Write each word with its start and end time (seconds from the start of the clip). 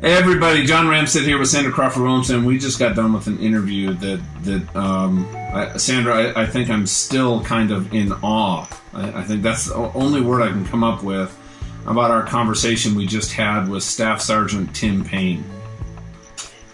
Hey 0.00 0.12
everybody, 0.12 0.66
John 0.66 0.86
Ramstead 0.86 1.22
here 1.22 1.38
with 1.38 1.48
Sandra 1.48 1.72
Crawford 1.72 2.02
Williamson. 2.02 2.44
We 2.44 2.58
just 2.58 2.78
got 2.78 2.96
done 2.96 3.12
with 3.12 3.26
an 3.28 3.38
interview 3.38 3.94
that 3.94 4.20
that 4.42 4.76
um, 4.76 5.26
I, 5.34 5.76
Sandra, 5.76 6.14
I, 6.14 6.42
I, 6.42 6.46
think 6.46 6.68
I'm 6.68 6.84
still 6.84 7.42
kind 7.44 7.70
of 7.70 7.94
in 7.94 8.12
awe. 8.22 8.66
I, 8.92 9.20
I, 9.20 9.22
think 9.22 9.42
that's 9.42 9.66
the 9.66 9.74
only 9.94 10.20
word 10.20 10.42
I 10.42 10.48
can 10.48 10.66
come 10.66 10.82
up 10.82 11.04
with 11.04 11.38
about 11.86 12.10
our 12.10 12.24
conversation 12.24 12.96
we 12.96 13.06
just 13.06 13.32
had 13.32 13.68
with 13.68 13.82
Staff 13.84 14.20
Sergeant 14.20 14.74
Tim 14.74 15.04
Payne. 15.04 15.44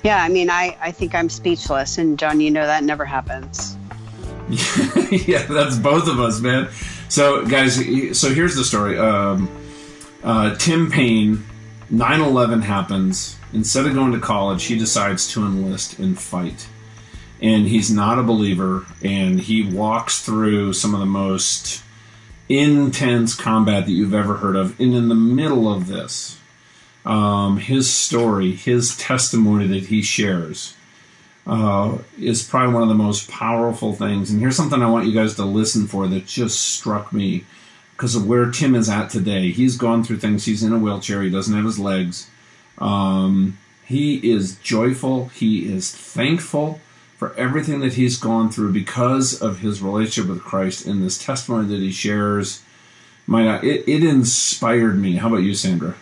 Yeah, 0.02 0.22
I 0.22 0.28
mean, 0.30 0.48
I, 0.48 0.76
I 0.80 0.90
think 0.90 1.14
I'm 1.14 1.28
speechless, 1.28 1.98
and 1.98 2.18
John, 2.18 2.40
you 2.40 2.50
know 2.50 2.66
that 2.66 2.84
never 2.84 3.04
happens. 3.04 3.76
yeah, 5.10 5.44
that's 5.44 5.76
both 5.76 6.08
of 6.08 6.18
us, 6.18 6.40
man. 6.40 6.68
So, 7.10 7.44
guys, 7.44 7.74
so 8.18 8.32
here's 8.32 8.56
the 8.56 8.64
story. 8.64 8.98
Um, 8.98 9.48
uh, 10.24 10.56
Tim 10.56 10.90
Payne 10.90 11.44
9 11.90 12.20
11 12.20 12.62
happens. 12.62 13.36
Instead 13.52 13.86
of 13.86 13.94
going 13.94 14.12
to 14.12 14.20
college, 14.20 14.64
he 14.64 14.78
decides 14.78 15.26
to 15.32 15.44
enlist 15.44 15.98
and 15.98 16.18
fight. 16.18 16.68
And 17.42 17.66
he's 17.66 17.90
not 17.90 18.18
a 18.18 18.22
believer, 18.22 18.86
and 19.02 19.40
he 19.40 19.62
walks 19.62 20.20
through 20.20 20.74
some 20.74 20.94
of 20.94 21.00
the 21.00 21.06
most 21.06 21.82
intense 22.48 23.34
combat 23.34 23.86
that 23.86 23.92
you've 23.92 24.14
ever 24.14 24.36
heard 24.36 24.56
of. 24.56 24.78
And 24.78 24.94
in 24.94 25.08
the 25.08 25.14
middle 25.14 25.72
of 25.72 25.88
this, 25.88 26.38
um, 27.04 27.58
his 27.58 27.90
story, 27.90 28.52
his 28.52 28.96
testimony 28.96 29.66
that 29.68 29.86
he 29.86 30.02
shares, 30.02 30.76
uh, 31.46 31.98
is 32.20 32.42
probably 32.44 32.74
one 32.74 32.82
of 32.82 32.88
the 32.88 32.94
most 32.94 33.28
powerful 33.28 33.94
things. 33.94 34.30
And 34.30 34.38
here's 34.38 34.56
something 34.56 34.82
I 34.82 34.90
want 34.90 35.06
you 35.06 35.12
guys 35.12 35.34
to 35.36 35.44
listen 35.44 35.86
for 35.86 36.06
that 36.08 36.26
just 36.26 36.60
struck 36.60 37.12
me 37.12 37.44
because 38.00 38.14
of 38.14 38.26
where 38.26 38.50
Tim 38.50 38.74
is 38.74 38.88
at 38.88 39.10
today. 39.10 39.50
He's 39.50 39.76
gone 39.76 40.02
through 40.02 40.20
things. 40.20 40.46
He's 40.46 40.62
in 40.62 40.72
a 40.72 40.78
wheelchair. 40.78 41.20
He 41.20 41.28
doesn't 41.28 41.54
have 41.54 41.66
his 41.66 41.78
legs. 41.78 42.30
Um, 42.78 43.58
he 43.84 44.32
is 44.32 44.56
joyful. 44.60 45.26
He 45.26 45.70
is 45.70 45.94
thankful 45.94 46.80
for 47.18 47.34
everything 47.34 47.80
that 47.80 47.92
he's 47.92 48.16
gone 48.16 48.50
through 48.50 48.72
because 48.72 49.42
of 49.42 49.58
his 49.58 49.82
relationship 49.82 50.30
with 50.30 50.42
Christ 50.42 50.86
and 50.86 51.02
this 51.02 51.22
testimony 51.22 51.68
that 51.68 51.80
he 51.82 51.92
shares. 51.92 52.62
My 53.26 53.44
God, 53.44 53.64
it, 53.64 53.86
it 53.86 54.02
inspired 54.02 54.98
me. 54.98 55.16
How 55.16 55.28
about 55.28 55.42
you, 55.42 55.54
Sandra? 55.54 55.94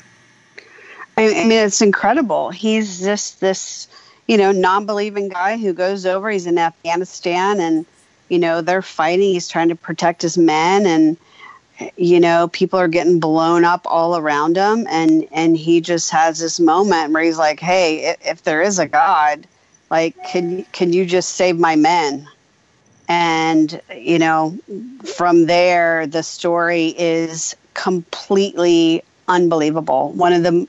I 1.17 1.27
mean, 1.27 1.51
it's 1.51 1.83
incredible. 1.83 2.51
He's 2.51 3.01
just 3.01 3.41
this, 3.41 3.89
you 4.29 4.37
know, 4.37 4.53
non-believing 4.53 5.31
guy 5.31 5.57
who 5.57 5.73
goes 5.73 6.07
over. 6.07 6.31
He's 6.31 6.47
in 6.47 6.59
Afghanistan, 6.59 7.59
and 7.59 7.85
you 8.29 8.39
know 8.39 8.61
they're 8.61 8.83
fighting. 8.83 9.33
He's 9.33 9.49
trying 9.49 9.71
to 9.71 9.75
protect 9.75 10.23
his 10.23 10.39
men, 10.39 10.87
and 10.87 11.17
you 11.97 12.21
know 12.21 12.49
people 12.49 12.79
are 12.79 12.89
getting 12.89 13.21
blown 13.21 13.65
up 13.65 13.83
all 13.85 14.17
around 14.17 14.57
him 14.57 14.87
and 14.91 15.27
and 15.31 15.57
he 15.57 15.81
just 15.81 16.11
has 16.11 16.39
this 16.39 16.59
moment 16.59 17.13
where 17.13 17.23
he's 17.23 17.39
like 17.39 17.61
hey 17.61 18.17
if 18.23 18.43
there 18.43 18.63
is 18.63 18.79
a 18.79 18.87
god 18.87 19.47
like 19.91 20.23
can 20.25 20.65
can 20.73 20.93
you 20.93 21.07
just 21.07 21.31
save 21.31 21.59
my 21.59 21.77
men? 21.77 22.29
And 23.09 23.81
you 23.97 24.19
know 24.19 24.59
from 25.05 25.47
there 25.47 26.07
the 26.07 26.23
story 26.23 26.95
is 26.99 27.57
completely 27.75 29.03
unbelievable. 29.27 30.11
One 30.13 30.33
of 30.33 30.43
the 30.43 30.69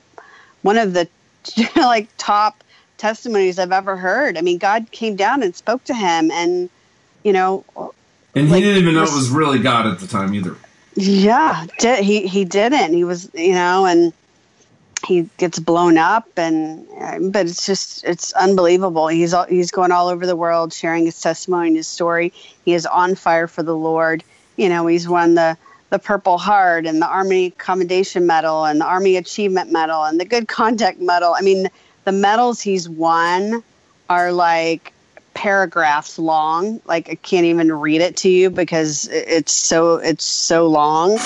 one 0.62 0.78
of 0.78 0.92
the 0.94 1.08
like 1.76 2.08
top 2.18 2.64
testimonies 2.96 3.58
i've 3.58 3.72
ever 3.72 3.96
heard. 3.96 4.38
I 4.38 4.40
mean 4.40 4.58
god 4.58 4.90
came 4.90 5.16
down 5.16 5.42
and 5.42 5.54
spoke 5.54 5.84
to 5.84 5.94
him 5.94 6.30
and 6.30 6.70
you 7.22 7.32
know 7.32 7.64
and 8.34 8.46
he 8.46 8.52
like, 8.52 8.62
didn't 8.62 8.82
even 8.82 8.94
know 8.94 9.02
it 9.02 9.12
was 9.12 9.28
really 9.28 9.58
god 9.58 9.86
at 9.86 9.98
the 9.98 10.06
time 10.06 10.34
either 10.34 10.56
yeah, 10.94 11.66
he 11.80 12.26
he 12.26 12.44
didn't. 12.44 12.92
He 12.92 13.04
was, 13.04 13.30
you 13.34 13.52
know, 13.52 13.86
and 13.86 14.12
he 15.06 15.28
gets 15.38 15.58
blown 15.58 15.98
up, 15.98 16.28
and 16.36 16.86
um, 17.00 17.30
but 17.30 17.46
it's 17.46 17.64
just 17.64 18.04
it's 18.04 18.32
unbelievable. 18.32 19.08
He's 19.08 19.32
all, 19.32 19.46
he's 19.46 19.70
going 19.70 19.92
all 19.92 20.08
over 20.08 20.26
the 20.26 20.36
world 20.36 20.72
sharing 20.72 21.04
his 21.04 21.20
testimony 21.20 21.68
and 21.68 21.76
his 21.76 21.88
story. 21.88 22.32
He 22.64 22.74
is 22.74 22.86
on 22.86 23.14
fire 23.14 23.46
for 23.46 23.62
the 23.62 23.76
Lord. 23.76 24.22
You 24.56 24.68
know, 24.68 24.86
he's 24.86 25.08
won 25.08 25.34
the 25.34 25.56
the 25.90 25.98
Purple 25.98 26.38
Heart 26.38 26.86
and 26.86 27.00
the 27.00 27.06
Army 27.06 27.50
Commendation 27.52 28.26
Medal 28.26 28.64
and 28.64 28.80
the 28.80 28.84
Army 28.84 29.16
Achievement 29.16 29.72
Medal 29.72 30.04
and 30.04 30.20
the 30.20 30.24
Good 30.24 30.48
Conduct 30.48 31.00
Medal. 31.00 31.34
I 31.34 31.40
mean, 31.40 31.68
the 32.04 32.12
medals 32.12 32.60
he's 32.60 32.88
won 32.88 33.62
are 34.08 34.32
like 34.32 34.92
paragraphs 35.40 36.18
long. 36.18 36.82
Like 36.84 37.08
I 37.08 37.14
can't 37.14 37.46
even 37.46 37.72
read 37.72 38.02
it 38.02 38.18
to 38.18 38.28
you 38.28 38.50
because 38.50 39.08
it's 39.10 39.54
so 39.54 39.94
it's 39.96 40.22
so 40.22 40.66
long. 40.66 41.18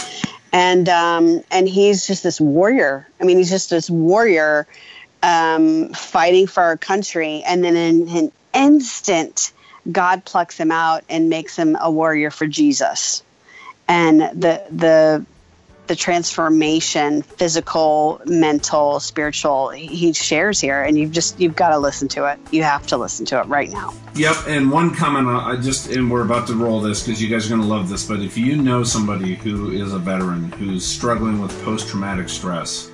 And 0.52 0.88
um, 0.88 1.42
and 1.50 1.68
he's 1.68 2.06
just 2.06 2.22
this 2.22 2.40
warrior. 2.40 3.08
I 3.20 3.24
mean, 3.24 3.38
he's 3.38 3.50
just 3.50 3.70
this 3.70 3.90
warrior 3.90 4.68
um, 5.20 5.88
fighting 5.94 6.46
for 6.46 6.62
our 6.62 6.76
country. 6.76 7.42
And 7.44 7.64
then 7.64 7.74
in 7.74 8.08
an 8.08 8.32
instant, 8.54 9.50
God 9.90 10.24
plucks 10.24 10.56
him 10.56 10.70
out 10.70 11.02
and 11.08 11.28
makes 11.28 11.56
him 11.56 11.76
a 11.80 11.90
warrior 11.90 12.30
for 12.30 12.46
Jesus. 12.46 13.24
And 13.88 14.20
the 14.20 14.64
the 14.70 15.26
the 15.86 15.96
transformation 15.96 17.22
physical 17.22 18.20
mental 18.24 19.00
spiritual 19.00 19.68
he 19.70 20.12
shares 20.12 20.60
here 20.60 20.82
and 20.82 20.98
you've 20.98 21.12
just 21.12 21.38
you've 21.38 21.56
got 21.56 21.70
to 21.70 21.78
listen 21.78 22.08
to 22.08 22.30
it. 22.30 22.38
You 22.50 22.62
have 22.62 22.86
to 22.88 22.96
listen 22.96 23.26
to 23.26 23.40
it 23.40 23.46
right 23.46 23.70
now. 23.70 23.92
Yep 24.14 24.36
and 24.46 24.70
one 24.70 24.94
comment 24.94 25.28
i 25.28 25.56
just 25.56 25.90
and 25.90 26.10
we're 26.10 26.24
about 26.24 26.46
to 26.46 26.54
roll 26.54 26.80
this 26.80 27.04
because 27.04 27.20
you 27.20 27.28
guys 27.28 27.46
are 27.46 27.48
going 27.50 27.60
to 27.60 27.66
love 27.66 27.88
this 27.88 28.06
but 28.06 28.20
if 28.20 28.38
you 28.38 28.56
know 28.56 28.84
somebody 28.84 29.34
who 29.34 29.70
is 29.70 29.92
a 29.92 29.98
veteran 29.98 30.52
who's 30.52 30.86
struggling 30.86 31.40
with 31.40 31.50
post-traumatic 31.64 32.28
stress 32.28 32.90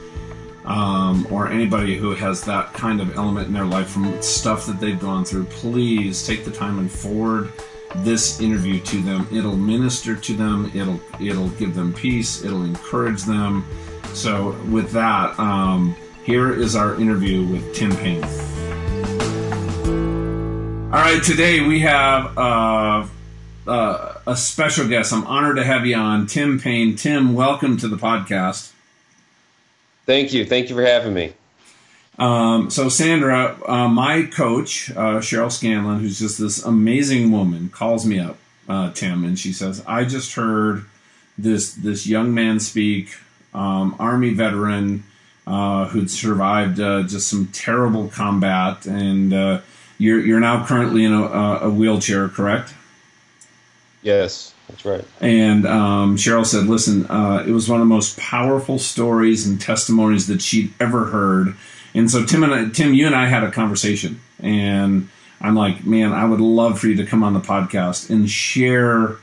um, 0.65 1.27
or 1.31 1.49
anybody 1.49 1.97
who 1.97 2.15
has 2.15 2.43
that 2.45 2.73
kind 2.73 3.01
of 3.01 3.17
element 3.17 3.49
in 3.49 3.53
their 3.53 3.65
life 3.65 3.89
from 3.89 4.21
stuff 4.23 4.67
that 4.67 4.81
they've 4.81 5.01
gone 5.01 5.25
through 5.25 5.45
please 5.45 6.27
take 6.27 6.45
the 6.45 6.51
time 6.51 6.79
and 6.79 6.91
forward 6.91 7.53
this 7.97 8.41
interview 8.41 8.81
to 8.81 9.03
them. 9.03 9.27
It'll 9.33 9.57
minister 9.57 10.17
to 10.17 10.35
them. 10.35 10.71
It'll 10.75 11.01
it'll 11.21 11.51
give 11.51 11.75
them 11.75 11.93
peace. 11.93 12.45
It'll 12.45 12.65
encourage 12.65 13.23
them. 13.25 13.65
So 14.15 14.53
with 14.69 14.91
that, 14.93 15.39
um, 15.39 15.97
here 16.25 16.53
is 16.53 16.77
our 16.77 17.01
interview 17.01 17.45
with 17.45 17.75
Tim 17.75 17.95
Payne. 17.97 18.25
All 20.93 20.99
right, 20.99 21.23
today 21.23 21.61
we 21.61 21.81
have 21.81 22.37
uh, 22.37 23.07
uh, 23.67 24.15
a 24.27 24.37
special 24.37 24.89
guest. 24.89 25.13
I'm 25.13 25.25
honored 25.27 25.57
to 25.57 25.65
have 25.65 25.87
you 25.87 25.97
on, 25.97 26.27
Tim 26.27 26.59
Payne. 26.59 26.97
Tim, 26.97 27.35
welcome 27.35 27.77
to 27.77 27.89
the 27.89 27.97
podcast. 27.97 28.73
Thank 30.05 30.33
you. 30.33 30.45
Thank 30.45 30.69
you 30.69 30.75
for 30.75 30.83
having 30.83 31.15
me. 31.15 31.33
Um, 32.21 32.69
so 32.69 32.91
Sandra, 32.91 33.57
uh, 33.67 33.89
my 33.89 34.25
coach, 34.25 34.91
uh, 34.91 35.21
Cheryl 35.21 35.51
Scanlon, 35.51 36.01
who's 36.01 36.19
just 36.19 36.39
this 36.39 36.63
amazing 36.63 37.33
woman, 37.33 37.71
calls 37.71 38.05
me 38.05 38.21
up, 38.21 38.37
uh, 38.69 38.93
Tim, 38.93 39.25
and 39.25 39.39
she 39.39 39.55
says, 39.55 39.83
"I 39.87 40.05
just 40.05 40.35
heard 40.35 40.85
this 41.39 41.73
this 41.73 42.07
young 42.07 42.35
man 42.35 42.61
speak, 42.61 43.17
um, 43.55 43.97
Army 43.99 44.35
veteran 44.35 45.05
uh, 45.47 45.87
who'd 45.87 46.11
survived 46.11 46.79
uh, 46.79 47.05
just 47.05 47.27
some 47.27 47.47
terrible 47.47 48.09
combat, 48.09 48.85
and 48.85 49.33
uh, 49.33 49.61
you're 49.97 50.21
you're 50.21 50.41
now 50.41 50.67
currently 50.67 51.05
in 51.05 51.15
a, 51.15 51.23
a 51.23 51.71
wheelchair, 51.71 52.29
correct?" 52.29 52.75
Yes. 54.03 54.55
That's 54.69 54.85
right. 54.85 55.05
And 55.21 55.67
um, 55.67 56.17
Cheryl 56.17 56.47
said, 56.47 56.67
"Listen, 56.67 57.07
uh, 57.07 57.45
it 57.47 57.51
was 57.51 57.69
one 57.69 57.81
of 57.81 57.89
the 57.89 57.95
most 57.95 58.19
powerful 58.19 58.79
stories 58.79 59.47
and 59.47 59.61
testimonies 59.61 60.27
that 60.27 60.43
she'd 60.43 60.73
ever 60.79 61.07
heard. 61.07 61.57
And 61.95 62.11
so 62.11 62.25
Tim 62.25 62.45
and 62.45 62.55
I, 62.55 62.69
Tim, 62.69 62.95
you 62.95 63.07
and 63.07 63.15
I 63.15 63.27
had 63.27 63.43
a 63.43 63.51
conversation, 63.51 64.21
and 64.39 65.09
I'm 65.41 65.55
like, 65.55 65.85
man, 65.85 66.13
I 66.13 66.25
would 66.25 66.41
love 66.41 66.79
for 66.79 66.87
you 66.87 66.97
to 66.97 67.07
come 67.07 67.23
on 67.23 67.35
the 67.35 67.41
podcast 67.41 68.11
and 68.11 68.31
share 68.31 69.17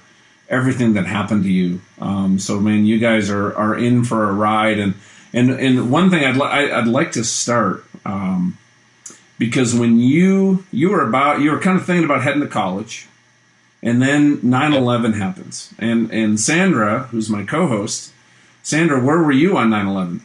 everything 0.49 0.93
that 0.93 1.05
happened 1.05 1.43
to 1.43 1.51
you. 1.51 1.81
Um, 1.99 2.39
so, 2.39 2.59
man, 2.59 2.85
you 2.85 2.99
guys 2.99 3.29
are 3.29 3.55
are 3.55 3.77
in 3.77 4.03
for 4.03 4.29
a 4.29 4.33
ride, 4.33 4.79
and 4.79 4.95
and 5.33 5.51
and 5.51 5.91
one 5.91 6.09
thing 6.09 6.23
I'd 6.25 6.35
li- 6.35 6.71
I'd 6.71 6.87
like 6.87 7.11
to 7.13 7.23
start 7.23 7.85
um, 8.05 8.57
because 9.37 9.75
when 9.75 9.99
you 9.99 10.65
you 10.71 10.89
were 10.89 11.07
about 11.07 11.41
you 11.41 11.51
were 11.51 11.59
kind 11.59 11.77
of 11.79 11.85
thinking 11.85 12.05
about 12.05 12.23
heading 12.23 12.41
to 12.41 12.47
college, 12.47 13.07
and 13.83 14.01
then 14.01 14.37
9/11 14.37 15.13
happens, 15.17 15.73
and 15.77 16.11
and 16.11 16.39
Sandra, 16.39 17.03
who's 17.11 17.29
my 17.29 17.43
co-host, 17.43 18.11
Sandra, 18.63 19.03
where 19.03 19.21
were 19.21 19.31
you 19.31 19.57
on 19.57 19.69
9/11? 19.69 20.21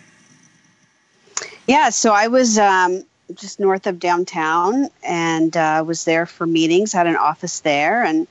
Yeah, 1.66 1.90
so 1.90 2.12
I 2.12 2.28
was 2.28 2.58
um, 2.58 3.04
just 3.34 3.60
north 3.60 3.86
of 3.86 3.98
downtown 4.00 4.88
and 5.02 5.56
uh, 5.56 5.84
was 5.86 6.04
there 6.04 6.26
for 6.26 6.46
meetings, 6.46 6.92
had 6.92 7.06
an 7.06 7.16
office 7.16 7.60
there, 7.60 8.04
and 8.04 8.26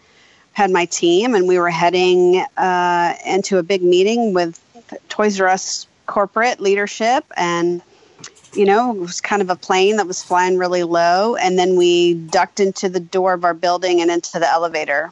had 0.54 0.70
my 0.70 0.86
team, 0.86 1.34
and 1.34 1.48
we 1.48 1.58
were 1.58 1.70
heading 1.70 2.46
uh, 2.58 3.14
into 3.26 3.58
a 3.58 3.64
big 3.64 3.82
meeting 3.82 4.34
with 4.34 4.60
Toys 5.08 5.40
R 5.40 5.48
Us 5.48 5.88
corporate 6.08 6.60
leadership. 6.60 7.24
And, 7.38 7.82
you 8.54 8.66
know, 8.66 8.92
it 8.94 9.00
was 9.00 9.22
kind 9.22 9.42
of 9.42 9.50
a 9.50 9.56
plane 9.56 9.96
that 9.96 10.08
was 10.08 10.22
flying 10.22 10.58
really 10.58 10.84
low. 10.84 11.38
And 11.38 11.58
then 11.58 11.78
we 11.78 12.16
ducked 12.16 12.60
into 12.60 12.90
the 12.90 13.00
door 13.00 13.34
of 13.34 13.46
our 13.46 13.54
building 13.54 14.02
and 14.02 14.12
into 14.12 14.40
the 14.40 14.50
elevator. 14.50 15.12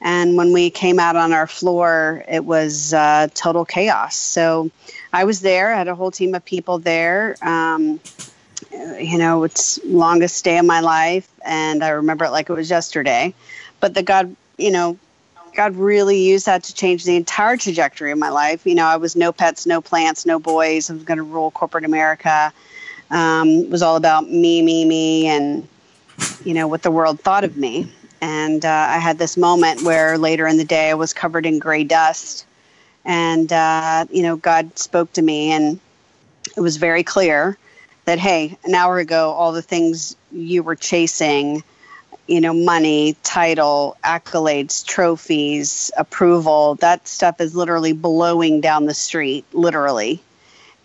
And 0.00 0.36
when 0.36 0.52
we 0.52 0.70
came 0.70 0.98
out 0.98 1.14
on 1.14 1.32
our 1.32 1.46
floor, 1.46 2.24
it 2.26 2.44
was 2.44 2.92
uh, 2.92 3.28
total 3.34 3.64
chaos. 3.64 4.16
So 4.16 4.70
I 5.12 5.24
was 5.24 5.40
there, 5.40 5.74
I 5.74 5.78
had 5.78 5.88
a 5.88 5.94
whole 5.94 6.10
team 6.10 6.34
of 6.34 6.44
people 6.44 6.78
there. 6.78 7.36
Um, 7.42 8.00
you 8.72 9.18
know, 9.18 9.44
it's 9.44 9.80
longest 9.84 10.44
day 10.44 10.58
of 10.58 10.66
my 10.66 10.80
life, 10.80 11.28
and 11.44 11.82
I 11.82 11.90
remember 11.90 12.24
it 12.26 12.30
like 12.30 12.50
it 12.50 12.52
was 12.52 12.70
yesterday. 12.70 13.34
But 13.80 13.94
the 13.94 14.02
God, 14.02 14.36
you 14.58 14.70
know, 14.70 14.98
God 15.54 15.74
really 15.76 16.20
used 16.20 16.46
that 16.46 16.62
to 16.64 16.74
change 16.74 17.04
the 17.04 17.16
entire 17.16 17.56
trajectory 17.56 18.12
of 18.12 18.18
my 18.18 18.28
life. 18.28 18.66
You 18.66 18.74
know, 18.74 18.86
I 18.86 18.96
was 18.96 19.16
no 19.16 19.32
pets, 19.32 19.66
no 19.66 19.80
plants, 19.80 20.26
no 20.26 20.38
boys. 20.38 20.90
I 20.90 20.94
was 20.94 21.02
going 21.02 21.18
to 21.18 21.24
rule 21.24 21.50
corporate 21.50 21.84
America. 21.84 22.52
Um, 23.10 23.48
it 23.48 23.70
was 23.70 23.82
all 23.82 23.96
about 23.96 24.30
me, 24.30 24.62
me, 24.62 24.84
me, 24.84 25.26
and 25.26 25.66
you 26.44 26.54
know 26.54 26.68
what 26.68 26.82
the 26.82 26.90
world 26.90 27.20
thought 27.20 27.44
of 27.44 27.56
me. 27.56 27.90
And 28.20 28.64
uh, 28.64 28.68
I 28.68 28.98
had 28.98 29.18
this 29.18 29.36
moment 29.36 29.82
where 29.82 30.18
later 30.18 30.46
in 30.46 30.58
the 30.58 30.64
day 30.64 30.90
I 30.90 30.94
was 30.94 31.12
covered 31.12 31.46
in 31.46 31.58
gray 31.58 31.84
dust, 31.84 32.44
and 33.04 33.52
uh, 33.52 34.06
you 34.10 34.22
know 34.22 34.36
God 34.36 34.78
spoke 34.78 35.12
to 35.14 35.22
me, 35.22 35.52
and 35.52 35.80
it 36.56 36.60
was 36.60 36.76
very 36.76 37.02
clear 37.02 37.56
that 38.04 38.18
hey, 38.18 38.56
an 38.64 38.74
hour 38.74 38.98
ago 38.98 39.30
all 39.30 39.52
the 39.52 39.62
things 39.62 40.16
you 40.32 40.62
were 40.62 40.76
chasing 40.76 41.62
you 42.30 42.40
know, 42.40 42.54
money, 42.54 43.16
title, 43.24 43.96
accolades, 44.04 44.86
trophies, 44.86 45.90
approval. 45.96 46.76
That 46.76 47.08
stuff 47.08 47.40
is 47.40 47.56
literally 47.56 47.92
blowing 47.92 48.60
down 48.60 48.86
the 48.86 48.94
street, 48.94 49.44
literally. 49.52 50.22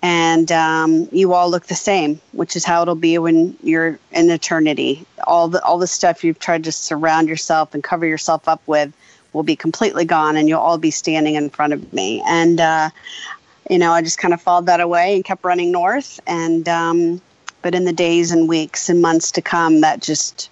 And 0.01 0.51
um, 0.51 1.07
you 1.11 1.33
all 1.33 1.51
look 1.51 1.67
the 1.67 1.75
same, 1.75 2.19
which 2.31 2.55
is 2.55 2.65
how 2.65 2.81
it'll 2.81 2.95
be 2.95 3.19
when 3.19 3.55
you're 3.61 3.99
in 4.11 4.31
eternity. 4.31 5.05
All 5.25 5.47
the 5.47 5.63
all 5.63 5.77
the 5.77 5.87
stuff 5.87 6.23
you've 6.23 6.39
tried 6.39 6.63
to 6.63 6.71
surround 6.71 7.29
yourself 7.29 7.75
and 7.75 7.83
cover 7.83 8.07
yourself 8.07 8.47
up 8.47 8.61
with 8.65 8.91
will 9.35 9.43
be 9.43 9.55
completely 9.55 10.05
gone, 10.05 10.37
and 10.37 10.49
you'll 10.49 10.61
all 10.61 10.77
be 10.77 10.91
standing 10.91 11.35
in 11.35 11.49
front 11.49 11.73
of 11.73 11.93
me. 11.93 12.23
And 12.25 12.59
uh, 12.59 12.89
you 13.69 13.77
know, 13.77 13.91
I 13.91 14.01
just 14.01 14.17
kind 14.17 14.33
of 14.33 14.41
followed 14.41 14.67
that 14.67 14.79
away 14.79 15.15
and 15.15 15.23
kept 15.23 15.43
running 15.43 15.71
north. 15.71 16.19
And 16.25 16.67
um, 16.67 17.21
but 17.61 17.75
in 17.75 17.85
the 17.85 17.93
days 17.93 18.31
and 18.31 18.47
weeks 18.47 18.89
and 18.89 19.01
months 19.01 19.31
to 19.33 19.41
come, 19.41 19.81
that 19.81 20.01
just 20.01 20.49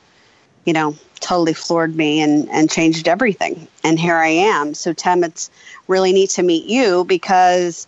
you 0.65 0.74
know, 0.74 0.95
totally 1.19 1.53
floored 1.53 1.95
me 1.95 2.21
and, 2.21 2.50
and 2.50 2.69
changed 2.69 3.07
everything. 3.07 3.68
And 3.83 4.00
here 4.00 4.15
I 4.15 4.27
am. 4.27 4.74
So, 4.74 4.94
Tim, 4.94 5.24
it's 5.24 5.50
really 5.88 6.13
neat 6.13 6.31
to 6.31 6.44
meet 6.44 6.65
you 6.65 7.03
because 7.06 7.88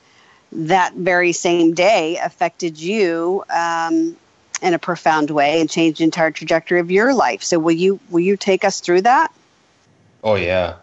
that 0.51 0.93
very 0.93 1.31
same 1.31 1.73
day 1.73 2.17
affected 2.17 2.79
you 2.79 3.43
um, 3.49 4.15
in 4.61 4.73
a 4.73 4.79
profound 4.79 5.29
way 5.31 5.59
and 5.59 5.69
changed 5.69 5.99
the 5.99 6.03
entire 6.03 6.31
trajectory 6.31 6.79
of 6.79 6.91
your 6.91 7.13
life. 7.13 7.43
So, 7.43 7.59
will 7.59 7.71
you 7.71 7.99
will 8.09 8.21
you 8.21 8.37
take 8.37 8.63
us 8.63 8.79
through 8.79 9.01
that? 9.01 9.33
Oh 10.23 10.35
yeah, 10.35 10.77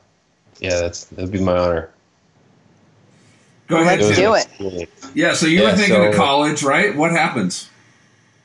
yeah. 0.63 0.81
That's 0.81 1.05
that'd 1.07 1.31
be 1.31 1.41
my 1.41 1.57
honor. 1.59 1.91
Go 3.69 3.81
ahead. 3.81 4.01
Let's 4.01 4.17
do 4.17 4.35
it. 4.35 4.89
Yeah. 5.15 5.35
So 5.35 5.47
you 5.47 5.61
Yeah, 5.63 5.71
were 5.71 5.77
thinking 5.77 5.95
so- 5.97 6.09
of 6.11 6.15
college, 6.15 6.63
right? 6.63 6.97
What 6.97 7.11
happens? 7.11 7.69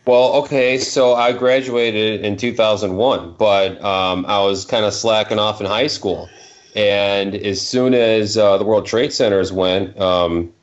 Well, 0.06 0.36
okay, 0.36 0.78
so 0.78 1.16
I 1.16 1.34
graduated 1.34 2.24
in 2.24 2.38
2001, 2.38 3.36
but 3.38 3.84
um, 3.84 4.26
I 4.26 4.40
was 4.42 4.64
kind 4.64 4.86
of 4.86 4.94
slacking 4.94 5.38
off 5.38 5.60
in 5.60 5.68
high 5.68 5.88
school. 5.88 6.30
And 6.78 7.36
as 7.36 7.60
soon 7.66 7.94
as 7.94 8.38
uh, 8.38 8.58
the 8.58 8.64
World 8.64 8.86
Trade 8.86 9.12
Centers 9.12 9.52
went, 9.52 10.00
um, 10.00 10.54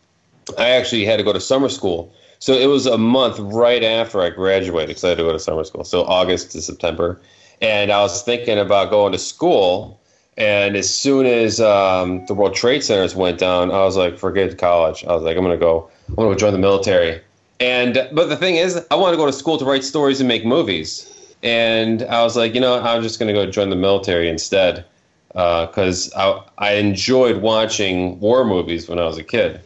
I 0.56 0.70
actually 0.70 1.04
had 1.04 1.18
to 1.18 1.24
go 1.24 1.34
to 1.34 1.40
summer 1.40 1.68
school. 1.68 2.10
So 2.38 2.54
it 2.54 2.68
was 2.68 2.86
a 2.86 2.96
month 2.96 3.38
right 3.38 3.82
after 3.84 4.22
I 4.22 4.30
graduated 4.30 4.88
because 4.88 5.04
I 5.04 5.10
had 5.10 5.18
to 5.18 5.24
go 5.24 5.32
to 5.32 5.38
summer 5.38 5.64
school. 5.64 5.84
So 5.84 6.04
August 6.04 6.52
to 6.52 6.62
September. 6.62 7.20
And 7.60 7.92
I 7.92 8.00
was 8.00 8.22
thinking 8.22 8.58
about 8.58 8.88
going 8.88 9.12
to 9.12 9.18
school. 9.18 10.00
And 10.36 10.76
as 10.76 10.92
soon 10.92 11.26
as 11.26 11.60
um, 11.60 12.24
the 12.26 12.34
World 12.34 12.54
Trade 12.54 12.82
Centers 12.82 13.14
went 13.14 13.38
down, 13.38 13.70
I 13.70 13.84
was 13.84 13.96
like, 13.96 14.18
forget 14.18 14.56
college. 14.58 15.04
I 15.04 15.12
was 15.12 15.22
like, 15.22 15.36
I'm 15.36 15.44
to 15.56 15.64
go, 15.64 15.88
I'm 16.08 16.16
going 16.16 16.32
to 16.32 16.38
join 16.38 16.52
the 16.52 16.58
military. 16.58 17.20
And 17.60 18.08
but 18.12 18.28
the 18.28 18.36
thing 18.36 18.56
is, 18.56 18.84
I 18.90 18.96
wanted 18.96 19.12
to 19.12 19.16
go 19.16 19.26
to 19.26 19.32
school 19.32 19.58
to 19.58 19.64
write 19.64 19.84
stories 19.84 20.20
and 20.20 20.26
make 20.26 20.44
movies. 20.44 21.10
And 21.42 22.02
I 22.02 22.22
was 22.22 22.36
like, 22.36 22.54
you 22.54 22.60
know, 22.60 22.80
I'm 22.80 23.02
just 23.02 23.18
to 23.28 23.32
go 23.32 23.48
join 23.48 23.70
the 23.70 23.76
military 23.76 24.28
instead 24.28 24.84
because 25.28 26.12
I, 26.14 26.42
I 26.58 26.72
enjoyed 26.74 27.42
watching 27.42 28.18
war 28.18 28.44
movies 28.44 28.88
when 28.88 28.98
I 28.98 29.04
was 29.04 29.18
a 29.18 29.24
kid. 29.24 29.60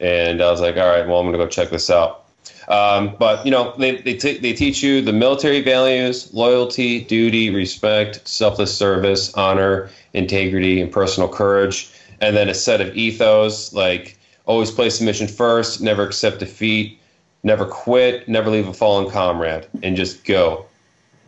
And 0.00 0.42
I 0.42 0.50
was 0.50 0.60
like, 0.60 0.76
all 0.76 0.86
right, 0.86 1.06
well, 1.06 1.18
I'm 1.18 1.24
to 1.32 1.38
go 1.38 1.48
check 1.48 1.70
this 1.70 1.90
out. 1.90 2.25
Um, 2.68 3.14
but 3.18 3.44
you 3.44 3.50
know, 3.50 3.74
they 3.78 3.96
they, 3.96 4.14
t- 4.14 4.38
they 4.38 4.52
teach 4.52 4.82
you 4.82 5.00
the 5.02 5.12
military 5.12 5.62
values: 5.62 6.32
loyalty, 6.34 7.00
duty, 7.00 7.50
respect, 7.50 8.26
selfless 8.26 8.76
service, 8.76 9.32
honor, 9.34 9.90
integrity, 10.12 10.80
and 10.80 10.90
personal 10.90 11.28
courage. 11.28 11.90
And 12.20 12.36
then 12.36 12.48
a 12.48 12.54
set 12.54 12.80
of 12.80 12.96
ethos 12.96 13.72
like 13.72 14.18
always 14.46 14.70
place 14.70 14.98
the 14.98 15.04
mission 15.04 15.28
first, 15.28 15.80
never 15.80 16.02
accept 16.02 16.38
defeat, 16.38 16.98
never 17.42 17.64
quit, 17.64 18.28
never 18.28 18.50
leave 18.50 18.68
a 18.68 18.72
fallen 18.72 19.10
comrade, 19.10 19.66
and 19.82 19.96
just 19.96 20.24
go, 20.24 20.64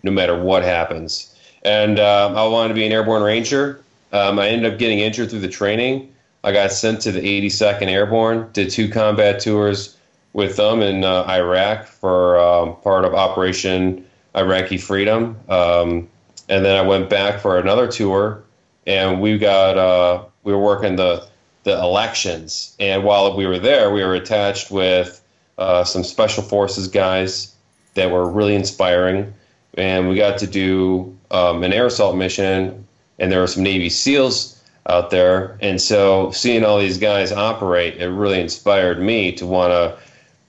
no 0.03 0.11
matter 0.11 0.41
what 0.41 0.63
happens. 0.63 1.35
And 1.63 1.99
um, 1.99 2.37
I 2.37 2.47
wanted 2.47 2.69
to 2.69 2.75
be 2.75 2.87
an 2.87 2.93
airborne 2.93 3.23
ranger. 3.23 3.83
Um, 4.13 4.39
I 4.39 4.49
ended 4.49 4.73
up 4.73 4.79
getting 4.79 5.01
injured 5.01 5.31
through 5.31 5.41
the 5.41 5.49
training. 5.49 6.13
I 6.45 6.53
got 6.53 6.73
sent 6.73 7.03
to 7.03 7.13
the 7.13 7.21
82nd 7.21 7.89
Airborne, 7.89 8.49
did 8.53 8.71
two 8.71 8.89
combat 8.89 9.41
tours 9.41 9.98
with 10.33 10.57
them 10.57 10.83
in 10.83 11.05
uh, 11.05 11.25
Iraq 11.29 11.87
for 11.87 12.39
um, 12.39 12.77
part 12.77 13.05
of 13.05 13.15
Operation 13.15 14.05
Iraqi 14.35 14.79
Freedom. 14.79 15.37
Um, 15.49 16.09
and 16.49 16.65
then 16.65 16.77
I 16.77 16.83
went 16.83 17.11
back 17.11 17.41
for 17.41 17.59
another 17.59 17.87
tour, 17.87 18.43
and 18.87 19.21
we 19.21 19.39
got 19.39 19.77
uh, 19.77 20.25
we 20.45 20.53
were 20.53 20.63
working 20.63 20.97
the 20.97 21.27
the 21.65 21.79
elections. 21.79 22.75
And 22.81 23.05
while 23.05 23.37
we 23.37 23.47
were 23.47 23.59
there, 23.59 23.91
we 23.91 24.03
were 24.03 24.15
attached 24.15 24.71
with 24.71 25.23
uh, 25.59 25.85
some 25.85 26.05
special 26.05 26.43
forces 26.43 26.89
guys 26.89 27.55
that 27.95 28.11
were 28.11 28.31
really 28.31 28.55
inspiring, 28.55 29.35
and 29.75 30.09
we 30.09 30.17
got 30.17 30.39
to 30.39 30.47
do 30.47 31.17
um, 31.31 31.63
an 31.63 31.73
air 31.73 31.87
assault 31.87 32.17
mission. 32.17 32.87
And 33.21 33.33
there 33.33 33.41
were 33.41 33.49
some 33.49 33.65
Navy 33.65 33.91
SEALs 33.91 34.63
out 34.89 35.11
there, 35.11 35.59
and 35.61 35.83
so 35.83 36.31
seeing 36.31 36.65
all 36.65 36.79
these 36.79 36.97
guys 36.97 37.33
operate, 37.33 37.97
it 37.97 38.09
really 38.09 38.41
inspired 38.41 39.03
me 39.03 39.33
to 39.33 39.45
want 39.45 39.73
to 39.73 39.99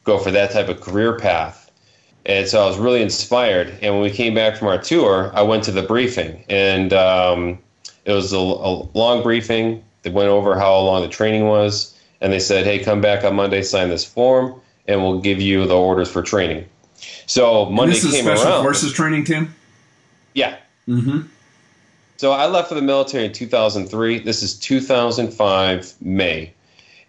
go 0.04 0.18
for 0.18 0.32
that 0.32 0.52
type 0.52 0.70
of 0.70 0.82
career 0.82 1.18
path. 1.18 1.72
And 2.26 2.48
so 2.48 2.64
I 2.64 2.68
was 2.68 2.78
really 2.78 3.02
inspired. 3.02 3.70
And 3.82 3.94
when 3.96 4.04
we 4.04 4.12
came 4.12 4.36
back 4.36 4.58
from 4.58 4.68
our 4.68 4.78
tour, 4.78 5.32
I 5.34 5.42
went 5.42 5.64
to 5.66 5.72
the 5.72 5.82
briefing, 5.82 6.44
and 6.50 6.94
um, 6.94 7.58
it 8.06 8.12
was 8.12 8.34
a, 8.34 8.38
a 8.38 8.88
long 8.94 9.24
briefing. 9.24 9.84
They 10.04 10.10
went 10.10 10.30
over 10.30 10.58
how 10.58 10.78
long 10.80 11.02
the 11.02 11.08
training 11.08 11.46
was, 11.48 11.98
and 12.22 12.32
they 12.32 12.40
said, 12.40 12.66
"Hey, 12.66 12.80
come 12.80 13.02
back 13.02 13.24
on 13.24 13.36
Monday, 13.36 13.62
sign 13.64 13.90
this 13.90 14.06
form, 14.06 14.60
and 14.88 15.02
we'll 15.02 15.20
give 15.22 15.42
you 15.42 15.66
the 15.66 15.78
orders 15.78 16.12
for 16.12 16.22
training." 16.22 16.66
So 17.26 17.66
Monday 17.66 17.82
And 17.84 17.92
this 17.94 18.04
is 18.04 18.20
special 18.20 18.48
around. 18.48 18.64
forces 18.64 18.92
training, 18.94 19.24
Tim. 19.24 19.54
Yeah. 20.34 20.58
Mm-hmm. 20.88 21.22
So 22.18 22.32
I 22.32 22.48
left 22.48 22.68
for 22.70 22.76
the 22.76 22.82
military 22.82 23.26
in 23.26 23.32
2003. 23.32 24.20
This 24.20 24.44
is 24.44 24.60
2005 24.60 25.96
May, 26.02 26.54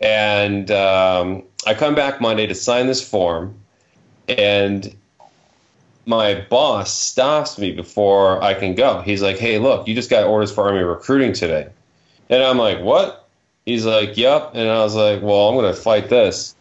and 0.00 0.70
um, 0.70 1.42
I 1.66 1.74
come 1.74 1.94
back 1.94 2.20
Monday 2.20 2.46
to 2.46 2.54
sign 2.54 2.86
this 2.86 3.06
form, 3.06 3.54
and 4.28 4.94
my 6.06 6.34
boss 6.48 6.92
stops 6.92 7.58
me 7.58 7.72
before 7.72 8.42
I 8.42 8.54
can 8.54 8.74
go. 8.74 9.02
He's 9.02 9.22
like, 9.22 9.38
"Hey, 9.38 9.58
look, 9.58 9.86
you 9.86 9.94
just 9.94 10.10
got 10.10 10.24
orders 10.24 10.50
for 10.50 10.64
Army 10.64 10.82
recruiting 10.82 11.32
today," 11.32 11.68
and 12.28 12.42
I'm 12.42 12.58
like, 12.58 12.80
"What?" 12.80 13.28
He's 13.66 13.84
like, 13.84 14.16
"Yep," 14.16 14.52
and 14.54 14.68
I 14.68 14.82
was 14.82 14.94
like, 14.94 15.22
"Well, 15.22 15.48
I'm 15.48 15.54
going 15.54 15.72
to 15.72 15.80
fight 15.80 16.08
this." 16.08 16.54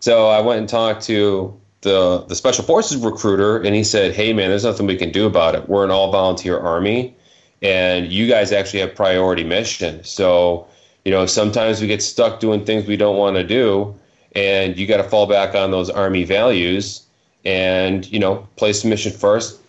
So 0.00 0.28
I 0.28 0.40
went 0.40 0.60
and 0.60 0.68
talked 0.68 1.02
to 1.04 1.58
the 1.80 2.24
the 2.28 2.36
special 2.36 2.64
forces 2.64 2.98
recruiter, 2.98 3.58
and 3.58 3.74
he 3.74 3.84
said, 3.84 4.14
"Hey, 4.14 4.32
man, 4.32 4.50
there's 4.50 4.64
nothing 4.64 4.86
we 4.86 4.96
can 4.96 5.12
do 5.12 5.26
about 5.26 5.54
it. 5.54 5.68
We're 5.68 5.84
an 5.84 5.90
all 5.90 6.12
volunteer 6.12 6.58
army." 6.58 7.14
and 7.62 8.10
you 8.10 8.26
guys 8.28 8.52
actually 8.52 8.80
have 8.80 8.94
priority 8.94 9.44
mission. 9.44 10.02
So, 10.04 10.66
you 11.04 11.10
know, 11.10 11.26
sometimes 11.26 11.80
we 11.80 11.86
get 11.86 12.02
stuck 12.02 12.40
doing 12.40 12.64
things 12.64 12.86
we 12.86 12.96
don't 12.96 13.16
want 13.16 13.36
to 13.36 13.44
do, 13.44 13.94
and 14.34 14.76
you 14.76 14.86
got 14.86 14.98
to 14.98 15.04
fall 15.04 15.26
back 15.26 15.54
on 15.54 15.70
those 15.70 15.90
Army 15.90 16.24
values 16.24 17.06
and, 17.44 18.10
you 18.10 18.18
know, 18.18 18.46
place 18.56 18.82
the 18.82 18.88
mission 18.88 19.12
first, 19.12 19.60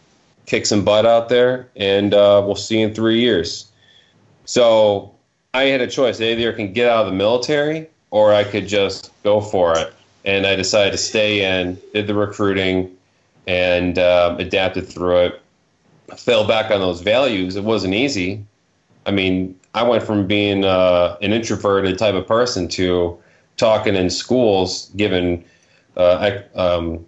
kick 0.46 0.66
some 0.66 0.84
butt 0.84 1.06
out 1.06 1.30
there, 1.30 1.70
and 1.76 2.14
uh, 2.14 2.42
we'll 2.46 2.56
see 2.56 2.82
in 2.82 2.94
three 2.94 3.20
years. 3.20 3.72
So 4.46 5.14
I 5.54 5.64
had 5.64 5.82
a 5.82 5.88
choice. 5.88 6.20
Either 6.20 6.26
I 6.26 6.34
either 6.34 6.54
can 6.54 6.74
get 6.74 6.90
out 6.90 7.06
of 7.06 7.12
the 7.12 7.18
military 7.18 7.88
or 8.10 8.34
I 8.34 8.44
could 8.44 8.68
just 8.68 9.12
go 9.24 9.42
for 9.42 9.78
it. 9.78 9.94
And 10.26 10.46
I 10.46 10.56
decided 10.56 10.92
to 10.92 10.98
stay 10.98 11.44
in, 11.44 11.80
did 11.94 12.08
the 12.08 12.14
recruiting, 12.14 12.96
and 13.48 13.98
um, 13.98 14.40
adapted 14.40 14.88
through 14.88 15.18
it 15.26 15.42
fell 16.18 16.46
back 16.48 16.72
on 16.72 16.80
those 16.80 17.02
values. 17.02 17.56
It 17.56 17.64
wasn't 17.64 17.94
easy. 17.94 18.46
I 19.06 19.12
mean, 19.12 19.58
I 19.74 19.84
went 19.84 20.04
from 20.04 20.28
being 20.28 20.66
uh, 20.66 21.18
an 21.22 21.34
introverted 21.34 21.98
type 21.98 22.16
of 22.16 22.28
person 22.28 22.68
to 22.70 23.18
talking 23.62 23.96
in 23.96 24.10
schools, 24.10 24.92
giving 24.98 25.46
uh, 25.96 26.40
um, 26.56 27.06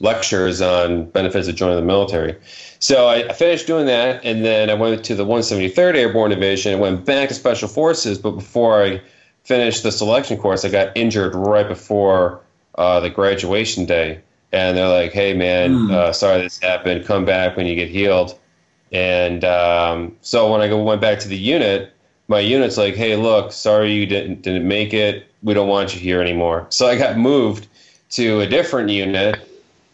lectures 0.00 0.60
on 0.60 1.04
benefits 1.10 1.46
of 1.46 1.54
joining 1.54 1.76
the 1.76 1.82
military. 1.82 2.34
So 2.78 3.06
I, 3.06 3.28
I 3.28 3.32
finished 3.34 3.66
doing 3.66 3.86
that, 3.86 4.24
and 4.24 4.44
then 4.44 4.70
I 4.70 4.74
went 4.74 5.04
to 5.04 5.14
the 5.14 5.24
173rd 5.26 5.94
Airborne 5.94 6.30
Division. 6.30 6.72
I 6.74 6.76
went 6.80 7.04
back 7.04 7.28
to 7.28 7.34
Special 7.34 7.68
Forces, 7.68 8.18
but 8.18 8.32
before 8.32 8.82
I 8.82 9.00
finished 9.44 9.82
the 9.82 9.92
selection 9.92 10.38
course, 10.38 10.64
I 10.64 10.70
got 10.70 10.96
injured 10.96 11.34
right 11.34 11.68
before 11.68 12.40
uh, 12.76 13.00
the 13.00 13.10
graduation 13.10 13.84
day, 13.84 14.20
and 14.52 14.76
they're 14.76 14.88
like, 14.88 15.12
"Hey, 15.12 15.34
man, 15.34 15.70
Mm. 15.70 15.90
uh, 15.92 16.12
sorry 16.12 16.40
this 16.42 16.58
happened. 16.58 17.04
Come 17.04 17.24
back 17.26 17.56
when 17.56 17.66
you 17.66 17.74
get 17.76 17.88
healed." 17.90 18.38
And 18.90 19.44
um, 19.44 20.16
so 20.22 20.50
when 20.50 20.60
I 20.60 20.72
went 20.72 21.00
back 21.00 21.18
to 21.20 21.28
the 21.28 21.36
unit, 21.36 21.92
my 22.28 22.40
unit's 22.40 22.76
like, 22.76 22.94
"Hey, 22.94 23.16
look, 23.16 23.52
sorry 23.52 23.92
you 23.92 24.06
didn't 24.06 24.42
didn't 24.42 24.66
make 24.66 24.94
it. 24.94 25.26
We 25.42 25.54
don't 25.54 25.68
want 25.68 25.94
you 25.94 26.00
here 26.00 26.20
anymore." 26.20 26.66
So 26.70 26.86
I 26.86 26.96
got 26.96 27.18
moved 27.18 27.66
to 28.10 28.40
a 28.40 28.46
different 28.46 28.90
unit, 28.90 29.40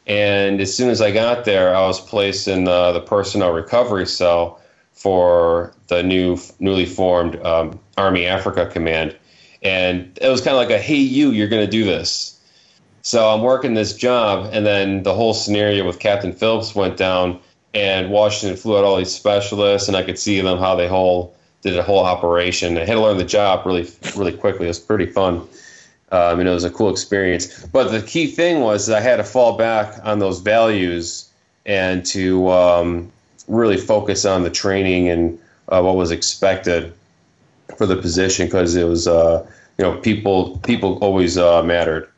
and 0.06 0.60
as 0.60 0.74
soon 0.74 0.90
as 0.90 1.00
I 1.00 1.10
got 1.10 1.44
there, 1.44 1.74
I 1.74 1.86
was 1.86 2.00
placed 2.00 2.48
in 2.48 2.64
the, 2.64 2.92
the 2.92 3.00
personnel 3.00 3.52
recovery 3.52 4.06
cell 4.06 4.60
for 4.92 5.72
the 5.88 6.02
new 6.02 6.38
newly 6.58 6.86
formed 6.86 7.36
um, 7.44 7.78
Army 7.96 8.26
Africa 8.26 8.66
Command, 8.66 9.16
and 9.62 10.16
it 10.20 10.28
was 10.28 10.40
kind 10.40 10.56
of 10.56 10.58
like 10.58 10.70
a, 10.70 10.78
"Hey, 10.78 10.96
you, 10.96 11.30
you're 11.30 11.48
going 11.48 11.64
to 11.64 11.70
do 11.70 11.84
this." 11.84 12.36
So 13.02 13.28
I'm 13.30 13.40
working 13.40 13.74
this 13.74 13.94
job, 13.94 14.50
and 14.52 14.66
then 14.66 15.02
the 15.02 15.14
whole 15.14 15.32
scenario 15.32 15.86
with 15.86 15.98
Captain 15.98 16.32
Phillips 16.32 16.74
went 16.74 16.96
down, 16.98 17.40
and 17.72 18.10
Washington 18.10 18.58
flew 18.58 18.76
out 18.76 18.84
all 18.84 18.96
these 18.96 19.14
specialists, 19.14 19.88
and 19.88 19.96
I 19.96 20.02
could 20.02 20.18
see 20.18 20.40
them 20.40 20.58
how 20.58 20.76
they 20.76 20.86
whole 20.86 21.34
did 21.62 21.76
a 21.76 21.82
whole 21.82 22.04
operation. 22.04 22.76
I 22.76 22.80
had 22.84 22.94
to 22.94 23.00
learn 23.00 23.18
the 23.18 23.24
job 23.24 23.66
really, 23.66 23.88
really 24.16 24.32
quickly. 24.32 24.66
It 24.66 24.68
was 24.68 24.78
pretty 24.78 25.06
fun. 25.06 25.46
Um, 26.12 26.40
and 26.40 26.48
it 26.48 26.52
was 26.52 26.64
a 26.64 26.70
cool 26.70 26.90
experience. 26.90 27.66
But 27.66 27.90
the 27.92 28.02
key 28.02 28.26
thing 28.26 28.60
was 28.60 28.90
I 28.90 29.00
had 29.00 29.16
to 29.16 29.24
fall 29.24 29.56
back 29.56 30.00
on 30.02 30.18
those 30.18 30.40
values 30.40 31.30
and 31.66 32.04
to 32.06 32.50
um, 32.50 33.12
really 33.46 33.76
focus 33.76 34.24
on 34.24 34.42
the 34.42 34.50
training 34.50 35.08
and 35.08 35.38
uh, 35.68 35.80
what 35.82 35.94
was 35.94 36.10
expected 36.10 36.92
for 37.76 37.86
the 37.86 37.96
position 37.96 38.46
because 38.46 38.74
it 38.74 38.84
was, 38.84 39.06
uh, 39.06 39.46
you 39.78 39.84
know, 39.84 39.96
people 39.98 40.58
people 40.58 40.98
always 40.98 41.38
uh, 41.38 41.62
mattered 41.62 42.10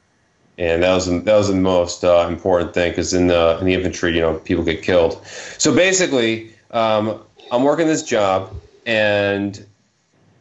and 0.59 0.83
that 0.83 0.95
was 0.95 1.07
that 1.07 1.37
was 1.37 1.49
the 1.49 1.55
most 1.55 2.05
uh, 2.05 2.27
important 2.29 2.75
thing 2.75 2.93
because 2.93 3.15
in 3.15 3.27
the 3.27 3.59
in 3.59 3.67
the 3.67 3.75
infantry, 3.75 4.15
you 4.15 4.21
know, 4.21 4.39
people 4.39 4.65
get 4.65 4.83
killed. 4.83 5.25
So 5.59 5.75
basically, 5.75 6.53
um, 6.71 7.21
I'm 7.51 7.63
working 7.63 7.87
this 7.87 8.03
job, 8.03 8.55
and 8.87 9.65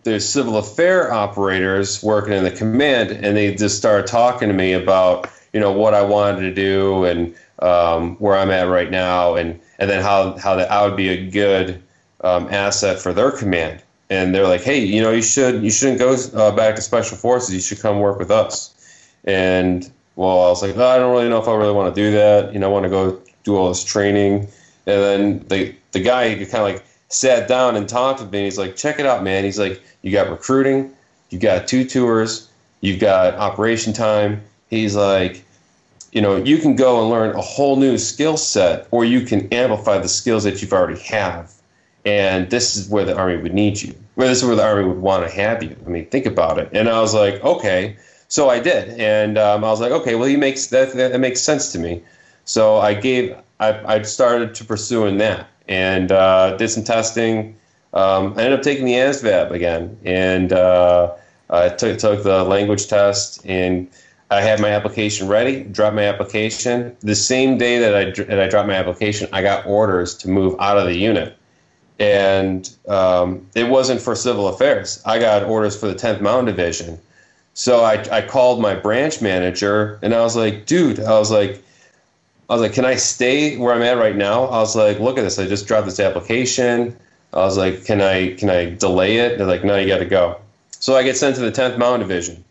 there's 0.04 0.28
civil 0.28 0.58
affair 0.58 1.12
operators 1.12 2.02
working 2.02 2.34
in 2.34 2.44
the 2.44 2.52
command, 2.52 3.12
and 3.12 3.38
they 3.38 3.54
just 3.56 3.78
started 3.78 4.08
talking 4.08 4.48
to 4.48 4.54
me 4.54 4.74
about 4.74 5.30
you 5.54 5.60
know 5.60 5.72
what 5.72 5.94
I 5.94 6.02
wanted 6.02 6.42
to 6.42 6.54
do 6.54 7.06
and 7.06 7.36
um, 7.60 8.16
where 8.18 8.36
I'm 8.36 8.50
at 8.52 8.68
right 8.68 8.90
now, 8.90 9.36
and 9.36 9.60
and 9.80 9.90
then 9.90 10.02
how 10.02 10.38
how 10.38 10.56
that 10.56 10.72
I 10.72 10.86
would 10.86 10.96
be 10.98 11.10
a 11.10 11.30
good 11.30 11.82
um, 12.24 12.48
asset 12.50 13.00
for 13.00 13.14
their 13.14 13.32
command. 13.32 13.82
And 14.10 14.36
they're 14.36 14.48
like, 14.48 14.62
hey, 14.62 14.80
you 14.80 15.02
know, 15.02 15.12
you 15.12 15.22
should 15.22 15.64
you 15.64 15.72
shouldn't 15.72 16.00
go 16.00 16.16
uh, 16.34 16.52
back 16.52 16.76
to 16.76 16.82
special 16.82 17.18
forces. 17.18 17.54
You 17.54 17.62
should 17.62 17.80
come 17.80 18.00
work 18.00 18.20
with 18.20 18.32
us. 18.32 18.76
And 19.24 19.90
well, 20.16 20.46
I 20.46 20.50
was 20.50 20.62
like, 20.62 20.76
oh, 20.76 20.88
I 20.88 20.98
don't 20.98 21.12
really 21.12 21.30
know 21.30 21.42
if 21.42 21.48
I 21.48 21.56
really 21.56 21.74
want 21.74 21.94
to 21.96 22.02
do 22.02 22.12
that. 22.12 22.54
You 22.54 22.60
know, 22.60 22.70
I 22.70 22.72
want 22.72 22.84
to 22.84 22.90
go 22.90 23.22
do 23.44 23.56
all 23.56 23.70
this 23.70 23.84
training. 23.84 24.48
And 24.86 25.02
then 25.02 25.46
the 25.48 25.76
the 25.92 26.02
guy 26.02 26.34
kind 26.36 26.56
of 26.56 26.62
like 26.62 26.86
sat 27.14 27.48
down 27.48 27.76
and 27.76 27.88
talked 27.88 28.20
with 28.20 28.32
me. 28.32 28.46
He's 28.46 28.58
like, 28.58 28.76
check 28.76 29.00
it 29.00 29.06
out, 29.06 29.24
man. 29.24 29.44
He's 29.44 29.60
like, 29.60 29.82
you 30.02 30.12
got 30.12 30.30
recruiting, 30.30 30.94
you 31.30 31.40
got 31.40 31.68
two 31.68 31.86
tours, 31.86 32.50
you've 32.82 33.00
got 33.00 33.36
operation 33.36 33.94
time. 33.94 34.42
He's 34.70 34.96
like, 34.96 35.44
you 36.12 36.22
know, 36.22 36.36
you 36.36 36.58
can 36.58 36.76
go 36.76 37.02
and 37.02 37.10
learn 37.10 37.36
a 37.36 37.42
whole 37.42 37.76
new 37.76 37.98
skill 37.98 38.38
set, 38.38 38.88
or 38.92 39.06
you 39.06 39.22
can 39.22 39.48
amplify 39.54 39.98
the 39.98 40.10
skills 40.10 40.44
that 40.44 40.62
you've 40.62 40.74
already 40.74 41.00
have. 41.02 41.54
And 42.06 42.50
this 42.50 42.76
is 42.76 42.90
where 42.90 43.06
the 43.06 43.16
army 43.16 43.38
would 43.38 43.54
need 43.54 43.82
you. 43.82 43.96
Where 44.16 44.28
this 44.28 44.40
is 44.40 44.46
where 44.46 44.56
the 44.56 44.66
army 44.66 44.88
would 44.88 44.98
want 44.98 45.26
to 45.26 45.34
have 45.34 45.64
you. 45.64 45.76
I 45.86 45.90
mean, 45.90 46.06
think 46.08 46.26
about 46.26 46.58
it. 46.58 46.70
And 46.74 46.90
I 46.90 47.00
was 47.00 47.14
like, 47.14 47.44
okay. 47.44 47.96
So 48.28 48.50
I 48.50 48.62
did, 48.62 48.98
and 48.98 49.38
um, 49.38 49.66
I 49.66 49.68
was 49.68 49.82
like, 49.82 49.92
okay, 49.92 50.16
well, 50.16 50.28
he 50.28 50.38
makes 50.38 50.68
that 50.68 50.94
that 50.94 51.20
makes 51.20 51.42
sense 51.42 51.74
to 51.74 51.80
me. 51.80 52.02
So 52.46 52.78
I 52.78 52.94
gave, 52.94 53.36
I, 53.60 53.96
I 53.96 54.02
started 54.04 54.56
to 54.56 54.64
pursuing 54.64 55.18
that, 55.18 55.50
and 55.72 56.12
uh, 56.12 56.58
did 56.58 56.70
some 56.70 56.84
testing. 56.84 57.56
Um, 57.94 58.34
I 58.38 58.44
ended 58.44 58.60
up 58.60 58.62
taking 58.62 58.86
the 58.86 58.94
ASVAB 58.94 59.52
again, 59.52 59.98
and 60.04 60.52
uh, 60.52 61.14
I 61.50 61.70
took 61.70 61.98
took 61.98 62.24
the 62.24 62.44
language 62.44 62.88
test, 62.88 63.42
and 63.46 63.88
I 64.30 64.42
had 64.42 64.60
my 64.60 64.70
application 64.70 65.28
ready. 65.30 65.64
Dropped 65.64 65.96
my 65.96 66.04
application 66.04 66.96
the 67.00 67.16
same 67.16 67.58
day 67.58 67.80
that 67.80 67.96
I 67.96 68.12
that 68.26 68.40
I 68.40 68.48
dropped 68.48 68.68
my 68.68 68.76
application. 68.76 69.30
I 69.32 69.42
got 69.42 69.66
orders 69.66 70.16
to 70.18 70.30
move 70.30 70.56
out 70.60 70.78
of 70.78 70.86
the 70.86 70.96
unit, 70.96 71.38
and 72.00 72.70
um, 72.90 73.48
it 73.56 73.70
wasn't 73.70 74.02
for 74.02 74.14
civil 74.14 74.50
affairs. 74.50 75.02
I 75.06 75.20
got 75.20 75.44
orders 75.44 75.80
for 75.80 75.88
the 75.88 75.96
10th 75.96 76.20
Mountain 76.20 76.54
Division. 76.54 77.00
So 77.54 77.84
I, 77.84 78.06
I 78.12 78.22
called 78.22 78.62
my 78.62 78.76
branch 78.76 79.22
manager 79.22 80.00
and 80.02 80.14
I 80.14 80.22
was 80.22 80.38
like, 80.38 80.66
dude, 80.66 81.02
I 81.02 81.20
was 81.20 81.30
like, 81.30 81.62
I 82.52 82.56
was 82.56 82.62
like, 82.64 82.74
can 82.74 82.84
I 82.84 82.96
stay 82.96 83.56
where 83.56 83.74
I'm 83.74 83.82
at 83.82 83.98
right 83.98 84.16
now? 84.16 84.44
I 84.44 84.58
was 84.58 84.76
like, 84.76 85.00
look 85.00 85.18
at 85.18 85.22
this. 85.22 85.40
I 85.40 85.48
just 85.48 85.68
dropped 85.68 85.86
this 85.86 86.02
application. 86.02 86.98
I 87.32 87.38
was 87.38 87.58
like, 87.58 87.86
can 87.86 88.02
I 88.02 88.34
can 88.34 88.50
I 88.50 88.76
delay 88.76 89.20
it? 89.20 89.38
They're 89.38 89.48
like, 89.48 89.64
no, 89.64 89.78
you 89.78 89.88
got 89.88 90.00
to 90.00 90.06
go. 90.06 90.38
So 90.72 90.98
I 90.98 91.04
get 91.04 91.16
sent 91.16 91.38
to 91.38 91.42
the 91.42 91.52
10th 91.52 91.78
Mountain 91.78 92.06
Division, 92.06 92.44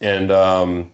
and 0.00 0.32
um, 0.32 0.90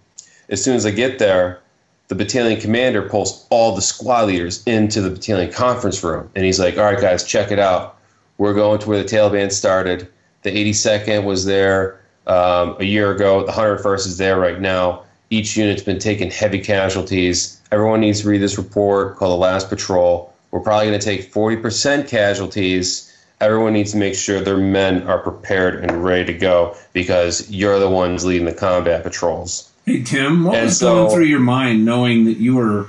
as 0.48 0.64
soon 0.64 0.74
as 0.74 0.84
I 0.84 0.90
get 0.90 1.20
there, 1.20 1.60
the 2.08 2.16
battalion 2.16 2.60
commander 2.60 3.08
pulls 3.08 3.46
all 3.50 3.76
the 3.76 3.82
squad 3.82 4.26
leaders 4.26 4.64
into 4.64 5.00
the 5.00 5.10
battalion 5.10 5.52
conference 5.52 6.02
room, 6.02 6.28
and 6.34 6.44
he's 6.44 6.58
like, 6.58 6.76
all 6.76 6.84
right, 6.84 7.00
guys, 7.00 7.22
check 7.22 7.52
it 7.52 7.60
out. 7.60 7.96
We're 8.38 8.54
going 8.54 8.80
to 8.80 8.88
where 8.88 9.00
the 9.00 9.08
Taliban 9.08 9.52
started. 9.52 10.08
The 10.42 10.50
82nd 10.50 11.22
was 11.22 11.44
there 11.44 12.00
um, 12.26 12.74
a 12.80 12.84
year 12.84 13.12
ago. 13.12 13.46
The 13.46 13.52
101st 13.52 14.06
is 14.08 14.18
there 14.18 14.36
right 14.36 14.60
now. 14.60 15.03
Each 15.30 15.56
unit's 15.56 15.82
been 15.82 15.98
taking 15.98 16.30
heavy 16.30 16.58
casualties. 16.60 17.60
Everyone 17.72 18.00
needs 18.00 18.20
to 18.22 18.28
read 18.28 18.38
this 18.42 18.58
report 18.58 19.16
called 19.16 19.32
The 19.32 19.36
Last 19.36 19.68
Patrol. 19.68 20.32
We're 20.50 20.60
probably 20.60 20.86
going 20.88 21.00
to 21.00 21.04
take 21.04 21.32
40% 21.32 22.06
casualties. 22.08 23.10
Everyone 23.40 23.72
needs 23.72 23.92
to 23.92 23.96
make 23.98 24.14
sure 24.14 24.40
their 24.40 24.56
men 24.56 25.02
are 25.08 25.18
prepared 25.18 25.82
and 25.82 26.04
ready 26.04 26.24
to 26.26 26.34
go 26.38 26.76
because 26.92 27.50
you're 27.50 27.78
the 27.80 27.90
ones 27.90 28.24
leading 28.24 28.44
the 28.46 28.52
combat 28.52 29.02
patrols. 29.02 29.70
Hey 29.84 30.02
Tim, 30.02 30.44
what 30.44 30.54
And 30.54 30.66
was 30.66 30.78
so- 30.78 30.94
going 30.94 31.14
through 31.14 31.24
your 31.24 31.40
mind 31.40 31.84
knowing 31.84 32.24
that 32.26 32.38
you 32.38 32.54
were 32.56 32.86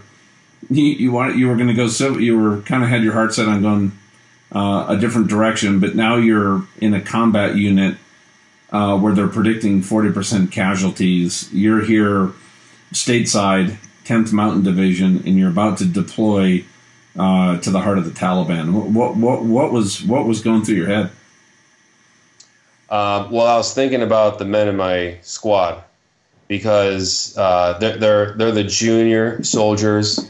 you, 0.69 0.83
you 0.83 1.11
wanted 1.11 1.37
you 1.37 1.47
were 1.47 1.55
going 1.55 1.67
to 1.67 1.73
go 1.73 1.87
so 1.87 2.17
you 2.17 2.39
were 2.39 2.61
kind 2.61 2.83
of 2.83 2.89
had 2.89 3.03
your 3.03 3.13
heart 3.13 3.33
set 3.33 3.47
on 3.47 3.61
going 3.61 3.91
uh, 4.53 4.85
a 4.89 4.97
different 4.97 5.27
direction, 5.27 5.79
but 5.79 5.95
now 5.95 6.15
you're 6.15 6.63
in 6.79 6.93
a 6.93 7.01
combat 7.01 7.55
unit 7.55 7.97
uh, 8.71 8.97
where 8.97 9.13
they're 9.13 9.27
predicting 9.27 9.81
forty 9.81 10.11
percent 10.11 10.51
casualties. 10.51 11.49
You're 11.53 11.83
here 11.83 12.31
stateside, 12.93 13.77
tenth 14.03 14.31
Mountain 14.31 14.63
Division, 14.63 15.23
and 15.25 15.37
you're 15.37 15.49
about 15.49 15.77
to 15.79 15.85
deploy 15.85 16.63
uh, 17.17 17.57
to 17.59 17.69
the 17.69 17.81
heart 17.81 17.97
of 17.97 18.05
the 18.05 18.11
Taliban. 18.11 18.73
What, 18.73 19.15
what 19.15 19.43
what 19.43 19.71
was 19.71 20.03
what 20.03 20.25
was 20.25 20.41
going 20.41 20.63
through 20.63 20.75
your 20.75 20.87
head? 20.87 21.11
Um, 22.89 23.31
well, 23.31 23.47
I 23.47 23.57
was 23.57 23.73
thinking 23.73 24.01
about 24.01 24.37
the 24.37 24.45
men 24.45 24.67
in 24.67 24.77
my 24.77 25.17
squad 25.21 25.83
because 26.47 27.35
uh, 27.37 27.77
they're, 27.79 27.97
they're 27.97 28.33
they're 28.33 28.51
the 28.51 28.63
junior 28.63 29.43
soldiers. 29.43 30.29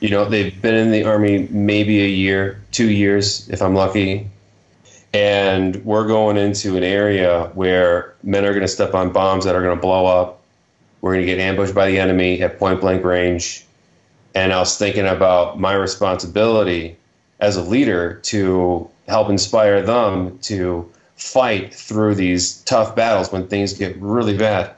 You 0.00 0.10
know, 0.10 0.28
they've 0.28 0.60
been 0.60 0.74
in 0.74 0.90
the 0.90 1.04
army 1.04 1.48
maybe 1.50 2.02
a 2.02 2.08
year, 2.08 2.60
two 2.70 2.90
years, 2.90 3.48
if 3.48 3.62
I'm 3.62 3.74
lucky. 3.74 4.28
And 5.16 5.82
we're 5.82 6.06
going 6.06 6.36
into 6.36 6.76
an 6.76 6.82
area 6.82 7.50
where 7.54 8.14
men 8.22 8.44
are 8.44 8.50
going 8.50 8.60
to 8.60 8.68
step 8.68 8.92
on 8.92 9.14
bombs 9.14 9.46
that 9.46 9.54
are 9.54 9.62
going 9.62 9.74
to 9.74 9.80
blow 9.80 10.04
up. 10.04 10.42
We're 11.00 11.14
going 11.14 11.24
to 11.24 11.32
get 11.32 11.38
ambushed 11.38 11.74
by 11.74 11.90
the 11.90 11.98
enemy 11.98 12.42
at 12.42 12.58
point 12.58 12.82
blank 12.82 13.02
range. 13.02 13.64
And 14.34 14.52
I 14.52 14.58
was 14.58 14.76
thinking 14.76 15.06
about 15.06 15.58
my 15.58 15.72
responsibility 15.72 16.98
as 17.40 17.56
a 17.56 17.62
leader 17.62 18.20
to 18.24 18.90
help 19.08 19.30
inspire 19.30 19.80
them 19.80 20.38
to 20.40 20.92
fight 21.14 21.72
through 21.72 22.16
these 22.16 22.60
tough 22.64 22.94
battles 22.94 23.32
when 23.32 23.48
things 23.48 23.72
get 23.72 23.96
really 23.96 24.36
bad. 24.36 24.74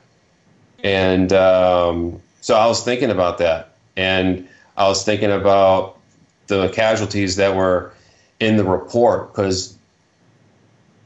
And 0.85 1.33
um, 1.33 2.23
so 2.43 2.55
I 2.55 2.69
was 2.69 2.85
thinking 2.85 3.11
about 3.11 3.39
that. 3.39 3.75
And 3.97 4.47
I 4.77 4.87
was 4.87 5.05
thinking 5.05 5.33
about 5.33 5.99
the 6.47 6.69
casualties 6.69 7.35
that 7.35 7.57
were 7.57 7.93
in 8.39 8.57
the 8.57 8.63
report 8.63 9.33
because 9.33 9.77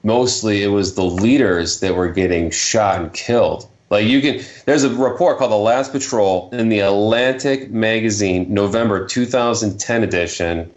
mostly 0.02 0.62
it 0.62 0.68
was 0.68 0.94
the 0.94 1.04
leaders 1.04 1.80
that 1.80 1.94
were 1.94 2.08
getting 2.08 2.50
shot 2.50 3.00
and 3.00 3.12
killed. 3.12 3.68
Like 3.90 4.06
you 4.06 4.22
can, 4.22 4.42
there's 4.64 4.84
a 4.84 4.90
report 4.90 5.38
called 5.38 5.52
The 5.52 5.56
Last 5.56 5.92
Patrol 5.92 6.48
in 6.52 6.70
the 6.70 6.80
Atlantic 6.80 7.70
magazine, 7.70 8.52
November 8.52 9.06
2010 9.06 10.02
edition. 10.02 10.72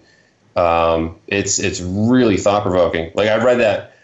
Um, 0.56 1.16
it's 1.28 1.60
it's 1.60 1.80
really 1.82 2.38
thought 2.38 2.64
provoking. 2.64 3.12
Like 3.16 3.30
I 3.30 3.42
read 3.44 3.60
that 3.60 3.96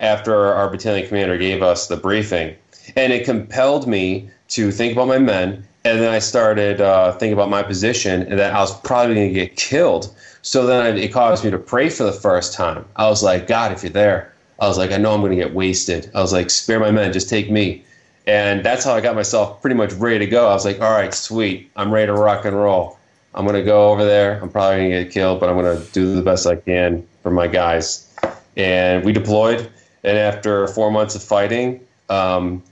after 0.00 0.34
our 0.34 0.68
battalion 0.68 1.06
commander 1.06 1.38
gave 1.38 1.62
us 1.62 1.86
the 1.86 1.96
briefing, 1.96 2.56
and 2.96 3.12
it 3.12 3.24
compelled 3.24 3.86
me 3.86 4.30
to 4.48 4.70
think 4.70 4.92
about 4.92 5.08
my 5.08 5.18
men. 5.18 5.66
And 5.84 6.00
then 6.00 6.12
I 6.12 6.18
started 6.18 6.80
uh, 6.80 7.12
thinking 7.12 7.34
about 7.34 7.48
my 7.48 7.62
position 7.62 8.22
and 8.22 8.40
that 8.40 8.52
I 8.52 8.58
was 8.58 8.76
probably 8.80 9.14
going 9.14 9.28
to 9.28 9.34
get 9.34 9.54
killed. 9.54 10.12
So 10.42 10.66
then 10.66 10.98
it 10.98 11.12
caused 11.12 11.44
me 11.44 11.52
to 11.52 11.58
pray 11.58 11.88
for 11.90 12.02
the 12.02 12.12
first 12.12 12.52
time. 12.54 12.84
I 12.96 13.08
was 13.08 13.22
like, 13.22 13.46
God, 13.46 13.70
if 13.70 13.84
you're 13.84 13.92
there, 13.92 14.32
I 14.58 14.68
was 14.68 14.78
like, 14.78 14.92
I 14.92 14.96
know 14.96 15.12
I'm 15.12 15.20
going 15.20 15.30
to 15.30 15.36
get 15.36 15.54
wasted. 15.54 16.10
I 16.14 16.20
was 16.20 16.32
like, 16.32 16.50
spare 16.50 16.80
my 16.80 16.90
men, 16.90 17.12
just 17.12 17.28
take 17.28 17.50
me. 17.50 17.84
And 18.26 18.64
that's 18.64 18.84
how 18.84 18.94
I 18.94 19.00
got 19.00 19.14
myself 19.14 19.60
pretty 19.60 19.76
much 19.76 19.92
ready 19.92 20.18
to 20.20 20.26
go. 20.26 20.48
I 20.48 20.54
was 20.54 20.64
like, 20.64 20.80
all 20.80 20.90
right, 20.90 21.14
sweet. 21.14 21.70
I'm 21.76 21.92
ready 21.92 22.06
to 22.06 22.12
rock 22.12 22.44
and 22.44 22.56
roll. 22.56 22.98
I'm 23.34 23.44
going 23.44 23.56
to 23.56 23.62
go 23.62 23.90
over 23.90 24.04
there. 24.04 24.40
I'm 24.42 24.48
probably 24.48 24.78
going 24.78 24.90
to 24.90 25.04
get 25.04 25.12
killed, 25.12 25.40
but 25.40 25.48
I'm 25.48 25.56
going 25.56 25.76
to 25.76 25.92
do 25.92 26.16
the 26.16 26.22
best 26.22 26.46
I 26.46 26.56
can 26.56 27.06
for 27.22 27.30
my 27.30 27.46
guys. 27.46 28.10
And 28.56 29.04
we 29.04 29.12
deployed. 29.12 29.70
And 30.02 30.16
after 30.16 30.66
four 30.68 30.90
months 30.90 31.14
of 31.14 31.22
fighting, 31.22 31.86
um, 32.08 32.62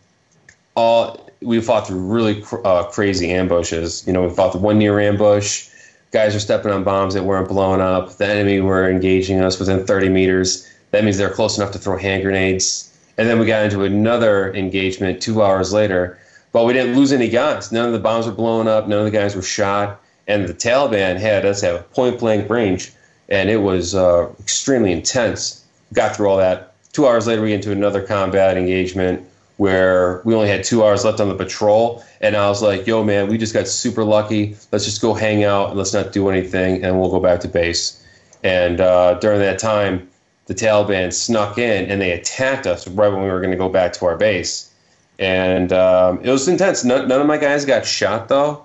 all 0.75 1.31
we 1.43 1.61
fought 1.61 1.87
through 1.87 2.01
really 2.01 2.41
cr- 2.41 2.67
uh, 2.67 2.85
crazy 2.85 3.31
ambushes. 3.31 4.07
You 4.07 4.13
know, 4.13 4.27
we 4.27 4.35
fought 4.35 4.53
the 4.53 4.59
one 4.59 4.79
near 4.79 4.99
ambush. 4.99 5.69
Guys 6.11 6.33
were 6.33 6.41
stepping 6.41 6.73
on 6.73 6.85
bombs 6.85 7.15
that 7.15 7.25
weren't 7.25 7.49
blowing 7.49 7.81
up. 7.81 8.17
The 8.17 8.27
enemy 8.27 8.61
were 8.61 8.89
engaging 8.89 9.41
us 9.41 9.59
within 9.59 9.87
30 9.87 10.09
meters. 10.09 10.69
That 10.95 11.03
means 11.03 11.19
they're 11.19 11.29
close 11.29 11.59
enough 11.59 11.73
to 11.73 11.79
throw 11.81 11.99
hand 11.99 12.23
grenades. 12.23 12.97
And 13.19 13.29
then 13.29 13.41
we 13.41 13.47
got 13.47 13.65
into 13.65 13.83
another 13.83 14.55
engagement 14.55 15.21
two 15.21 15.43
hours 15.43 15.73
later, 15.73 16.17
but 16.53 16.67
we 16.67 16.73
didn't 16.73 16.95
lose 16.95 17.13
any 17.13 17.29
guys. 17.29 17.73
None 17.73 17.87
of 17.87 17.93
the 17.93 17.99
bombs 17.99 18.27
were 18.27 18.33
blown 18.33 18.69
up. 18.69 18.87
None 18.87 19.01
of 19.01 19.05
the 19.05 19.11
guys 19.11 19.35
were 19.35 19.43
shot. 19.43 20.01
And 20.29 20.47
the 20.47 20.55
Taliban 20.55 21.19
had 21.19 21.45
us 21.45 21.65
at 21.65 21.91
point 21.91 22.21
blank 22.21 22.49
range, 22.49 22.93
and 23.29 23.51
it 23.51 23.57
was 23.57 23.97
uh, 23.97 24.31
extremely 24.39 24.93
intense. 24.93 25.65
Got 25.93 26.15
through 26.15 26.29
all 26.29 26.37
that. 26.37 26.77
Two 26.93 27.09
hours 27.09 27.27
later, 27.27 27.43
we 27.43 27.49
get 27.49 27.57
into 27.57 27.73
another 27.73 28.01
combat 28.01 28.57
engagement 28.57 29.27
where 29.57 30.23
we 30.25 30.33
only 30.33 30.49
had 30.49 30.63
two 30.63 30.85
hours 30.85 31.05
left 31.05 31.19
on 31.19 31.29
the 31.29 31.35
patrol. 31.35 32.05
And 32.21 32.37
I 32.37 32.49
was 32.49 32.63
like, 32.63 32.87
yo, 32.87 33.03
man, 33.03 33.27
we 33.27 33.37
just 33.37 33.53
got 33.53 33.67
super 33.67 34.05
lucky. 34.05 34.57
Let's 34.71 34.85
just 34.85 35.03
go 35.03 35.13
hang 35.13 35.43
out 35.43 35.71
and 35.71 35.77
let's 35.77 35.93
not 35.93 36.13
do 36.13 36.29
anything, 36.29 36.85
and 36.85 37.01
we'll 37.01 37.11
go 37.11 37.19
back 37.19 37.41
to 37.41 37.49
base. 37.49 38.01
And 38.45 38.81
uh, 38.81 39.15
during 39.15 39.41
that 39.41 39.59
time, 39.59 40.09
the 40.47 40.55
Taliban 40.55 41.13
snuck 41.13 41.59
in 41.59 41.91
and 41.91 42.01
they 42.01 42.13
attacked 42.13 42.67
us 42.67 42.87
right 42.89 43.09
when 43.09 43.23
we 43.23 43.29
were 43.29 43.41
going 43.41 43.51
to 43.51 43.57
go 43.57 43.69
back 43.69 43.93
to 43.95 44.07
our 44.07 44.17
base. 44.17 44.71
And 45.19 45.73
um, 45.73 46.21
it 46.23 46.31
was 46.31 46.49
intense. 46.49 46.85
None, 46.85 47.09
none 47.09 47.21
of 47.21 47.27
my 47.27 47.39
guys 47.39 47.65
got 47.65 47.87
shot, 47.87 48.29
though. 48.29 48.65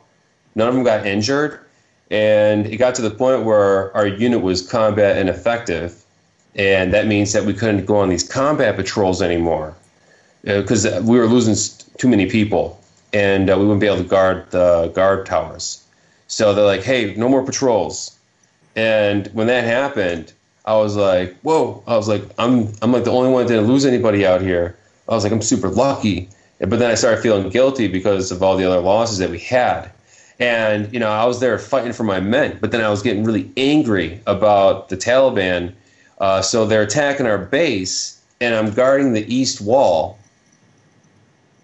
None 0.56 0.68
of 0.68 0.74
them 0.74 0.84
got 0.84 1.06
injured. 1.06 1.60
And 2.12 2.66
it 2.66 2.78
got 2.78 2.96
to 2.96 3.02
the 3.02 3.12
point 3.12 3.44
where 3.44 3.96
our 3.96 4.08
unit 4.08 4.42
was 4.42 4.68
combat 4.68 5.18
ineffective. 5.18 6.04
And 6.56 6.94
that 6.94 7.08
means 7.08 7.34
that 7.34 7.46
we 7.46 7.54
couldn't 7.54 7.86
go 7.86 7.98
on 7.98 8.10
these 8.10 8.28
combat 8.28 8.76
patrols 8.76 9.22
anymore 9.22 9.76
because 10.44 10.86
uh, 10.86 11.02
we 11.06 11.20
were 11.20 11.28
losing 11.28 11.56
too 11.98 12.08
many 12.08 12.26
people 12.26 12.82
and 13.14 13.50
uh, 13.50 13.58
we 13.58 13.66
wouldn't 13.66 13.82
be 13.82 13.88
able 13.88 13.98
to 13.98 14.04
guard 14.04 14.50
the 14.52 14.92
guard 14.96 15.26
towers. 15.26 15.84
So 16.28 16.54
they're 16.54 16.66
like, 16.66 16.84
hey, 16.84 17.14
no 17.16 17.30
more 17.30 17.44
patrols. 17.44 18.18
And 18.76 19.28
when 19.28 19.48
that 19.48 19.64
happened, 19.64 20.34
I 20.70 20.78
was 20.78 20.96
like, 20.96 21.36
whoa. 21.40 21.84
I 21.88 21.98
was 21.98 22.08
like, 22.08 22.22
I'm, 22.38 22.72
I'm 22.84 22.92
like 22.92 23.04
the 23.04 23.12
only 23.12 23.32
one 23.32 23.48
that 23.48 23.52
didn't 23.52 23.68
lose 23.68 23.88
anybody 23.88 24.24
out 24.24 24.40
here. 24.40 24.78
I 25.08 25.16
was 25.16 25.24
like, 25.24 25.34
I'm 25.34 25.42
super 25.42 25.68
lucky. 25.68 26.30
But 26.60 26.78
then 26.78 26.92
I 26.92 26.94
started 26.94 27.24
feeling 27.24 27.50
guilty 27.50 27.88
because 27.88 28.32
of 28.32 28.44
all 28.44 28.56
the 28.56 28.66
other 28.66 28.80
losses 28.80 29.18
that 29.18 29.32
we 29.32 29.40
had. 29.40 29.90
And, 30.40 30.94
you 30.94 31.00
know, 31.00 31.10
I 31.10 31.26
was 31.26 31.40
there 31.40 31.58
fighting 31.58 31.92
for 31.94 32.04
my 32.04 32.20
men, 32.20 32.60
but 32.62 32.70
then 32.70 32.82
I 32.82 32.90
was 32.90 33.02
getting 33.02 33.24
really 33.24 33.52
angry 33.58 34.22
about 34.28 34.90
the 34.90 34.96
Taliban. 34.96 35.74
Uh, 36.20 36.44
so 36.44 36.68
they're 36.68 36.84
attacking 36.84 37.26
our 37.26 37.40
base, 37.40 38.22
and 38.40 38.54
I'm 38.54 38.72
guarding 38.72 39.14
the 39.14 39.34
east 39.34 39.62
wall 39.62 40.20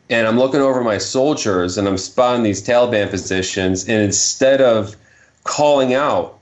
and 0.10 0.28
I'm 0.28 0.38
looking 0.38 0.62
over 0.62 0.84
my 0.84 0.98
soldiers 0.98 1.78
and 1.78 1.88
I'm 1.88 1.98
spotting 1.98 2.44
these 2.44 2.66
Taliban 2.66 3.10
positions. 3.10 3.88
And 3.88 4.02
instead 4.02 4.62
of 4.62 4.96
calling 5.44 5.94
out 5.94 6.40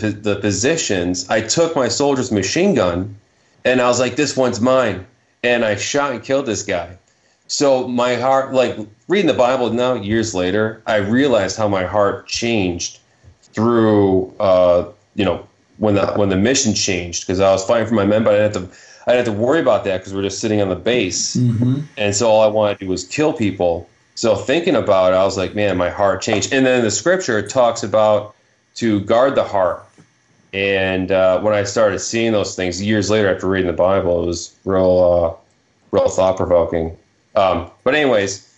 the, 0.00 0.10
the 0.10 0.36
positions, 0.36 1.28
I 1.28 1.40
took 1.40 1.74
my 1.76 1.88
soldier's 1.88 2.32
machine 2.32 2.74
gun 2.74 3.16
and 3.64 3.80
I 3.80 3.88
was 3.88 4.00
like, 4.00 4.16
this 4.16 4.36
one's 4.36 4.60
mine. 4.60 5.06
And 5.42 5.64
I 5.64 5.76
shot 5.76 6.12
and 6.12 6.22
killed 6.22 6.46
this 6.46 6.62
guy. 6.62 6.96
So 7.48 7.86
my 7.86 8.14
heart, 8.16 8.52
like 8.54 8.78
reading 9.08 9.26
the 9.26 9.34
Bible 9.34 9.70
now, 9.70 9.94
years 9.94 10.34
later, 10.34 10.82
I 10.86 10.96
realized 10.96 11.56
how 11.56 11.68
my 11.68 11.84
heart 11.84 12.26
changed 12.26 12.98
through, 13.52 14.32
uh, 14.40 14.88
you 15.14 15.24
know, 15.24 15.46
when 15.78 15.96
the 15.96 16.06
when 16.14 16.28
the 16.28 16.36
mission 16.36 16.74
changed 16.74 17.26
because 17.26 17.40
I 17.40 17.50
was 17.50 17.64
fighting 17.64 17.88
for 17.88 17.94
my 17.94 18.06
men, 18.06 18.22
but 18.22 18.34
I 18.34 18.38
didn't 18.38 18.54
have 18.54 18.70
to 18.70 18.78
I 19.06 19.14
didn't 19.14 19.26
have 19.26 19.34
to 19.34 19.40
worry 19.40 19.60
about 19.60 19.84
that 19.84 19.98
because 19.98 20.14
we 20.14 20.20
are 20.20 20.22
just 20.22 20.40
sitting 20.40 20.60
on 20.60 20.68
the 20.68 20.76
base. 20.76 21.36
Mm-hmm. 21.36 21.80
And 21.96 22.14
so 22.14 22.30
all 22.30 22.42
I 22.42 22.46
wanted 22.46 22.78
to 22.78 22.84
do 22.84 22.90
was 22.90 23.04
kill 23.04 23.32
people. 23.32 23.88
So 24.14 24.36
thinking 24.36 24.76
about 24.76 25.12
it, 25.12 25.16
I 25.16 25.24
was 25.24 25.36
like, 25.36 25.54
man, 25.54 25.76
my 25.76 25.90
heart 25.90 26.22
changed. 26.22 26.52
And 26.52 26.64
then 26.64 26.82
the 26.82 26.90
scripture 26.90 27.46
talks 27.46 27.82
about 27.82 28.34
to 28.76 29.00
guard 29.00 29.34
the 29.34 29.44
heart. 29.44 29.84
And 30.52 31.10
uh, 31.10 31.40
when 31.40 31.54
I 31.54 31.64
started 31.64 31.98
seeing 32.00 32.32
those 32.32 32.54
things 32.54 32.82
years 32.82 33.10
later 33.10 33.34
after 33.34 33.48
reading 33.48 33.68
the 33.68 33.72
Bible, 33.72 34.22
it 34.22 34.26
was 34.26 34.54
real, 34.64 35.40
uh, 35.40 35.96
real 35.96 36.08
thought 36.08 36.36
provoking. 36.36 36.96
Um, 37.34 37.70
but 37.84 37.94
anyways, 37.94 38.48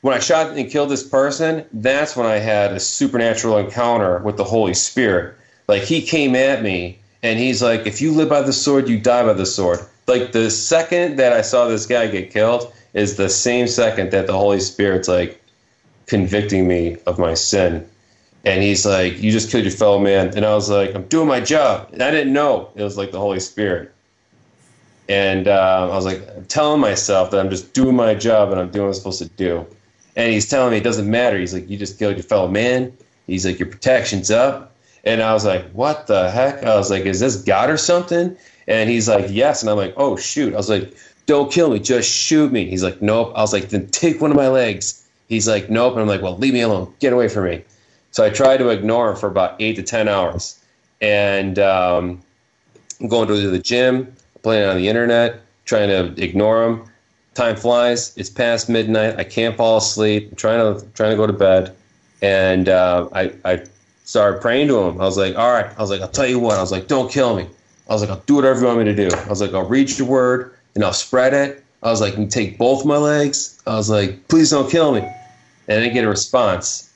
when 0.00 0.14
I 0.14 0.18
shot 0.18 0.56
and 0.56 0.70
killed 0.70 0.90
this 0.90 1.06
person, 1.06 1.64
that's 1.72 2.16
when 2.16 2.26
I 2.26 2.36
had 2.36 2.72
a 2.72 2.80
supernatural 2.80 3.58
encounter 3.58 4.18
with 4.18 4.36
the 4.36 4.44
Holy 4.44 4.74
Spirit. 4.74 5.36
Like 5.68 5.82
he 5.82 6.02
came 6.02 6.34
at 6.34 6.62
me 6.62 6.98
and 7.22 7.38
he's 7.38 7.62
like, 7.62 7.86
if 7.86 8.00
you 8.00 8.12
live 8.12 8.28
by 8.28 8.42
the 8.42 8.52
sword, 8.52 8.88
you 8.88 9.00
die 9.00 9.24
by 9.24 9.32
the 9.32 9.46
sword. 9.46 9.80
Like 10.06 10.32
the 10.32 10.50
second 10.50 11.16
that 11.16 11.32
I 11.32 11.42
saw 11.42 11.66
this 11.66 11.86
guy 11.86 12.06
get 12.06 12.30
killed 12.30 12.72
is 12.94 13.16
the 13.16 13.28
same 13.28 13.66
second 13.66 14.12
that 14.12 14.26
the 14.26 14.32
Holy 14.32 14.60
Spirit's 14.60 15.08
like 15.08 15.42
convicting 16.06 16.68
me 16.68 16.96
of 17.06 17.18
my 17.18 17.34
sin. 17.34 17.88
And 18.46 18.62
he's 18.62 18.86
like, 18.86 19.20
You 19.20 19.30
just 19.30 19.50
killed 19.50 19.64
your 19.64 19.72
fellow 19.72 19.98
man. 19.98 20.34
And 20.34 20.46
I 20.46 20.54
was 20.54 20.70
like, 20.70 20.94
I'm 20.94 21.06
doing 21.08 21.28
my 21.28 21.40
job. 21.40 21.90
And 21.92 22.02
I 22.02 22.10
didn't 22.10 22.32
know 22.32 22.70
it 22.74 22.82
was 22.82 22.96
like 22.96 23.10
the 23.10 23.20
Holy 23.20 23.40
Spirit. 23.40 23.92
And 25.08 25.46
uh, 25.48 25.88
I 25.92 25.94
was 25.94 26.06
like, 26.06 26.26
I'm 26.34 26.46
telling 26.46 26.80
myself 26.80 27.30
that 27.30 27.40
I'm 27.40 27.50
just 27.50 27.74
doing 27.74 27.94
my 27.94 28.14
job 28.14 28.50
and 28.50 28.60
I'm 28.60 28.70
doing 28.70 28.86
what 28.86 28.88
I'm 28.88 28.94
supposed 28.94 29.18
to 29.18 29.28
do. 29.28 29.66
And 30.16 30.32
he's 30.32 30.48
telling 30.48 30.70
me 30.70 30.78
it 30.78 30.84
doesn't 30.84 31.10
matter. 31.10 31.38
He's 31.38 31.52
like, 31.52 31.68
You 31.68 31.76
just 31.76 31.98
killed 31.98 32.16
your 32.16 32.24
fellow 32.24 32.48
man. 32.48 32.96
He's 33.26 33.44
like, 33.44 33.58
Your 33.58 33.68
protection's 33.68 34.30
up. 34.30 34.72
And 35.06 35.22
I 35.22 35.32
was 35.32 35.44
like, 35.44 35.70
what 35.70 36.08
the 36.08 36.30
heck? 36.32 36.64
I 36.64 36.74
was 36.74 36.90
like, 36.90 37.06
is 37.06 37.20
this 37.20 37.36
God 37.36 37.70
or 37.70 37.76
something? 37.76 38.36
And 38.66 38.90
he's 38.90 39.08
like, 39.08 39.26
yes. 39.28 39.62
And 39.62 39.70
I'm 39.70 39.76
like, 39.76 39.94
oh, 39.96 40.16
shoot. 40.16 40.52
I 40.52 40.56
was 40.56 40.68
like, 40.68 40.92
don't 41.26 41.50
kill 41.50 41.70
me. 41.70 41.78
Just 41.78 42.10
shoot 42.10 42.50
me. 42.50 42.68
He's 42.68 42.82
like, 42.82 43.00
nope. 43.00 43.32
I 43.36 43.40
was 43.40 43.52
like, 43.52 43.68
then 43.68 43.86
take 43.86 44.20
one 44.20 44.32
of 44.32 44.36
my 44.36 44.48
legs. 44.48 45.06
He's 45.28 45.46
like, 45.46 45.70
nope. 45.70 45.92
And 45.92 46.02
I'm 46.02 46.08
like, 46.08 46.22
well, 46.22 46.36
leave 46.36 46.52
me 46.52 46.60
alone. 46.60 46.92
Get 46.98 47.12
away 47.12 47.28
from 47.28 47.44
me. 47.44 47.64
So 48.16 48.24
I 48.24 48.30
tried 48.30 48.56
to 48.56 48.70
ignore 48.70 49.10
him 49.10 49.16
for 49.16 49.26
about 49.26 49.56
eight 49.60 49.76
to 49.76 49.82
10 49.82 50.08
hours. 50.08 50.58
And 51.02 51.58
um, 51.58 52.22
going 53.08 53.28
to 53.28 53.50
the 53.50 53.58
gym, 53.58 54.10
playing 54.42 54.66
on 54.66 54.78
the 54.78 54.88
internet, 54.88 55.42
trying 55.66 55.90
to 55.90 56.24
ignore 56.24 56.64
him. 56.64 56.84
Time 57.34 57.56
flies. 57.56 58.16
It's 58.16 58.30
past 58.30 58.70
midnight. 58.70 59.16
I 59.18 59.24
can't 59.24 59.54
fall 59.54 59.76
asleep. 59.76 60.30
I'm 60.30 60.36
trying 60.36 60.60
to 60.60 60.86
trying 60.94 61.10
to 61.10 61.16
go 61.18 61.26
to 61.26 61.32
bed, 61.34 61.76
and 62.22 62.70
uh, 62.70 63.10
I 63.12 63.34
I 63.44 63.64
started 64.06 64.40
praying 64.40 64.68
to 64.68 64.78
him. 64.78 64.98
I 64.98 65.04
was 65.04 65.18
like, 65.18 65.36
all 65.36 65.52
right. 65.52 65.66
I 65.76 65.82
was 65.82 65.90
like, 65.90 66.00
I'll 66.00 66.08
tell 66.08 66.26
you 66.26 66.38
what. 66.38 66.56
I 66.56 66.62
was 66.62 66.72
like, 66.72 66.88
don't 66.88 67.12
kill 67.12 67.36
me. 67.36 67.46
I 67.90 67.92
was 67.92 68.00
like, 68.00 68.08
I'll 68.08 68.24
do 68.24 68.36
whatever 68.36 68.60
you 68.60 68.66
want 68.66 68.78
me 68.78 68.84
to 68.86 68.94
do. 68.94 69.14
I 69.14 69.28
was 69.28 69.42
like, 69.42 69.52
I'll 69.52 69.68
read 69.68 69.90
your 69.98 70.08
word 70.08 70.56
and 70.74 70.82
I'll 70.82 70.94
spread 70.94 71.34
it. 71.34 71.62
I 71.82 71.90
was 71.90 72.00
like, 72.00 72.16
you 72.16 72.26
take 72.26 72.56
both 72.56 72.86
my 72.86 72.96
legs. 72.96 73.60
I 73.66 73.74
was 73.74 73.90
like, 73.90 74.26
please 74.28 74.48
don't 74.48 74.70
kill 74.70 74.94
me. 74.94 75.00
And 75.00 75.78
I 75.78 75.80
didn't 75.82 75.92
get 75.92 76.04
a 76.04 76.08
response. 76.08 76.86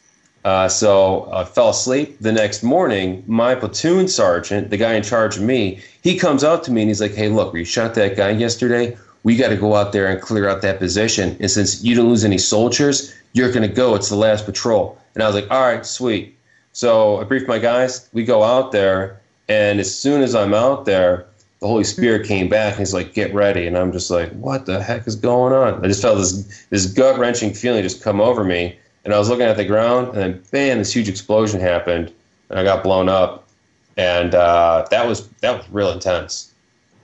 Uh, 0.45 0.69
so 0.69 1.29
I 1.33 1.45
fell 1.45 1.71
asleep. 1.71 2.19
The 2.21 2.33
next 2.33 2.63
morning, 2.63 3.23
my 3.27 3.55
platoon 3.55 4.09
sergeant, 4.09 4.71
the 4.71 4.77
guy 4.77 4.95
in 4.95 5.03
charge 5.03 5.37
of 5.37 5.43
me, 5.43 5.81
he 6.03 6.19
comes 6.19 6.45
out 6.45 6.65
to 6.65 6.73
me 6.73 6.83
and 6.83 6.91
he's 6.91 7.01
like, 7.01 7.15
hey, 7.15 7.29
look, 7.29 7.55
you 7.55 7.65
shot 7.65 7.95
that 7.95 8.17
guy 8.17 8.31
yesterday. 8.31 8.97
We 9.23 9.37
got 9.37 9.51
to 9.51 9.57
go 9.57 9.75
out 9.75 9.93
there 9.93 10.07
and 10.07 10.21
clear 10.21 10.49
out 10.49 10.63
that 10.63 10.79
position. 10.79 11.37
And 11.41 11.51
since 11.51 11.85
you 11.85 11.95
didn't 11.95 12.09
lose 12.09 12.25
any 12.25 12.39
soldiers, 12.39 13.15
you're 13.35 13.53
going 13.53 13.69
to 13.69 13.75
go. 13.75 13.95
It's 13.95 14.09
the 14.09 14.17
last 14.17 14.47
patrol. 14.47 14.99
And 15.15 15.23
I 15.23 15.27
was 15.27 15.35
like, 15.35 15.51
all 15.51 15.61
right, 15.61 15.85
sweet. 15.85 16.37
So 16.73 17.21
I 17.21 17.25
briefed 17.25 17.49
my 17.49 17.59
guys. 17.59 18.09
We 18.13 18.25
go 18.25 18.43
out 18.43 18.73
there, 18.73 19.21
and 19.49 19.81
as 19.81 19.93
soon 19.95 20.23
as 20.23 20.35
I'm 20.35 20.55
out 20.55 20.85
there, 20.85 21.27
the 21.61 21.67
Holy 21.67 21.85
Spirit 21.85 22.27
came 22.27 22.49
back 22.49 22.73
and 22.73 22.79
he's 22.79 22.95
like, 22.95 23.13
"Get 23.13 23.35
ready," 23.35 23.67
and 23.67 23.77
I'm 23.77 23.93
just 23.93 24.11
like, 24.11 24.31
"What 24.33 24.67
the 24.67 24.83
heck 24.83 25.07
is 25.07 25.17
going 25.17 25.53
on?" 25.53 25.85
I 25.85 25.89
just 25.89 26.01
felt 26.01 26.19
this 26.19 26.67
this 26.71 26.87
gut 26.87 27.19
wrenching 27.19 27.53
feeling 27.53 27.83
just 27.83 28.03
come 28.03 28.21
over 28.21 28.45
me, 28.45 28.79
and 29.11 29.17
I 29.17 29.19
was 29.19 29.29
looking 29.29 29.47
at 29.47 29.57
the 29.57 29.65
ground, 29.65 30.09
and 30.09 30.17
then 30.17 30.43
bam, 30.53 30.79
this 30.79 30.95
huge 30.95 31.09
explosion 31.09 31.61
happened, 31.61 32.13
and 32.49 32.61
I 32.61 32.63
got 32.63 32.85
blown 32.85 33.09
up, 33.09 33.49
and 33.97 34.37
uh, 34.37 34.87
that 34.93 35.05
was 35.09 35.27
that 35.41 35.57
was 35.57 35.69
real 35.71 35.91
intense. 35.91 36.55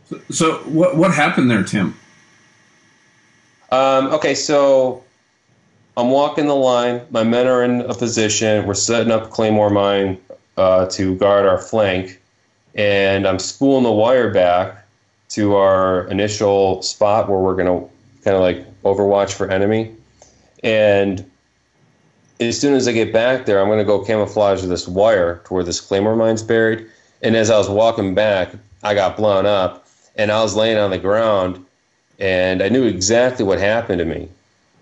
So, 0.05 0.21
so 0.31 0.53
what 0.69 0.97
what 0.97 1.13
happened 1.13 1.51
there, 1.51 1.65
Tim? 1.65 1.97
Um, 3.73 4.07
okay, 4.13 4.37
so 4.37 5.03
I'm 5.97 6.11
walking 6.11 6.47
the 6.47 6.55
line. 6.55 7.05
My 7.11 7.25
men 7.25 7.49
are 7.49 7.65
in 7.65 7.81
a 7.81 7.95
position. 7.95 8.67
We're 8.67 8.75
setting 8.75 9.11
up 9.11 9.31
Claymore 9.31 9.71
Mine 9.71 10.21
uh, 10.57 10.87
to 10.91 11.17
guard 11.17 11.45
our 11.45 11.59
flank. 11.59 12.23
And 12.77 13.27
I'm 13.27 13.41
spooling 13.41 13.83
the 13.83 13.91
wire 13.91 14.31
back 14.31 14.87
to 15.31 15.57
our 15.57 16.07
initial 16.07 16.83
spot 16.83 17.29
where 17.29 17.41
we're 17.41 17.57
going 17.57 17.67
to 17.67 17.89
kind 18.23 18.37
of 18.37 18.43
like 18.43 18.83
overwatch 18.83 19.33
for 19.33 19.51
enemy. 19.51 19.97
And 20.63 21.29
as 22.41 22.59
soon 22.61 22.75
as 22.75 22.87
I 22.89 22.93
get 22.93 23.13
back 23.13 23.47
there, 23.47 23.61
I'm 23.61 23.69
going 23.69 23.79
to 23.79 23.85
go 23.85 24.05
camouflage 24.05 24.63
this 24.63 24.89
wire 24.89 25.41
to 25.47 25.55
where 25.55 25.65
this 25.65 25.81
Claymore 25.81 26.17
Mine's 26.17 26.43
buried. 26.43 26.87
And 27.23 27.37
as 27.37 27.51
I 27.51 27.59
was 27.59 27.69
walking 27.69 28.15
back, 28.15 28.53
I 28.83 28.95
got 28.95 29.17
blown 29.17 29.47
up 29.47 29.87
and 30.17 30.31
I 30.31 30.43
was 30.43 30.55
laying 30.55 30.79
on 30.79 30.91
the 30.91 30.99
ground 30.99 31.65
and 32.19 32.63
I 32.63 32.69
knew 32.69 32.85
exactly 32.85 33.45
what 33.45 33.59
happened 33.59 33.99
to 33.99 34.05
me 34.05 34.29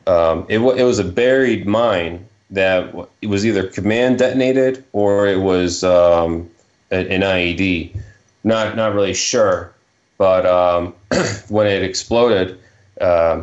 Um, 0.06 0.46
it, 0.48 0.58
it 0.58 0.84
was 0.84 0.98
a 0.98 1.04
buried 1.04 1.66
mine 1.66 2.26
that 2.50 2.94
it 3.22 3.28
was 3.28 3.46
either 3.46 3.66
command 3.66 4.18
detonated 4.18 4.84
or 4.92 5.26
it 5.26 5.40
was 5.40 5.82
um, 5.82 6.48
an 6.90 7.22
IED. 7.22 7.96
Not 8.44 8.76
not 8.76 8.94
really 8.94 9.14
sure, 9.14 9.72
but 10.18 10.44
um, 10.46 10.94
when 11.48 11.66
it 11.66 11.82
exploded, 11.82 12.58
uh, 13.00 13.42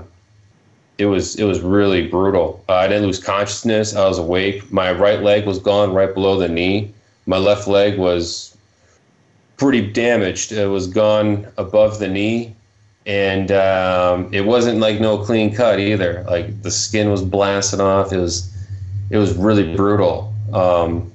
it 1.02 1.06
was 1.06 1.36
it 1.36 1.46
was 1.46 1.62
really 1.62 2.08
brutal. 2.08 2.64
Uh, 2.70 2.76
I 2.76 2.88
didn't 2.88 3.08
lose 3.08 3.22
consciousness. 3.22 3.96
I 3.96 4.08
was 4.08 4.20
awake. 4.20 4.72
My 4.72 4.92
right 4.92 5.22
leg 5.24 5.48
was 5.48 5.58
gone 5.58 5.94
right 5.94 6.14
below 6.14 6.38
the 6.38 6.48
knee. 6.48 6.94
My 7.26 7.38
left 7.38 7.68
leg 7.68 7.98
was 7.98 8.56
pretty 9.58 9.82
damaged. 9.82 10.52
It 10.52 10.68
was 10.68 10.86
gone 10.86 11.48
above 11.58 11.98
the 11.98 12.08
knee, 12.08 12.56
and 13.08 13.52
um, 13.52 14.32
it 14.32 14.46
wasn't 14.46 14.80
like 14.80 15.02
no 15.02 15.18
clean 15.18 15.56
cut 15.56 15.80
either. 15.80 16.24
Like 16.30 16.62
the 16.62 16.70
skin 16.70 17.10
was 17.10 17.24
blasted 17.24 17.80
off. 17.80 18.14
It 18.14 18.20
was 18.20 18.56
it 19.10 19.18
was 19.18 19.36
really 19.36 19.76
brutal. 19.76 20.32
Um, 20.54 21.12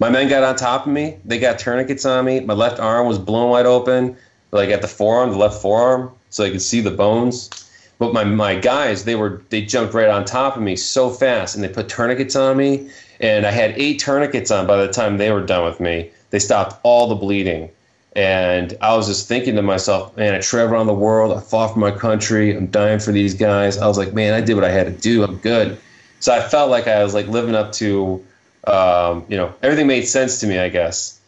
my 0.00 0.10
men 0.10 0.28
got 0.28 0.42
on 0.42 0.56
top 0.56 0.86
of 0.86 0.92
me. 0.92 1.16
They 1.24 1.38
got 1.38 1.60
tourniquets 1.60 2.04
on 2.04 2.24
me. 2.24 2.40
My 2.40 2.54
left 2.54 2.80
arm 2.80 3.06
was 3.06 3.20
blown 3.20 3.50
wide 3.50 3.66
open, 3.66 4.16
like 4.50 4.70
at 4.70 4.82
the 4.82 4.88
forearm, 4.88 5.30
the 5.30 5.38
left 5.38 5.62
forearm, 5.62 6.10
so 6.30 6.42
I 6.42 6.50
could 6.50 6.62
see 6.62 6.80
the 6.80 6.90
bones. 6.90 7.50
But 7.98 8.12
my, 8.12 8.24
my 8.24 8.54
guys, 8.54 9.04
they 9.04 9.16
were 9.16 9.42
they 9.48 9.62
jumped 9.62 9.92
right 9.92 10.08
on 10.08 10.24
top 10.24 10.56
of 10.56 10.62
me 10.62 10.76
so 10.76 11.10
fast, 11.10 11.54
and 11.54 11.64
they 11.64 11.68
put 11.68 11.88
tourniquets 11.88 12.36
on 12.36 12.56
me. 12.56 12.90
And 13.20 13.44
I 13.44 13.50
had 13.50 13.72
eight 13.76 13.98
tourniquets 13.98 14.50
on 14.50 14.66
by 14.66 14.76
the 14.76 14.92
time 14.92 15.18
they 15.18 15.32
were 15.32 15.44
done 15.44 15.64
with 15.64 15.80
me. 15.80 16.10
They 16.30 16.38
stopped 16.38 16.78
all 16.84 17.08
the 17.08 17.16
bleeding. 17.16 17.70
And 18.14 18.76
I 18.80 18.96
was 18.96 19.06
just 19.06 19.28
thinking 19.28 19.56
to 19.56 19.62
myself, 19.62 20.16
man, 20.16 20.34
I 20.34 20.40
traveled 20.40 20.72
around 20.72 20.86
the 20.86 20.94
world. 20.94 21.36
I 21.36 21.40
fought 21.40 21.74
for 21.74 21.78
my 21.78 21.90
country. 21.90 22.56
I'm 22.56 22.66
dying 22.66 22.98
for 22.98 23.12
these 23.12 23.34
guys. 23.34 23.78
I 23.78 23.86
was 23.86 23.98
like, 23.98 24.12
man, 24.12 24.34
I 24.34 24.40
did 24.40 24.54
what 24.54 24.64
I 24.64 24.70
had 24.70 24.86
to 24.86 24.92
do. 24.92 25.22
I'm 25.24 25.36
good. 25.36 25.78
So 26.20 26.32
I 26.34 26.40
felt 26.40 26.70
like 26.70 26.88
I 26.88 27.02
was 27.04 27.14
like 27.14 27.28
living 27.28 27.54
up 27.54 27.72
to, 27.72 28.24
um, 28.66 29.24
you 29.28 29.36
know, 29.36 29.54
everything 29.62 29.86
made 29.86 30.02
sense 30.02 30.40
to 30.40 30.46
me, 30.46 30.58
I 30.58 30.68
guess. 30.68 31.20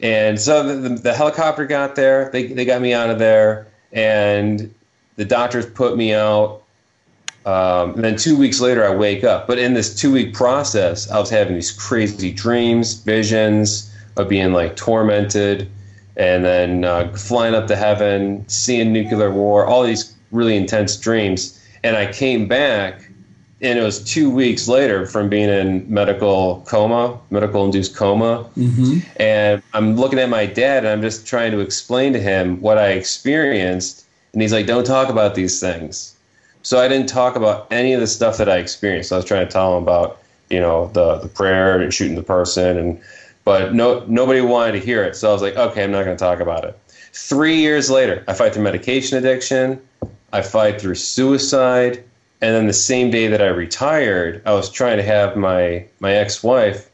And 0.00 0.40
so 0.40 0.62
the, 0.62 0.88
the, 0.88 0.94
the 0.96 1.14
helicopter 1.14 1.64
got 1.64 1.94
there. 1.96 2.30
They, 2.30 2.46
they 2.48 2.64
got 2.64 2.80
me 2.80 2.92
out 2.92 3.10
of 3.10 3.18
there. 3.18 3.68
And 3.92 4.74
the 5.16 5.24
doctors 5.24 5.66
put 5.66 5.96
me 5.96 6.14
out. 6.14 6.62
Um, 7.44 7.94
and 7.94 8.04
then 8.04 8.16
two 8.16 8.36
weeks 8.36 8.60
later, 8.60 8.84
I 8.84 8.94
wake 8.94 9.22
up. 9.24 9.46
But 9.46 9.58
in 9.58 9.74
this 9.74 9.94
two 9.94 10.12
week 10.12 10.34
process, 10.34 11.10
I 11.10 11.18
was 11.18 11.30
having 11.30 11.54
these 11.54 11.72
crazy 11.72 12.32
dreams, 12.32 12.94
visions 12.94 13.92
of 14.16 14.28
being 14.28 14.52
like 14.52 14.76
tormented 14.76 15.70
and 16.16 16.44
then 16.44 16.84
uh, 16.84 17.12
flying 17.12 17.54
up 17.54 17.66
to 17.68 17.76
heaven, 17.76 18.44
seeing 18.48 18.92
nuclear 18.92 19.30
war, 19.30 19.66
all 19.66 19.82
these 19.82 20.14
really 20.30 20.56
intense 20.56 20.96
dreams. 20.96 21.62
And 21.84 21.96
I 21.96 22.10
came 22.10 22.48
back, 22.48 23.08
and 23.60 23.78
it 23.78 23.82
was 23.82 24.02
two 24.02 24.30
weeks 24.30 24.66
later 24.66 25.06
from 25.06 25.28
being 25.28 25.48
in 25.48 25.84
medical 25.92 26.64
coma, 26.66 27.18
medical 27.30 27.64
induced 27.64 27.94
coma. 27.94 28.48
Mm-hmm. 28.56 28.98
And 29.20 29.62
I'm 29.74 29.96
looking 29.96 30.18
at 30.18 30.30
my 30.30 30.46
dad, 30.46 30.84
and 30.84 30.88
I'm 30.88 31.02
just 31.02 31.26
trying 31.26 31.52
to 31.52 31.60
explain 31.60 32.12
to 32.14 32.20
him 32.20 32.60
what 32.60 32.78
I 32.78 32.88
experienced. 32.92 34.05
And 34.32 34.42
he's 34.42 34.52
like, 34.52 34.66
Don't 34.66 34.86
talk 34.86 35.08
about 35.08 35.34
these 35.34 35.60
things. 35.60 36.14
So 36.62 36.80
I 36.80 36.88
didn't 36.88 37.08
talk 37.08 37.36
about 37.36 37.68
any 37.70 37.92
of 37.92 38.00
the 38.00 38.06
stuff 38.08 38.38
that 38.38 38.48
I 38.48 38.56
experienced. 38.56 39.12
I 39.12 39.16
was 39.16 39.24
trying 39.24 39.46
to 39.46 39.52
tell 39.52 39.76
him 39.76 39.82
about, 39.82 40.20
you 40.50 40.58
know, 40.58 40.88
the, 40.88 41.18
the 41.18 41.28
prayer 41.28 41.80
and 41.80 41.94
shooting 41.94 42.16
the 42.16 42.24
person 42.24 42.76
and 42.76 43.00
but 43.46 43.74
no 43.74 44.04
nobody 44.08 44.40
wanted 44.40 44.72
to 44.72 44.80
hear 44.80 45.04
it. 45.04 45.14
So 45.14 45.30
I 45.30 45.32
was 45.32 45.40
like, 45.40 45.54
okay, 45.56 45.84
I'm 45.84 45.92
not 45.92 46.04
going 46.04 46.16
to 46.16 46.22
talk 46.22 46.40
about 46.40 46.64
it. 46.64 46.78
Three 47.12 47.56
years 47.56 47.88
later, 47.88 48.24
I 48.26 48.34
fight 48.34 48.52
through 48.52 48.64
medication 48.64 49.16
addiction, 49.16 49.80
I 50.32 50.42
fight 50.42 50.80
through 50.80 50.96
suicide, 50.96 52.02
and 52.42 52.54
then 52.54 52.66
the 52.66 52.72
same 52.72 53.10
day 53.10 53.28
that 53.28 53.40
I 53.40 53.46
retired, 53.46 54.42
I 54.44 54.52
was 54.52 54.68
trying 54.68 54.96
to 54.96 55.04
have 55.04 55.36
my 55.36 55.86
my 56.00 56.12
ex-wife. 56.12 56.90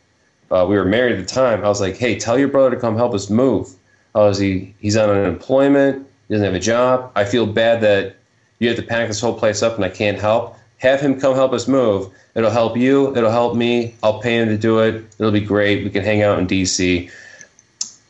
Uh, 0.50 0.66
we 0.68 0.76
were 0.76 0.84
married 0.84 1.18
at 1.18 1.26
the 1.26 1.34
time. 1.34 1.64
I 1.64 1.68
was 1.68 1.80
like, 1.80 1.96
hey, 1.96 2.18
tell 2.18 2.38
your 2.38 2.48
brother 2.48 2.74
to 2.74 2.80
come 2.80 2.96
help 2.96 3.14
us 3.14 3.30
move. 3.30 3.70
I 4.14 4.18
was 4.18 4.38
he 4.38 4.74
he's 4.78 4.98
on 4.98 5.08
unemployment. 5.08 6.06
Doesn't 6.32 6.46
have 6.46 6.54
a 6.54 6.60
job. 6.60 7.12
I 7.14 7.26
feel 7.26 7.44
bad 7.44 7.82
that 7.82 8.16
you 8.58 8.66
have 8.68 8.78
to 8.78 8.82
pack 8.82 9.06
this 9.08 9.20
whole 9.20 9.38
place 9.38 9.62
up 9.62 9.76
and 9.76 9.84
I 9.84 9.90
can't 9.90 10.18
help. 10.18 10.56
Have 10.78 10.98
him 10.98 11.20
come 11.20 11.34
help 11.34 11.52
us 11.52 11.68
move. 11.68 12.10
It'll 12.34 12.50
help 12.50 12.74
you. 12.74 13.14
It'll 13.14 13.30
help 13.30 13.54
me. 13.54 13.94
I'll 14.02 14.18
pay 14.18 14.38
him 14.38 14.48
to 14.48 14.56
do 14.56 14.78
it. 14.78 15.04
It'll 15.18 15.30
be 15.30 15.42
great. 15.42 15.84
We 15.84 15.90
can 15.90 16.02
hang 16.02 16.22
out 16.22 16.38
in 16.38 16.46
D.C. 16.46 17.10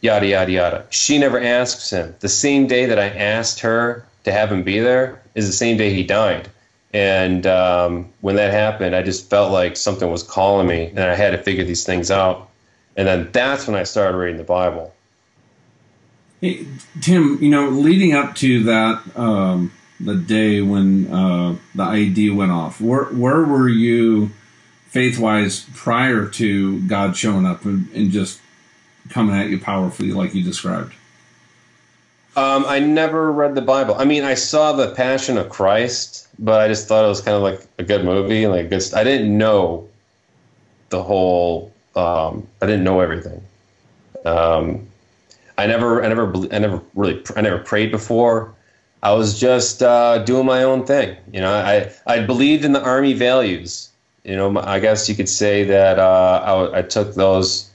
Yada, 0.03 0.25
yada, 0.25 0.53
yada. 0.53 0.87
She 0.91 1.19
never 1.19 1.41
asks 1.41 1.91
him. 1.91 2.15
The 2.21 2.29
same 2.29 2.69
day 2.69 2.87
that 2.87 2.97
I 2.97 3.09
asked 3.09 3.59
her 3.59 4.07
to 4.23 4.31
have 4.31 4.53
him 4.53 4.63
be 4.63 4.79
there 4.79 5.21
is 5.35 5.49
the 5.49 5.53
same 5.53 5.77
day 5.77 5.93
he 5.93 6.05
died. 6.05 6.49
And 6.95 7.45
um, 7.45 8.09
when 8.21 8.37
that 8.37 8.53
happened, 8.53 8.95
I 8.95 9.03
just 9.03 9.29
felt 9.31 9.51
like 9.51 9.77
something 9.77 10.09
was 10.13 10.23
calling 10.23 10.69
me, 10.69 10.87
and 10.91 11.01
I 11.01 11.17
had 11.17 11.31
to 11.31 11.39
figure 11.39 11.65
these 11.65 11.85
things 11.85 12.09
out. 12.09 12.49
And 12.97 13.09
then 13.09 13.31
that's 13.33 13.67
when 13.67 13.75
I 13.75 13.83
started 13.83 14.17
reading 14.17 14.37
the 14.37 14.45
Bible. 14.45 14.95
Hey, 16.43 16.67
Tim, 17.01 17.39
you 17.41 17.51
know, 17.51 17.69
leading 17.69 18.15
up 18.15 18.35
to 18.37 18.65
that 18.65 19.01
um, 19.17 19.71
the 20.01 20.17
day 20.17 20.61
when 20.61 21.07
uh, 21.07 21.57
the 21.77 21.85
IED 21.85 22.35
went 22.35 22.51
off. 22.51 22.81
Where 22.81 23.05
where 23.05 23.45
were 23.45 23.69
you 23.69 24.31
faith 24.89 25.21
wise 25.21 25.67
prior 25.73 26.27
to 26.27 26.81
God 26.89 27.17
showing 27.17 27.47
up 27.47 27.65
and, 27.65 27.89
and, 27.93 28.11
just 28.11 28.41
coming 29.09 29.37
at 29.37 29.51
you 29.51 29.61
powerfully 29.61 30.11
like 30.11 30.35
you 30.35 30.43
described? 30.43 30.95
Um, 32.35 32.65
I 32.67 32.81
never 32.81 33.31
read 33.31 33.55
the 33.55 33.63
Bible. 33.63 33.95
I 33.95 34.05
mean, 34.05 34.25
I 34.25 34.35
saw 34.35 34.73
the 34.73 34.91
Passion 34.97 35.39
of 35.39 35.49
Christ, 35.49 36.27
but 36.41 36.61
I 36.61 36.67
just 36.67 36.89
thought 36.89 37.05
it 37.05 37.09
was 37.09 37.21
kind 37.21 37.37
of 37.37 37.43
like 37.45 37.65
a 37.79 37.85
good 37.85 38.05
movie, 38.05 38.49
like 38.49 38.69
good. 38.69 38.83
I 38.95 39.05
didn't 39.05 39.39
know 39.39 39.89
the 40.89 41.05
whole. 41.05 41.73
Um, 41.95 42.49
I 42.61 42.67
didn't 42.67 42.83
know 42.83 42.99
everything. 42.99 43.45
Um, 44.25 44.89
I 45.59 45.67
never, 45.67 46.03
I 46.05 46.09
never, 46.09 46.33
I 46.53 46.59
never 46.59 46.83
really, 46.95 47.23
I 47.37 47.41
never 47.41 47.59
prayed 47.59 47.91
before. 47.91 48.55
I 49.03 49.13
was 49.13 49.39
just 49.39 49.83
uh, 49.83 50.19
doing 50.19 50.47
my 50.47 50.63
own 50.63 50.87
thing. 50.87 51.17
You 51.33 51.41
know, 51.41 51.53
I, 51.53 51.93
I 52.07 52.21
believed 52.21 52.65
in 52.65 52.73
the 52.73 52.83
Army 52.83 53.15
values. 53.15 53.91
You 54.25 54.37
know, 54.37 54.57
I 54.61 54.79
guess 54.79 55.09
you 55.09 55.17
could 55.17 55.29
say 55.29 55.65
that 55.65 55.99
uh, 55.99 56.71
I, 56.73 56.79
I 56.79 56.83
took 56.83 57.15
those 57.15 57.69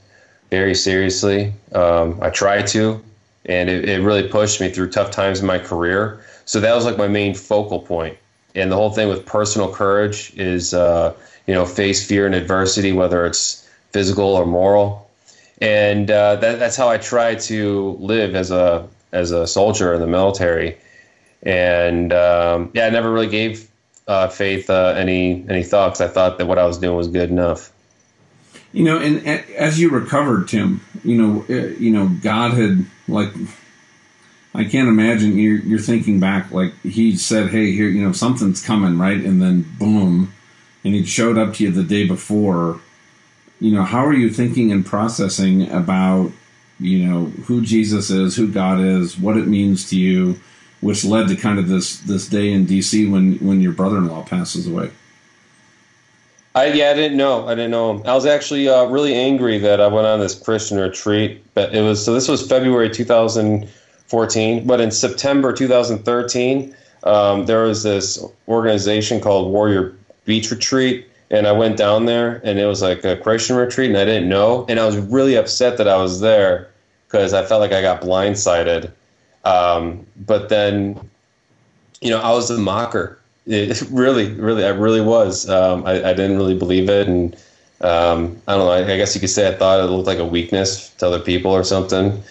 very 0.50 0.74
seriously. 0.74 1.52
Um, 1.74 2.18
I 2.22 2.30
tried 2.30 2.66
to, 2.68 3.02
and 3.44 3.68
it, 3.68 3.88
it 3.88 4.00
really 4.00 4.26
pushed 4.26 4.60
me 4.60 4.70
through 4.70 4.90
tough 4.90 5.10
times 5.10 5.40
in 5.40 5.46
my 5.46 5.58
career. 5.58 6.20
So 6.46 6.60
that 6.60 6.74
was 6.74 6.86
like 6.86 6.96
my 6.96 7.08
main 7.08 7.34
focal 7.34 7.80
point. 7.80 8.16
And 8.54 8.72
the 8.72 8.76
whole 8.76 8.90
thing 8.90 9.08
with 9.08 9.26
personal 9.26 9.72
courage 9.72 10.32
is, 10.36 10.72
uh, 10.72 11.12
you 11.46 11.52
know, 11.52 11.66
face 11.66 12.06
fear 12.06 12.24
and 12.24 12.34
adversity, 12.34 12.92
whether 12.92 13.26
it's 13.26 13.68
physical 13.92 14.24
or 14.24 14.46
moral. 14.46 15.07
And 15.60 16.10
uh, 16.10 16.36
that, 16.36 16.58
that's 16.58 16.76
how 16.76 16.88
I 16.88 16.98
try 16.98 17.34
to 17.34 17.96
live 18.00 18.34
as 18.34 18.50
a 18.50 18.88
as 19.10 19.30
a 19.30 19.46
soldier 19.46 19.94
in 19.94 20.00
the 20.00 20.06
military 20.06 20.76
and 21.42 22.12
um, 22.12 22.70
yeah, 22.74 22.86
I 22.86 22.90
never 22.90 23.10
really 23.10 23.28
gave 23.28 23.70
uh, 24.06 24.28
Faith 24.28 24.70
uh, 24.70 24.94
any 24.96 25.44
any 25.48 25.62
thoughts. 25.62 26.00
I 26.00 26.08
thought 26.08 26.38
that 26.38 26.46
what 26.46 26.58
I 26.58 26.66
was 26.66 26.78
doing 26.78 26.96
was 26.96 27.08
good 27.08 27.30
enough. 27.30 27.72
You 28.72 28.84
know, 28.84 28.98
and, 28.98 29.26
and 29.26 29.44
as 29.56 29.80
you 29.80 29.90
recovered, 29.90 30.48
Tim, 30.48 30.82
you 31.04 31.16
know, 31.16 31.44
uh, 31.48 31.68
you 31.78 31.90
know, 31.90 32.08
God 32.22 32.52
had 32.52 32.84
like, 33.06 33.32
I 34.54 34.64
can't 34.64 34.88
imagine 34.88 35.38
you're 35.38 35.58
you're 35.58 35.78
thinking 35.78 36.20
back 36.20 36.50
like 36.50 36.78
He 36.82 37.16
said, 37.16 37.50
"Hey, 37.50 37.72
here, 37.72 37.88
you 37.88 38.02
know, 38.02 38.12
something's 38.12 38.64
coming," 38.64 38.98
right? 38.98 39.20
And 39.20 39.40
then 39.40 39.64
boom, 39.78 40.32
and 40.84 40.94
He 40.94 41.04
showed 41.04 41.38
up 41.38 41.54
to 41.54 41.64
you 41.64 41.70
the 41.70 41.84
day 41.84 42.06
before. 42.06 42.80
You 43.60 43.72
know, 43.72 43.82
how 43.82 44.04
are 44.04 44.14
you 44.14 44.30
thinking 44.30 44.70
and 44.72 44.86
processing 44.86 45.70
about, 45.70 46.30
you 46.78 47.06
know, 47.06 47.24
who 47.24 47.62
Jesus 47.62 48.10
is, 48.10 48.36
who 48.36 48.48
God 48.48 48.80
is, 48.80 49.18
what 49.18 49.36
it 49.36 49.46
means 49.46 49.88
to 49.90 49.98
you? 49.98 50.38
which 50.80 51.04
led 51.04 51.28
to 51.28 51.36
kind 51.36 51.58
of 51.58 51.68
this 51.68 51.98
this 52.00 52.28
day 52.28 52.52
in 52.52 52.66
DC 52.66 53.10
when 53.10 53.34
when 53.38 53.60
your 53.60 53.72
brother-in-law 53.72 54.24
passes 54.24 54.66
away. 54.66 54.90
I 56.54 56.66
yeah, 56.66 56.90
I 56.90 56.94
didn't 56.94 57.16
know. 57.16 57.46
I 57.46 57.54
didn't 57.54 57.70
know. 57.70 58.02
I 58.04 58.14
was 58.14 58.26
actually 58.26 58.68
uh, 58.68 58.84
really 58.86 59.14
angry 59.14 59.58
that 59.58 59.80
I 59.80 59.86
went 59.88 60.06
on 60.06 60.20
this 60.20 60.34
Christian 60.34 60.78
retreat. 60.78 61.42
But 61.54 61.74
it 61.74 61.82
was 61.82 62.04
so 62.04 62.14
this 62.14 62.28
was 62.28 62.46
February 62.46 62.90
2014, 62.90 64.66
but 64.66 64.80
in 64.80 64.90
September 64.90 65.52
2013, 65.52 66.76
um, 67.04 67.46
there 67.46 67.64
was 67.64 67.82
this 67.82 68.24
organization 68.46 69.20
called 69.20 69.52
Warrior 69.52 69.96
Beach 70.24 70.50
Retreat, 70.50 71.07
and 71.30 71.46
I 71.46 71.52
went 71.52 71.76
down 71.76 72.06
there, 72.06 72.40
and 72.44 72.58
it 72.58 72.66
was 72.66 72.82
like 72.82 73.04
a 73.04 73.16
Christian 73.16 73.56
retreat, 73.56 73.90
and 73.90 73.98
I 73.98 74.04
didn't 74.04 74.28
know, 74.28 74.66
and 74.68 74.80
I 74.80 74.86
was 74.86 74.96
really 74.96 75.36
upset 75.36 75.78
that 75.78 75.88
I 75.88 75.96
was 75.96 76.20
there 76.20 76.68
because 77.06 77.32
I 77.32 77.44
felt 77.44 77.60
like 77.60 77.72
I 77.72 77.82
got 77.82 78.02
blindsided 78.02 78.92
um, 79.48 80.06
but 80.26 80.48
then, 80.50 81.00
you 82.00 82.10
know, 82.10 82.20
I 82.20 82.32
was 82.32 82.50
a 82.50 82.58
mocker. 82.58 83.18
It 83.46 83.80
really, 83.90 84.32
really, 84.32 84.64
I 84.64 84.70
really 84.70 85.00
was. 85.00 85.48
Um, 85.48 85.86
I, 85.86 86.10
I, 86.10 86.12
didn't 86.12 86.36
really 86.36 86.58
believe 86.58 86.90
it, 86.90 87.08
and 87.08 87.34
um, 87.80 88.40
I 88.46 88.56
don't 88.56 88.66
know. 88.66 88.70
I, 88.70 88.80
I, 88.80 88.96
guess 88.96 89.14
you 89.14 89.20
could 89.20 89.30
say 89.30 89.48
I 89.48 89.54
thought 89.54 89.80
it 89.80 89.84
looked 89.84 90.06
like 90.06 90.18
a 90.18 90.24
weakness 90.24 90.90
to 90.96 91.06
other 91.06 91.20
people 91.20 91.50
or 91.50 91.64
something. 91.64 92.22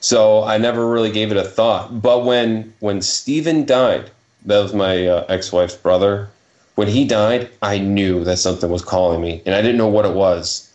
So 0.00 0.44
I 0.44 0.56
never 0.56 0.88
really 0.88 1.12
gave 1.12 1.30
it 1.30 1.36
a 1.36 1.44
thought. 1.44 2.00
But 2.00 2.24
when 2.24 2.72
when 2.80 3.02
Stephen 3.02 3.66
died, 3.66 4.10
that 4.46 4.60
was 4.60 4.72
my 4.72 5.06
uh, 5.06 5.26
ex-wife's 5.28 5.76
brother. 5.76 6.30
When 6.74 6.88
he 6.88 7.04
died, 7.04 7.50
I 7.60 7.78
knew 7.78 8.24
that 8.24 8.38
something 8.38 8.70
was 8.70 8.82
calling 8.82 9.20
me, 9.20 9.42
and 9.44 9.54
I 9.54 9.62
didn't 9.62 9.78
know 9.78 9.88
what 9.88 10.04
it 10.04 10.14
was. 10.14 10.68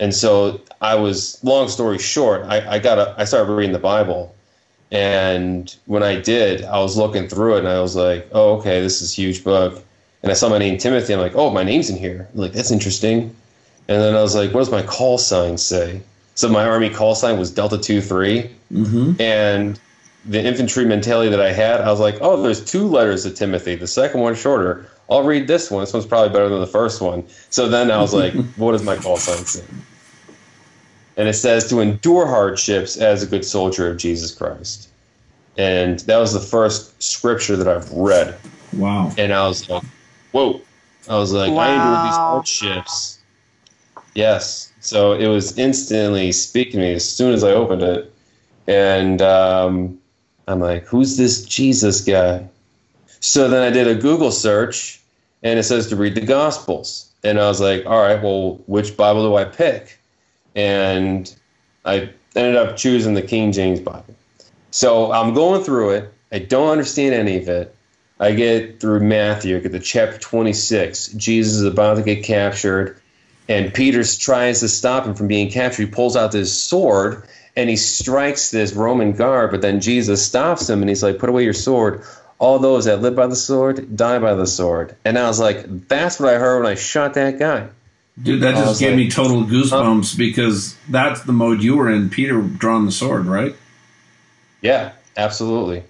And 0.00 0.14
so 0.14 0.60
I 0.80 0.94
was, 0.94 1.42
long 1.42 1.68
story 1.68 1.98
short, 1.98 2.42
I, 2.44 2.74
I 2.74 2.78
got 2.78 2.98
a, 2.98 3.14
I 3.18 3.24
started 3.24 3.52
reading 3.52 3.72
the 3.72 3.78
Bible, 3.78 4.34
and 4.90 5.74
when 5.86 6.02
I 6.02 6.20
did, 6.20 6.64
I 6.64 6.78
was 6.80 6.96
looking 6.96 7.28
through 7.28 7.56
it, 7.56 7.58
and 7.60 7.68
I 7.68 7.80
was 7.80 7.96
like, 7.96 8.28
oh, 8.32 8.58
okay, 8.58 8.80
this 8.80 9.02
is 9.02 9.12
a 9.12 9.16
huge 9.16 9.44
book. 9.44 9.82
And 10.22 10.32
I 10.32 10.34
saw 10.34 10.48
my 10.48 10.58
name 10.58 10.78
Timothy. 10.78 11.12
I'm 11.12 11.20
like, 11.20 11.36
oh, 11.36 11.50
my 11.50 11.62
name's 11.62 11.90
in 11.90 11.96
here. 11.96 12.28
I'm 12.34 12.40
like, 12.40 12.52
that's 12.52 12.70
interesting. 12.72 13.34
And 13.88 14.02
then 14.02 14.14
I 14.14 14.22
was 14.22 14.34
like, 14.34 14.52
what 14.52 14.60
does 14.60 14.70
my 14.70 14.82
call 14.82 15.16
sign 15.16 15.58
say? 15.58 16.00
So 16.34 16.48
my 16.48 16.64
army 16.66 16.90
call 16.90 17.14
sign 17.14 17.38
was 17.38 17.50
Delta 17.50 17.78
Two 17.78 18.00
Three, 18.00 18.50
Mm-hmm. 18.72 19.20
and 19.20 19.80
the 20.26 20.44
infantry 20.44 20.84
mentality 20.84 21.30
that 21.30 21.40
I 21.40 21.52
had, 21.52 21.80
I 21.80 21.90
was 21.90 22.00
like, 22.00 22.18
oh, 22.20 22.42
there's 22.42 22.62
two 22.62 22.86
letters 22.86 23.22
to 23.22 23.30
Timothy. 23.30 23.76
The 23.76 23.86
second 23.86 24.20
one 24.20 24.34
shorter. 24.34 24.86
I'll 25.10 25.24
read 25.24 25.46
this 25.46 25.70
one. 25.70 25.82
This 25.82 25.92
one's 25.92 26.06
probably 26.06 26.30
better 26.30 26.48
than 26.48 26.60
the 26.60 26.66
first 26.66 27.00
one. 27.00 27.26
So 27.50 27.68
then 27.68 27.90
I 27.90 27.98
was 27.98 28.12
like, 28.14 28.34
what 28.56 28.72
does 28.72 28.82
my 28.82 28.96
call 28.96 29.18
sign 29.18 29.46
say? 29.46 29.66
And 31.16 31.28
it 31.28 31.34
says 31.34 31.68
to 31.70 31.80
endure 31.80 32.26
hardships 32.26 32.96
as 32.96 33.22
a 33.22 33.26
good 33.26 33.44
soldier 33.44 33.90
of 33.90 33.98
Jesus 33.98 34.32
Christ. 34.34 34.90
And 35.56 35.98
that 36.00 36.18
was 36.18 36.32
the 36.32 36.40
first 36.40 37.02
scripture 37.02 37.56
that 37.56 37.68
I've 37.68 37.90
read. 37.90 38.40
Wow. 38.72 39.12
And 39.18 39.32
I 39.32 39.46
was 39.48 39.68
like, 39.68 39.82
whoa. 40.30 40.62
I 41.08 41.16
was 41.16 41.32
like, 41.32 41.56
I 41.58 41.70
endured 41.70 42.02
these 42.02 42.18
Wow. 42.18 42.30
hardships. 42.30 43.18
Yes. 44.14 44.72
So 44.80 45.12
it 45.14 45.26
was 45.28 45.56
instantly 45.58 46.32
speaking 46.32 46.74
to 46.74 46.78
me 46.86 46.92
as 46.94 47.08
soon 47.08 47.32
as 47.32 47.44
I 47.44 47.52
opened 47.52 47.82
it. 47.82 48.14
And 48.68 49.22
um, 49.22 49.98
I'm 50.46 50.60
like, 50.60 50.84
who's 50.86 51.16
this 51.16 51.44
Jesus 51.44 52.00
guy? 52.02 52.48
So 53.20 53.48
then 53.48 53.62
I 53.62 53.70
did 53.70 53.88
a 53.88 53.94
Google 53.94 54.30
search 54.30 54.97
and 55.42 55.58
it 55.58 55.62
says 55.62 55.88
to 55.88 55.96
read 55.96 56.14
the 56.14 56.20
Gospels. 56.20 57.10
And 57.24 57.40
I 57.40 57.48
was 57.48 57.60
like, 57.60 57.84
all 57.86 58.00
right, 58.00 58.22
well, 58.22 58.60
which 58.66 58.96
Bible 58.96 59.28
do 59.28 59.34
I 59.34 59.44
pick? 59.44 59.98
And 60.54 61.34
I 61.84 62.10
ended 62.36 62.56
up 62.56 62.76
choosing 62.76 63.14
the 63.14 63.22
King 63.22 63.52
James 63.52 63.80
Bible. 63.80 64.14
So 64.70 65.12
I'm 65.12 65.34
going 65.34 65.62
through 65.62 65.90
it. 65.90 66.14
I 66.30 66.38
don't 66.40 66.70
understand 66.70 67.14
any 67.14 67.38
of 67.38 67.48
it. 67.48 67.74
I 68.20 68.32
get 68.32 68.80
through 68.80 69.00
Matthew, 69.00 69.56
I 69.56 69.60
get 69.60 69.72
to 69.72 69.78
chapter 69.78 70.18
26. 70.18 71.08
Jesus 71.08 71.54
is 71.54 71.64
about 71.64 71.94
to 71.96 72.02
get 72.02 72.24
captured, 72.24 73.00
and 73.48 73.72
Peter 73.72 74.02
tries 74.02 74.60
to 74.60 74.68
stop 74.68 75.06
him 75.06 75.14
from 75.14 75.28
being 75.28 75.50
captured. 75.50 75.86
He 75.86 75.90
pulls 75.90 76.16
out 76.16 76.32
this 76.32 76.52
sword 76.52 77.26
and 77.56 77.70
he 77.70 77.76
strikes 77.76 78.50
this 78.50 78.72
Roman 78.72 79.12
guard, 79.12 79.50
but 79.50 79.62
then 79.62 79.80
Jesus 79.80 80.24
stops 80.24 80.68
him 80.68 80.80
and 80.80 80.88
he's 80.88 81.02
like, 81.02 81.18
Put 81.18 81.28
away 81.28 81.44
your 81.44 81.52
sword. 81.52 82.02
All 82.38 82.58
those 82.58 82.84
that 82.84 83.00
live 83.00 83.16
by 83.16 83.26
the 83.26 83.36
sword 83.36 83.96
die 83.96 84.18
by 84.18 84.34
the 84.34 84.46
sword. 84.46 84.96
And 85.04 85.18
I 85.18 85.26
was 85.26 85.40
like, 85.40 85.88
That's 85.88 86.20
what 86.20 86.32
I 86.32 86.38
heard 86.38 86.62
when 86.62 86.72
I 86.72 86.74
shot 86.76 87.14
that 87.14 87.38
guy. 87.38 87.68
Dude, 88.20 88.42
that 88.42 88.54
just 88.54 88.80
gave 88.80 88.90
like, 88.90 88.96
me 88.96 89.10
total 89.10 89.44
goosebumps 89.44 90.16
because 90.16 90.76
that's 90.88 91.22
the 91.22 91.32
mode 91.32 91.62
you 91.62 91.76
were 91.76 91.90
in. 91.90 92.10
Peter 92.10 92.40
drawing 92.40 92.84
the 92.84 92.92
sword, 92.92 93.26
right? 93.26 93.54
Yeah, 94.60 94.92
absolutely. 95.16 95.84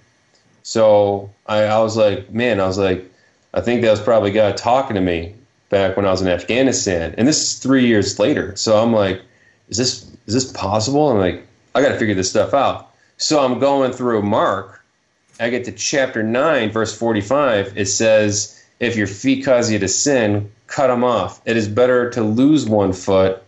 So 0.61 1.31
I, 1.47 1.63
I 1.63 1.79
was 1.79 1.97
like, 1.97 2.29
man, 2.31 2.59
I 2.59 2.67
was 2.67 2.77
like, 2.77 3.09
I 3.53 3.61
think 3.61 3.81
that 3.81 3.89
was 3.89 4.01
probably 4.01 4.31
God 4.31 4.57
talking 4.57 4.93
to 4.93 5.01
me 5.01 5.33
back 5.69 5.97
when 5.97 6.05
I 6.05 6.11
was 6.11 6.21
in 6.21 6.27
Afghanistan. 6.27 7.15
And 7.17 7.27
this 7.27 7.41
is 7.41 7.59
three 7.59 7.87
years 7.87 8.19
later. 8.19 8.55
So 8.55 8.81
I'm 8.81 8.93
like, 8.93 9.21
is 9.69 9.77
this 9.77 10.03
is 10.27 10.33
this 10.33 10.51
possible? 10.51 11.09
I'm 11.09 11.17
like, 11.17 11.47
I 11.73 11.81
gotta 11.81 11.97
figure 11.97 12.13
this 12.13 12.29
stuff 12.29 12.53
out. 12.53 12.91
So 13.17 13.43
I'm 13.43 13.59
going 13.59 13.91
through 13.91 14.21
Mark. 14.21 14.78
I 15.39 15.49
get 15.49 15.65
to 15.65 15.71
chapter 15.71 16.21
nine, 16.21 16.71
verse 16.71 16.95
forty-five. 16.95 17.77
It 17.77 17.85
says, 17.85 18.61
If 18.79 18.95
your 18.95 19.07
feet 19.07 19.45
cause 19.45 19.71
you 19.71 19.79
to 19.79 19.87
sin, 19.87 20.51
cut 20.67 20.87
them 20.87 21.03
off. 21.03 21.41
It 21.45 21.57
is 21.57 21.67
better 21.67 22.09
to 22.11 22.23
lose 22.23 22.65
one 22.67 22.93
foot 22.93 23.41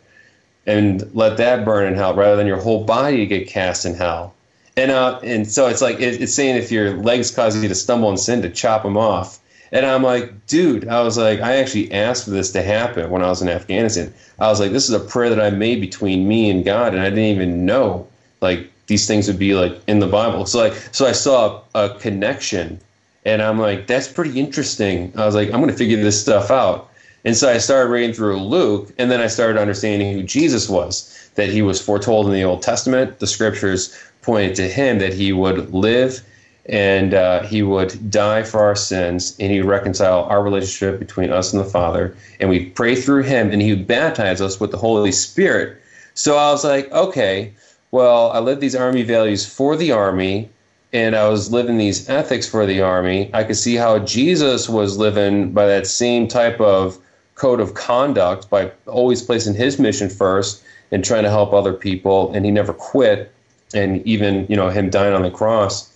and 0.66 1.10
let 1.14 1.38
that 1.38 1.66
burn 1.66 1.88
in 1.88 1.96
hell 1.96 2.14
rather 2.14 2.36
than 2.36 2.48
your 2.48 2.62
whole 2.62 2.84
body 2.84 3.26
get 3.26 3.48
cast 3.48 3.86
in 3.86 3.96
hell. 3.96 4.34
And 4.78 4.92
uh, 4.92 5.20
and 5.22 5.46
so 5.48 5.68
it's 5.68 5.82
like 5.82 6.00
it, 6.00 6.22
it's 6.22 6.34
saying 6.34 6.56
if 6.56 6.72
your 6.72 6.96
legs 6.96 7.30
cause 7.32 7.62
you 7.62 7.68
to 7.68 7.76
stumble 7.76 8.10
and 8.10 8.20
sin, 8.20 8.42
to 8.44 8.50
chop 8.50 8.84
them 8.84 8.98
off. 8.98 9.40
And 9.74 9.86
I'm 9.86 10.04
like, 10.04 10.48
dude, 10.48 10.88
I 10.88 11.02
was 11.02 11.18
like, 11.18 11.40
I 11.40 11.58
actually 11.58 11.92
asked 11.94 12.26
for 12.26 12.32
this 12.32 12.52
to 12.54 12.62
happen 12.62 13.10
when 13.10 13.22
I 13.22 13.28
was 13.28 13.42
in 13.42 13.48
Afghanistan. 13.48 14.14
I 14.38 14.48
was 14.48 14.60
like, 14.60 14.72
this 14.72 14.90
is 14.90 14.96
a 14.96 15.00
prayer 15.00 15.30
that 15.30 15.40
I 15.42 15.50
made 15.50 15.80
between 15.80 16.28
me 16.28 16.50
and 16.50 16.66
God, 16.66 16.94
and 16.94 17.02
I 17.02 17.10
didn't 17.10 17.24
even 17.26 17.66
know 17.66 18.08
like 18.42 18.70
these 18.88 19.08
things 19.08 19.28
would 19.28 19.40
be 19.40 19.54
like 19.54 19.80
in 19.88 20.00
the 20.00 20.08
Bible. 20.08 20.46
So 20.46 20.60
like, 20.60 20.74
so 20.92 21.06
I 21.06 21.12
saw 21.12 21.62
a, 21.76 21.90
connection, 22.00 22.80
and 23.26 23.42
I'm 23.42 23.60
like, 23.60 23.88
that's 23.88 24.08
pretty 24.08 24.40
interesting. 24.40 25.14
I 25.16 25.26
was 25.26 25.36
like, 25.36 25.52
I'm 25.52 25.60
gonna 25.60 25.74
figure 25.74 25.98
this 25.98 26.20
stuff 26.20 26.52
out. 26.52 26.90
And 27.24 27.38
so 27.38 27.50
I 27.50 27.60
started 27.60 27.90
reading 27.90 28.14
through 28.14 28.38
Luke, 28.38 28.92
and 28.98 29.12
then 29.12 29.22
I 29.22 29.28
started 29.28 29.60
understanding 29.60 30.14
who 30.14 30.24
Jesus 30.24 30.68
was. 30.68 31.18
That 31.36 31.50
he 31.50 31.62
was 31.62 31.82
foretold 31.82 32.26
in 32.26 32.34
the 32.34 32.44
Old 32.44 32.62
Testament. 32.62 33.20
The 33.20 33.28
scriptures 33.28 33.98
pointed 34.22 34.56
to 34.56 34.68
him 34.68 35.00
that 35.00 35.14
he 35.14 35.32
would 35.32 35.74
live 35.74 36.22
and 36.68 37.14
uh, 37.14 37.44
he 37.44 37.64
would 37.64 38.12
die 38.12 38.44
for 38.44 38.62
our 38.62 38.76
sins 38.76 39.36
and 39.40 39.52
he'd 39.52 39.62
reconcile 39.62 40.24
our 40.26 40.44
relationship 40.44 41.00
between 41.00 41.32
us 41.32 41.54
and 41.54 41.60
the 41.60 41.70
Father. 41.70 42.16
And 42.40 42.50
we'd 42.50 42.76
pray 42.76 42.96
through 42.96 43.24
him 43.24 43.52
and 43.52 43.62
he 43.62 43.72
would 43.72 43.88
baptize 43.88 44.42
us 44.42 44.60
with 44.60 44.72
the 44.72 44.78
Holy 44.78 45.12
Spirit. 45.12 45.82
So 46.14 46.38
I 46.38 46.52
was 46.52 46.64
like, 46.64 46.92
okay, 46.92 47.54
well, 47.92 48.32
I 48.32 48.40
lived 48.40 48.62
these 48.62 48.76
Army 48.76 49.04
values 49.04 49.46
for 49.46 49.76
the 49.76 49.92
Army 49.92 50.50
and 50.94 51.16
I 51.16 51.28
was 51.30 51.52
living 51.52 51.78
these 51.78 52.10
ethics 52.10 52.48
for 52.48 52.66
the 52.66 52.82
Army. 52.82 53.30
I 53.34 53.44
could 53.44 53.56
see 53.56 53.76
how 53.76 54.00
Jesus 54.00 54.68
was 54.68 54.98
living 54.98 55.52
by 55.54 55.68
that 55.68 55.88
same 55.88 56.28
type 56.28 56.60
of 56.60 56.98
code 57.36 57.60
of 57.60 57.74
conduct 57.74 58.50
by 58.50 58.72
always 58.88 59.22
placing 59.22 59.56
his 59.56 59.80
mission 59.80 60.10
first 60.10 60.64
and 60.92 61.04
trying 61.04 61.24
to 61.24 61.30
help 61.30 61.54
other 61.54 61.74
people. 61.74 62.34
And 62.34 62.46
he 62.46 62.52
never 62.52 62.74
quit. 62.74 63.32
And 63.74 64.06
even, 64.06 64.46
you 64.50 64.58
know, 64.58 64.70
him 64.70 64.90
dying 64.90 65.14
on 65.14 65.22
the 65.22 65.32
cross. 65.32 65.88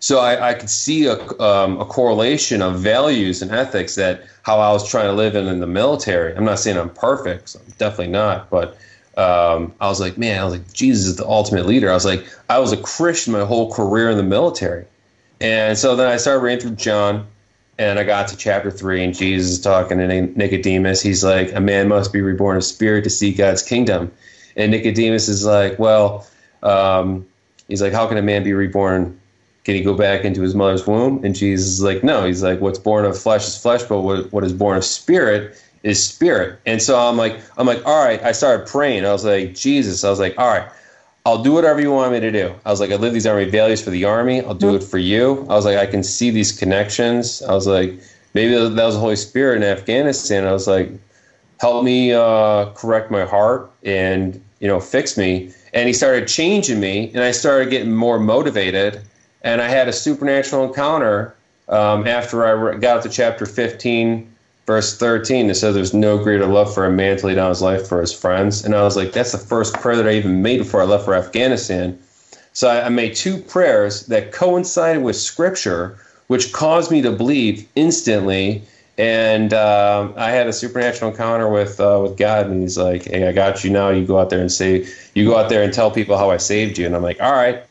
So 0.00 0.18
I, 0.18 0.50
I 0.50 0.54
could 0.54 0.70
see 0.70 1.06
a, 1.06 1.16
um, 1.40 1.80
a 1.80 1.84
correlation 1.84 2.62
of 2.62 2.80
values 2.80 3.42
and 3.42 3.52
ethics 3.52 3.94
that 3.94 4.24
how 4.42 4.58
I 4.58 4.72
was 4.72 4.88
trying 4.88 5.06
to 5.06 5.12
live 5.12 5.36
in, 5.36 5.46
in 5.46 5.60
the 5.60 5.66
military. 5.68 6.34
I'm 6.34 6.44
not 6.44 6.58
saying 6.58 6.76
I'm 6.76 6.90
perfect, 6.90 7.50
so 7.50 7.60
definitely 7.78 8.08
not, 8.12 8.50
but 8.50 8.76
um, 9.18 9.74
I 9.80 9.88
was 9.88 10.00
like, 10.00 10.16
man, 10.16 10.40
I 10.40 10.44
was 10.44 10.54
like, 10.54 10.72
Jesus 10.72 11.06
is 11.06 11.16
the 11.16 11.26
ultimate 11.26 11.66
leader. 11.66 11.90
I 11.90 11.94
was 11.94 12.04
like, 12.04 12.24
I 12.48 12.60
was 12.60 12.72
a 12.72 12.76
Christian 12.76 13.32
my 13.32 13.44
whole 13.44 13.72
career 13.72 14.10
in 14.10 14.16
the 14.16 14.22
military. 14.22 14.86
And 15.40 15.76
so 15.76 15.96
then 15.96 16.06
I 16.06 16.16
started 16.16 16.40
reading 16.40 16.60
through 16.60 16.76
John, 16.76 17.26
and 17.78 17.98
I 17.98 18.04
got 18.04 18.28
to 18.28 18.36
chapter 18.36 18.70
three, 18.70 19.02
and 19.02 19.14
Jesus 19.14 19.50
is 19.50 19.60
talking 19.60 19.98
to 19.98 20.06
Nicodemus. 20.06 21.02
He's 21.02 21.24
like, 21.24 21.52
a 21.52 21.60
man 21.60 21.88
must 21.88 22.12
be 22.12 22.22
reborn 22.22 22.56
of 22.56 22.64
spirit 22.64 23.04
to 23.04 23.10
see 23.10 23.32
God's 23.32 23.62
kingdom. 23.62 24.12
And 24.56 24.70
Nicodemus 24.70 25.28
is 25.28 25.44
like, 25.44 25.78
well, 25.78 26.26
um, 26.62 27.26
he's 27.66 27.82
like, 27.82 27.92
how 27.92 28.06
can 28.06 28.18
a 28.18 28.22
man 28.22 28.44
be 28.44 28.52
reborn? 28.52 29.20
Can 29.64 29.74
he 29.74 29.82
go 29.82 29.94
back 29.94 30.24
into 30.24 30.42
his 30.42 30.54
mother's 30.54 30.86
womb? 30.86 31.24
And 31.24 31.34
Jesus 31.34 31.66
is 31.66 31.82
like, 31.82 32.02
no. 32.02 32.24
He's 32.24 32.42
like, 32.42 32.60
what's 32.60 32.78
born 32.78 33.04
of 33.04 33.18
flesh 33.18 33.46
is 33.46 33.60
flesh, 33.60 33.82
but 33.82 34.00
what, 34.00 34.32
what 34.32 34.44
is 34.44 34.52
born 34.52 34.76
of 34.76 34.84
spirit 34.84 35.60
is 35.82 36.04
spirit. 36.04 36.60
And 36.66 36.82
so 36.82 36.98
I'm 36.98 37.16
like, 37.16 37.40
I'm 37.56 37.66
like, 37.66 37.84
all 37.86 38.04
right. 38.04 38.22
I 38.22 38.32
started 38.32 38.66
praying. 38.66 39.04
I 39.04 39.12
was 39.12 39.24
like, 39.24 39.54
Jesus. 39.54 40.04
I 40.04 40.10
was 40.10 40.20
like, 40.20 40.38
all 40.38 40.48
right, 40.48 40.68
I'll 41.24 41.42
do 41.42 41.52
whatever 41.52 41.80
you 41.80 41.92
want 41.92 42.12
me 42.12 42.20
to 42.20 42.32
do. 42.32 42.54
I 42.64 42.70
was 42.70 42.80
like, 42.80 42.90
I 42.90 42.96
live 42.96 43.12
these 43.12 43.26
army 43.26 43.44
values 43.44 43.82
for 43.82 43.90
the 43.90 44.04
army. 44.04 44.40
I'll 44.42 44.54
do 44.54 44.74
it 44.74 44.82
for 44.82 44.98
you. 44.98 45.40
I 45.48 45.54
was 45.54 45.64
like, 45.64 45.76
I 45.76 45.86
can 45.86 46.02
see 46.02 46.30
these 46.30 46.58
connections. 46.58 47.42
I 47.42 47.52
was 47.52 47.66
like, 47.66 47.94
maybe 48.34 48.54
that 48.54 48.84
was 48.84 48.94
the 48.94 49.00
Holy 49.00 49.16
Spirit 49.16 49.56
in 49.56 49.62
Afghanistan. 49.62 50.46
I 50.46 50.52
was 50.52 50.66
like, 50.66 50.90
help 51.60 51.84
me 51.84 52.12
uh, 52.12 52.66
correct 52.74 53.10
my 53.10 53.24
heart 53.24 53.70
and 53.82 54.42
you 54.60 54.68
know 54.68 54.80
fix 54.80 55.16
me. 55.16 55.52
And 55.74 55.86
he 55.86 55.92
started 55.92 56.26
changing 56.26 56.80
me, 56.80 57.10
and 57.12 57.20
I 57.22 57.30
started 57.30 57.68
getting 57.68 57.94
more 57.94 58.18
motivated. 58.18 59.02
And 59.42 59.60
I 59.60 59.68
had 59.68 59.86
a 59.86 59.92
supernatural 59.92 60.64
encounter 60.64 61.36
um, 61.68 62.06
after 62.06 62.46
I 62.46 62.78
got 62.78 63.02
to 63.02 63.08
chapter 63.08 63.44
15, 63.44 64.34
verse 64.68 64.98
13. 64.98 65.48
It 65.48 65.54
says, 65.54 65.74
There's 65.74 65.94
no 65.94 66.22
greater 66.22 66.46
love 66.46 66.72
for 66.72 66.84
a 66.84 66.92
man 66.92 67.16
to 67.16 67.26
lay 67.26 67.34
down 67.34 67.48
his 67.48 67.62
life 67.62 67.88
for 67.88 68.02
his 68.02 68.12
friends. 68.12 68.64
And 68.64 68.74
I 68.74 68.82
was 68.82 68.96
like, 68.96 69.12
That's 69.12 69.32
the 69.32 69.38
first 69.38 69.74
prayer 69.74 69.96
that 69.96 70.06
I 70.06 70.12
even 70.12 70.42
made 70.42 70.58
before 70.58 70.82
I 70.82 70.84
left 70.84 71.06
for 71.06 71.14
Afghanistan. 71.14 71.98
So 72.52 72.68
I, 72.68 72.86
I 72.86 72.88
made 72.90 73.16
two 73.16 73.38
prayers 73.38 74.06
that 74.06 74.30
coincided 74.30 75.02
with 75.02 75.16
scripture, 75.16 75.98
which 76.26 76.52
caused 76.52 76.90
me 76.92 77.00
to 77.02 77.10
believe 77.10 77.66
instantly. 77.76 78.62
And 78.98 79.54
um, 79.54 80.12
I 80.16 80.30
had 80.30 80.48
a 80.48 80.52
supernatural 80.52 81.12
encounter 81.12 81.48
with 81.48 81.80
uh, 81.80 82.00
with 82.02 82.18
God, 82.18 82.46
and 82.46 82.60
He's 82.60 82.76
like, 82.76 83.04
"Hey, 83.04 83.26
I 83.26 83.32
got 83.32 83.64
you 83.64 83.70
now. 83.70 83.88
You 83.88 84.04
go 84.04 84.18
out 84.18 84.28
there 84.28 84.40
and 84.40 84.52
say, 84.52 84.86
you 85.14 85.24
go 85.24 85.38
out 85.38 85.48
there 85.48 85.62
and 85.62 85.72
tell 85.72 85.90
people 85.90 86.18
how 86.18 86.30
I 86.30 86.36
saved 86.36 86.76
you." 86.78 86.84
And 86.84 86.94
I'm 86.94 87.02
like, 87.02 87.22
"All 87.22 87.32
right." 87.32 87.62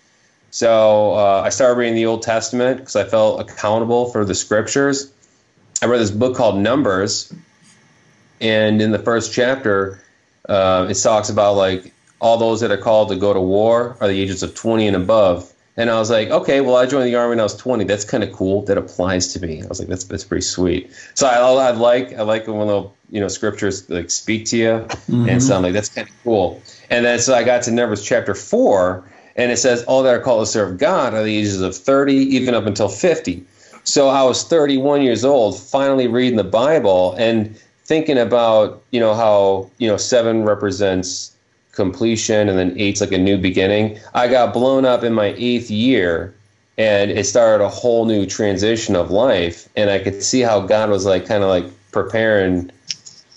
So 0.52 1.14
uh, 1.14 1.42
I 1.46 1.50
started 1.50 1.78
reading 1.78 1.96
the 1.96 2.06
Old 2.06 2.24
Testament 2.24 2.80
because 2.80 2.96
I 2.96 3.04
felt 3.04 3.42
accountable 3.42 4.10
for 4.10 4.24
the 4.24 4.34
scriptures. 4.34 5.12
I 5.82 5.86
read 5.86 6.00
this 6.00 6.12
book 6.12 6.36
called 6.36 6.58
Numbers, 6.60 7.34
and 8.42 8.82
in 8.82 8.92
the 8.92 9.00
first 9.00 9.34
chapter, 9.34 10.02
uh, 10.50 10.88
it 10.90 10.96
talks 10.96 11.30
about 11.30 11.56
like 11.56 11.94
all 12.20 12.38
those 12.38 12.62
that 12.62 12.72
are 12.72 12.78
called 12.78 13.10
to 13.10 13.16
go 13.16 13.34
to 13.34 13.42
war 13.42 13.96
are 14.00 14.08
the 14.08 14.20
ages 14.20 14.42
of 14.44 14.56
20 14.56 14.88
and 14.88 14.96
above. 14.96 15.54
And 15.80 15.92
I 15.92 16.00
was 16.00 16.10
like, 16.10 16.30
okay, 16.30 16.62
well, 16.62 16.76
I 16.76 16.88
joined 16.88 17.06
the 17.06 17.16
army 17.16 17.30
when 17.30 17.40
I 17.40 17.44
was 17.44 17.56
20. 17.56 17.84
That's 17.84 18.04
kind 18.04 18.24
of 18.24 18.34
cool. 18.34 18.64
That 18.64 18.80
applies 18.80 19.34
to 19.34 19.40
me. 19.40 19.62
I 19.62 19.68
was 19.68 19.78
like, 19.78 19.88
that's 19.88 20.06
that's 20.06 20.24
pretty 20.24 20.42
sweet. 20.42 20.92
So 21.14 21.28
I, 21.28 21.36
I 21.36 21.72
like 21.72 22.14
I 22.14 22.24
like 22.24 22.48
when 22.48 22.68
the 22.68 22.90
you 23.12 23.22
know 23.22 23.28
scriptures 23.28 23.88
like 23.88 24.10
speak 24.10 24.46
to 24.48 24.58
you, 24.58 24.66
mm-hmm. 24.66 25.30
and 25.30 25.44
so 25.44 25.56
I'm 25.56 25.62
like, 25.62 25.74
that's 25.74 25.90
kind 25.90 26.10
of 26.10 26.16
cool. 26.24 26.64
And 26.90 27.06
then 27.06 27.20
so 27.20 27.36
I 27.36 27.44
got 27.44 27.62
to 27.64 27.72
Numbers 27.72 28.04
chapter 28.04 28.34
four, 28.34 29.08
and 29.36 29.52
it 29.52 29.58
says 29.58 29.84
all 29.84 30.02
that 30.02 30.16
are 30.16 30.20
called 30.20 30.48
to 30.48 30.52
serve 30.52 30.80
God 30.80 31.14
are 31.14 31.24
the 31.24 31.38
ages 31.38 31.62
of 31.62 31.78
30, 31.78 32.16
even 32.16 32.56
up 32.56 32.66
until 32.66 32.90
50. 32.90 33.46
So 33.88 34.10
I 34.10 34.22
was 34.24 34.44
31 34.44 35.02
years 35.02 35.24
old, 35.24 35.58
finally 35.58 36.08
reading 36.08 36.36
the 36.36 36.44
Bible 36.44 37.16
and 37.18 37.58
thinking 37.86 38.18
about 38.18 38.84
you 38.92 39.00
know 39.00 39.16
how 39.16 39.72
you 39.78 39.88
know 39.88 39.96
seven 39.96 40.44
represents 40.44 41.34
completion 41.72 42.50
and 42.50 42.60
then 42.60 42.78
eight's 42.78 43.00
like 43.00 43.14
a 43.14 43.18
new 43.18 43.38
beginning. 43.38 43.98
I 44.14 44.28
got 44.28 44.54
blown 44.54 44.84
up 44.84 45.04
in 45.06 45.14
my 45.14 45.34
eighth 45.38 45.72
year 45.72 46.36
and 46.78 47.12
it 47.12 47.26
started 47.26 47.64
a 47.64 47.70
whole 47.70 48.06
new 48.06 48.26
transition 48.26 48.94
of 48.98 49.10
life. 49.10 49.70
And 49.78 49.90
I 49.90 50.00
could 50.00 50.22
see 50.22 50.42
how 50.42 50.60
God 50.60 50.90
was 50.90 51.06
like 51.06 51.26
kind 51.26 51.44
of 51.44 51.50
like 51.50 51.66
preparing 51.94 52.70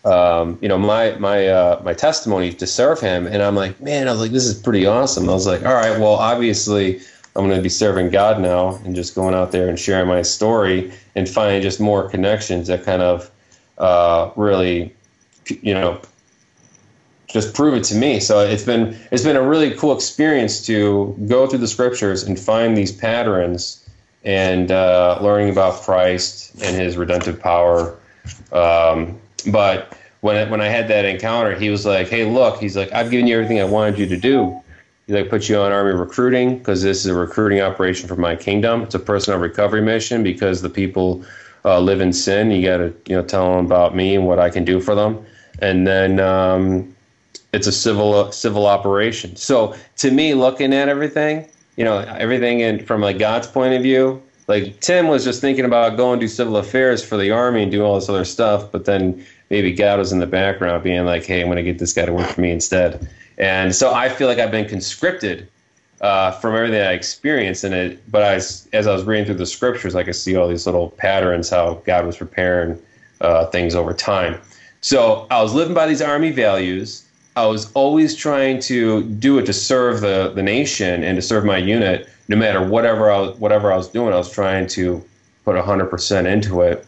um, 0.05 0.59
you 0.61 0.69
know, 0.69 0.79
my 0.79 1.13
my 1.21 1.47
uh, 1.47 1.81
my 1.85 1.95
testimony 1.95 2.53
to 2.55 2.67
serve 2.67 2.99
him. 2.99 3.29
And 3.29 3.41
I'm 3.41 3.55
like, 3.55 3.81
man, 3.81 4.09
I 4.09 4.11
was 4.11 4.21
like, 4.21 4.33
this 4.33 4.47
is 4.47 4.55
pretty 4.61 4.85
awesome. 4.85 5.29
I 5.29 5.33
was 5.33 5.47
like, 5.47 5.65
all 5.65 5.75
right, 5.75 5.97
well, 6.01 6.15
obviously 6.15 7.01
I'm 7.41 7.47
going 7.49 7.59
to 7.59 7.63
be 7.63 7.69
serving 7.71 8.11
God 8.11 8.41
now 8.41 8.77
and 8.85 8.95
just 8.95 9.15
going 9.15 9.35
out 9.35 9.53
there 9.53 9.69
and 9.69 9.79
sharing 9.79 10.09
my 10.09 10.23
story 10.23 10.93
and 11.15 11.29
finding 11.29 11.63
just 11.63 11.81
more 11.81 12.09
connections 12.09 12.69
that 12.69 12.85
kind 12.85 13.03
of 13.03 13.31
uh, 13.79 14.31
really, 14.37 14.95
you 15.47 15.75
know, 15.75 16.01
just 17.29 17.55
prove 17.55 17.75
it 17.75 17.85
to 17.85 17.95
me. 17.95 18.21
So 18.21 18.41
it's 18.41 18.65
been 18.65 18.99
it's 19.11 19.23
been 19.23 19.37
a 19.37 19.43
really 19.43 19.73
cool 19.73 19.95
experience 19.95 20.67
to 20.67 21.17
go 21.29 21.47
through 21.47 21.61
the 21.61 21.69
scriptures 21.69 22.23
and 22.23 22.39
find 22.39 22.77
these 22.77 22.93
patterns 22.93 23.89
and 24.25 24.71
uh, 24.71 25.19
learning 25.21 25.51
about 25.51 25.81
Christ 25.83 26.55
and 26.63 26.77
His 26.77 26.97
redemptive 26.97 27.41
power. 27.41 27.97
Um, 28.53 29.19
but 29.51 29.97
when 30.21 30.37
it, 30.37 30.51
when 30.51 30.61
I 30.61 30.67
had 30.67 30.89
that 30.89 31.05
encounter, 31.05 31.59
he 31.59 31.71
was 31.71 31.87
like, 31.87 32.09
"Hey, 32.09 32.25
look," 32.25 32.61
he's 32.61 32.77
like, 32.77 32.93
"I've 32.93 33.11
given 33.11 33.27
you 33.27 33.37
everything 33.37 33.61
I 33.61 33.65
wanted 33.65 33.99
you 33.99 34.07
to 34.07 34.17
do." 34.17 34.61
Like, 35.11 35.29
"Put 35.29 35.49
you 35.49 35.59
on 35.59 35.73
army 35.73 35.93
recruiting 35.93 36.59
because 36.59 36.83
this 36.83 37.01
is 37.01 37.07
a 37.07 37.15
recruiting 37.15 37.61
operation 37.61 38.09
for 38.09 38.17
my 38.17 38.37
kingdom. 38.37 38.83
It's 38.83 38.95
a 38.95 38.99
personal 38.99 39.39
recovery 39.39 39.83
mission 39.83 40.23
because 40.23 40.63
the 40.63 40.71
people 40.71 41.25
uh, 41.65 41.81
live 41.81 42.01
in 42.01 42.13
sin. 42.13 42.51
You 42.51 42.67
got 42.67 42.77
to 42.79 42.95
you 43.07 43.17
know 43.17 43.23
tell 43.23 43.57
them 43.57 43.67
about 43.67 43.95
me 43.95 44.15
and 44.15 44.27
what 44.27 44.39
I 44.39 44.51
can 44.51 44.65
do 44.65 44.81
for 44.81 44.95
them." 44.95 45.25
And 45.61 45.87
then 45.87 46.21
um, 46.21 46.95
it's 47.53 47.67
a 47.67 47.73
civil 47.73 48.31
civil 48.33 48.67
operation. 48.67 49.37
So 49.37 49.75
to 49.99 50.11
me, 50.11 50.35
looking 50.35 50.73
at 50.73 50.89
everything, 50.89 51.49
you 51.77 51.85
know, 51.85 51.99
everything 51.99 52.61
in 52.61 52.85
from 52.85 53.01
like 53.01 53.19
God's 53.19 53.47
point 53.47 53.75
of 53.75 53.83
view, 53.83 54.23
like 54.49 54.81
Tim 54.81 55.09
was 55.09 55.25
just 55.25 55.41
thinking 55.41 55.65
about 55.65 55.97
going 55.97 56.19
do 56.19 56.29
civil 56.29 56.57
affairs 56.57 57.05
for 57.05 57.17
the 57.17 57.31
army 57.31 57.63
and 57.63 57.73
do 57.73 57.85
all 57.85 57.95
this 57.95 58.09
other 58.09 58.25
stuff, 58.25 58.71
but 58.73 58.85
then 58.85 59.25
maybe 59.51 59.73
God 59.73 59.99
was 59.99 60.13
in 60.13 60.19
the 60.19 60.27
background 60.27 60.83
being 60.83 61.05
like, 61.05 61.25
hey, 61.25 61.41
I'm 61.41 61.47
going 61.47 61.57
to 61.57 61.63
get 61.63 61.79
this 61.79 61.93
guy 61.93 62.07
to 62.07 62.13
work 62.13 62.29
for 62.29 62.41
me 62.41 62.51
instead. 62.51 63.09
And 63.39 63.75
so 63.75 63.93
I 63.93 64.09
feel 64.09 64.29
like 64.29 64.39
I've 64.39 64.51
been 64.51 64.69
conscripted 64.69 65.49
uh, 66.01 66.31
from 66.33 66.55
everything 66.55 66.81
I 66.81 66.93
experienced 66.93 67.65
in 67.65 67.73
it. 67.73 68.11
But 68.11 68.23
as 68.23 68.69
as 68.73 68.87
I 68.87 68.93
was 68.93 69.05
reading 69.05 69.27
through 69.27 69.37
the 69.37 69.47
scriptures, 69.47 69.95
I 69.95 70.03
could 70.03 70.17
see 70.17 70.37
all 70.37 70.49
these 70.49 70.67
little 70.67 70.91
patterns 70.91 71.51
how 71.51 71.83
God 71.85 72.07
was 72.07 72.17
preparing 72.17 72.81
uh, 73.21 73.47
things 73.47 73.75
over 73.75 73.93
time. 73.93 74.41
So 74.81 75.27
I 75.31 75.43
was 75.43 75.53
living 75.53 75.75
by 75.75 75.87
these 75.87 76.01
army 76.01 76.31
values 76.31 77.05
I 77.37 77.47
was 77.47 77.73
always 77.73 78.17
trying 78.17 78.61
to 78.61 79.05
do 79.05 79.39
it 79.39 79.47
to 79.47 79.53
serve 79.53 80.01
the, 80.01 80.33
the 80.35 80.43
nation 80.43 81.05
and 81.05 81.17
to 81.17 81.23
serve 81.23 81.45
my 81.45 81.59
unit, 81.59 82.09
no 82.29 82.37
matter 82.37 82.63
whatever 82.63 83.11
I 83.11 83.21
was, 83.21 83.39
whatever 83.39 83.73
I 83.73 83.77
was 83.77 83.89
doing. 83.89 84.13
I 84.13 84.17
was 84.17 84.31
trying 84.31 84.67
to 84.69 85.05
put 85.45 85.57
100% 85.57 86.27
into 86.27 86.63
it. 86.63 86.87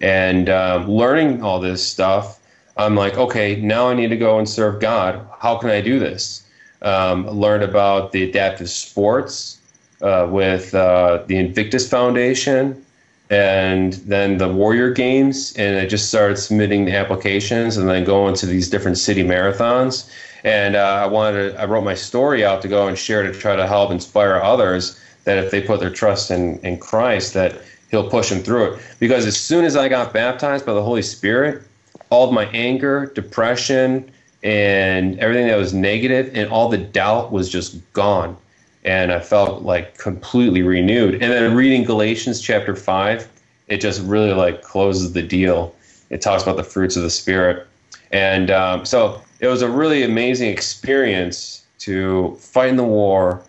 And 0.00 0.48
um, 0.48 0.88
learning 0.88 1.42
all 1.42 1.60
this 1.60 1.86
stuff, 1.86 2.38
I'm 2.76 2.94
like, 2.94 3.18
okay, 3.18 3.56
now 3.60 3.88
I 3.88 3.94
need 3.94 4.08
to 4.08 4.16
go 4.16 4.38
and 4.38 4.48
serve 4.48 4.80
God. 4.80 5.26
How 5.40 5.56
can 5.56 5.70
I 5.70 5.80
do 5.80 5.98
this? 5.98 6.44
Um, 6.82 7.28
learned 7.28 7.64
about 7.64 8.12
the 8.12 8.22
adaptive 8.22 8.70
sports 8.70 9.58
uh, 10.00 10.28
with 10.30 10.74
uh, 10.74 11.24
the 11.26 11.36
Invictus 11.36 11.88
Foundation 11.88 12.84
and 13.30 13.94
then 13.94 14.38
the 14.38 14.48
Warrior 14.48 14.92
Games, 14.92 15.54
and 15.56 15.78
I 15.78 15.86
just 15.86 16.08
started 16.08 16.36
submitting 16.38 16.86
the 16.86 16.96
applications 16.96 17.76
and 17.76 17.88
then 17.88 18.04
going 18.04 18.34
to 18.36 18.46
these 18.46 18.70
different 18.70 18.96
city 18.96 19.22
marathons. 19.22 20.10
And 20.44 20.76
uh, 20.76 21.02
I 21.02 21.06
wanted, 21.06 21.52
to, 21.52 21.60
I 21.60 21.66
wrote 21.66 21.84
my 21.84 21.94
story 21.94 22.44
out 22.44 22.62
to 22.62 22.68
go 22.68 22.86
and 22.86 22.96
share 22.96 23.24
to 23.24 23.32
try 23.32 23.56
to 23.56 23.66
help 23.66 23.90
inspire 23.90 24.36
others 24.36 24.98
that 25.24 25.36
if 25.36 25.50
they 25.50 25.60
put 25.60 25.80
their 25.80 25.90
trust 25.90 26.30
in 26.30 26.58
in 26.60 26.78
Christ, 26.78 27.34
that 27.34 27.60
He'll 27.90 28.08
push 28.08 28.30
him 28.30 28.42
through 28.42 28.72
it. 28.72 28.82
Because 28.98 29.26
as 29.26 29.38
soon 29.38 29.64
as 29.64 29.76
I 29.76 29.88
got 29.88 30.12
baptized 30.12 30.66
by 30.66 30.74
the 30.74 30.82
Holy 30.82 31.02
Spirit, 31.02 31.62
all 32.10 32.28
of 32.28 32.34
my 32.34 32.46
anger, 32.46 33.06
depression, 33.14 34.10
and 34.42 35.18
everything 35.18 35.48
that 35.48 35.56
was 35.56 35.74
negative 35.74 36.30
and 36.34 36.48
all 36.50 36.68
the 36.68 36.78
doubt 36.78 37.32
was 37.32 37.48
just 37.48 37.80
gone 37.92 38.36
and 38.84 39.12
I 39.12 39.20
felt 39.20 39.62
like 39.62 39.98
completely 39.98 40.62
renewed. 40.62 41.14
And 41.14 41.30
then 41.30 41.54
reading 41.54 41.84
Galatians 41.84 42.40
chapter 42.40 42.74
five, 42.74 43.28
it 43.66 43.82
just 43.82 44.00
really 44.02 44.32
like 44.32 44.62
closes 44.62 45.12
the 45.12 45.22
deal. 45.22 45.74
It 46.10 46.22
talks 46.22 46.42
about 46.42 46.56
the 46.56 46.64
fruits 46.64 46.96
of 46.96 47.02
the 47.02 47.10
spirit, 47.10 47.66
and 48.12 48.50
um, 48.50 48.86
so 48.86 49.20
it 49.40 49.48
was 49.48 49.60
a 49.60 49.68
really 49.68 50.02
amazing 50.02 50.50
experience 50.50 51.66
to 51.80 52.34
fight 52.40 52.70
in 52.70 52.76
the 52.76 52.84
war, 52.84 53.42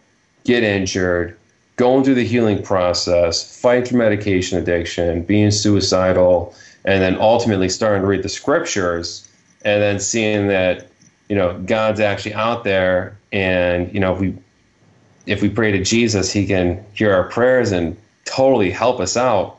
get 0.43 0.62
injured, 0.63 1.38
going 1.79 2.03
through 2.03 2.15
the 2.15 2.25
healing 2.25 2.61
process, 2.61 3.57
fight 3.57 3.87
through 3.87 3.97
medication 3.97 4.59
addiction, 4.59 5.21
being 5.23 5.49
suicidal, 5.49 6.53
and 6.83 7.01
then 7.01 7.17
ultimately 7.21 7.69
starting 7.69 8.01
to 8.01 8.07
read 8.07 8.21
the 8.21 8.29
scriptures, 8.29 9.25
and 9.63 9.81
then 9.81 9.97
seeing 9.97 10.49
that 10.49 10.87
you 11.29 11.37
know 11.37 11.57
God's 11.65 12.01
actually 12.01 12.33
out 12.33 12.65
there, 12.65 13.17
and 13.31 13.91
you 13.93 13.99
know 14.01 14.13
if 14.13 14.19
we 14.19 14.37
if 15.25 15.41
we 15.41 15.47
pray 15.47 15.71
to 15.71 15.81
Jesus, 15.81 16.33
He 16.33 16.45
can 16.45 16.83
hear 16.93 17.13
our 17.13 17.23
prayers 17.29 17.71
and 17.71 17.95
totally 18.25 18.71
help 18.71 18.99
us 18.99 19.15
out. 19.15 19.57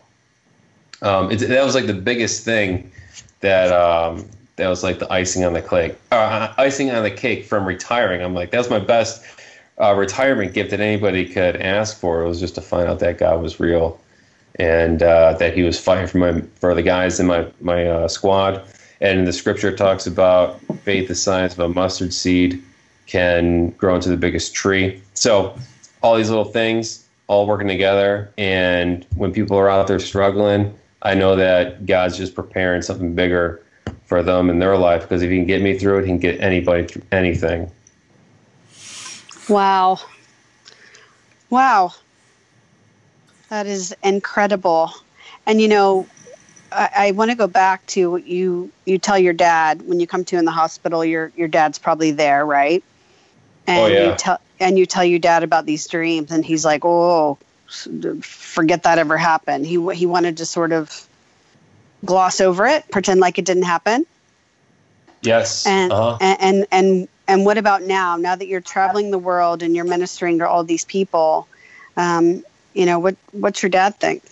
Um, 1.01 1.31
it, 1.31 1.39
that 1.39 1.65
was 1.65 1.75
like 1.75 1.87
the 1.87 1.95
biggest 1.95 2.45
thing 2.45 2.93
that 3.41 3.73
um, 3.73 4.29
that 4.57 4.69
was 4.69 4.83
like 4.83 4.99
the 4.99 5.11
icing 5.11 5.43
on 5.43 5.55
the 5.55 5.63
cake. 5.63 5.97
Uh, 6.13 6.53
icing 6.59 6.91
on 6.91 7.03
the 7.03 7.11
cake 7.11 7.47
from 7.47 7.65
retiring. 7.65 8.21
I'm 8.21 8.35
like, 8.35 8.51
that's 8.51 8.69
my 8.69 8.79
best 8.79 9.25
uh, 9.81 9.95
retirement 9.95 10.53
gift 10.53 10.71
that 10.71 10.81
anybody 10.81 11.27
could 11.27 11.57
ask 11.57 11.99
for. 11.99 12.23
It 12.23 12.29
was 12.29 12.41
just 12.41 12.55
to 12.57 12.61
find 12.61 12.89
out 12.89 12.99
that 13.01 13.19
God 13.19 13.43
was 13.43 13.59
real 13.59 14.01
and 14.57 15.03
uh, 15.03 15.35
that 15.35 15.55
He 15.55 15.63
was 15.63 15.81
fighting 15.81 16.07
for 16.07 16.19
my 16.19 16.41
for 16.57 16.75
the 16.75 16.83
guys 16.83 17.19
in 17.21 17.27
my 17.27 17.47
my 17.61 17.87
uh, 17.87 18.09
squad. 18.09 18.63
And 19.01 19.27
the 19.27 19.33
Scripture 19.33 19.75
talks 19.75 20.07
about 20.07 20.61
faith, 20.85 21.09
the 21.09 21.15
size 21.15 21.55
of 21.55 21.59
a 21.61 21.69
mustard 21.69 22.13
seed 22.13 22.63
can 23.07 23.71
grow 23.71 23.95
into 23.97 24.09
the 24.09 24.17
biggest 24.17 24.55
tree. 24.55 25.03
So 25.15 25.57
all 26.03 26.17
these 26.17 26.29
little 26.29 26.45
things 26.45 27.07
all 27.31 27.47
working 27.47 27.69
together. 27.69 28.33
And 28.39 29.07
when 29.15 29.33
people 29.33 29.57
are 29.57 29.71
out 29.71 29.87
there 29.87 30.01
struggling, 30.01 30.77
I 31.03 31.15
know 31.15 31.37
that 31.37 31.87
God's 31.87 32.17
just 32.17 32.35
preparing 32.35 32.83
something 32.83 33.15
bigger 33.15 33.65
for 34.05 34.23
them 34.23 34.51
in 34.51 34.59
their 34.59 34.77
life 34.77 35.03
because 35.03 35.23
if 35.23 35.31
he 35.31 35.37
can 35.37 35.47
get 35.47 35.63
me 35.63 35.79
through 35.79 35.99
it, 35.99 36.03
he 36.03 36.09
can 36.09 36.19
get 36.19 36.41
anybody 36.41 36.87
through 36.87 37.03
anything. 37.13 37.71
Wow. 39.51 39.99
Wow. 41.51 41.93
That 43.49 43.67
is 43.67 43.95
incredible. 44.03 44.93
And 45.45 45.61
you 45.61 45.69
know, 45.69 46.07
I, 46.73 46.91
I 46.97 47.11
want 47.11 47.31
to 47.33 47.37
go 47.37 47.49
back 47.49 47.85
to 47.89 48.11
what 48.13 48.27
you. 48.27 48.71
You 48.85 48.99
tell 48.99 49.19
your 49.19 49.33
dad 49.33 49.83
when 49.83 50.01
you 50.01 50.07
come 50.07 50.25
to 50.27 50.37
in 50.37 50.45
the 50.45 50.53
hospital. 50.53 51.05
Your 51.05 51.33
your 51.37 51.49
dad's 51.49 51.79
probably 51.79 52.13
there, 52.13 52.47
right? 52.47 52.85
and 53.71 53.81
oh, 53.81 53.87
yeah. 53.87 54.11
you 54.11 54.17
tell 54.17 54.41
and 54.59 54.79
you 54.79 54.87
tell 54.87 55.05
your 55.05 55.19
dad 55.19 55.43
about 55.43 55.67
these 55.67 55.87
dreams, 55.87 56.31
and 56.31 56.45
he's 56.45 56.65
like, 56.65 56.85
"Oh, 56.85 57.39
forget 58.21 58.83
that 58.83 58.99
ever 58.99 59.17
happened." 59.17 59.67
He 59.67 59.75
he 59.95 60.07
wanted 60.07 60.39
to 60.39 60.47
sort 60.47 60.73
of 60.73 61.09
gloss 62.05 62.41
over 62.41 62.67
it, 62.67 62.91
pretend 62.91 63.21
like 63.21 63.39
it 63.39 63.45
didn't 63.45 63.65
happen. 63.65 64.07
Yes. 65.23 65.67
And 65.67 65.93
uh-huh. 65.93 66.19
and, 66.21 66.39
and 66.41 66.67
and 66.71 67.09
and 67.31 67.45
what 67.47 67.59
about 67.59 67.83
now? 67.83 68.17
Now 68.17 68.37
that 68.37 68.47
you're 68.47 68.61
traveling 68.61 69.11
the 69.11 69.19
world 69.19 69.63
and 69.63 69.75
you're 69.75 69.85
ministering 69.85 70.39
to 70.39 70.49
all 70.49 70.65
these 70.65 70.85
people, 70.85 71.47
um, 71.97 72.45
you 72.75 72.87
know 72.87 72.99
what 72.99 73.17
what's 73.33 73.63
your 73.63 73.71
dad 73.71 73.97
think? 73.97 74.23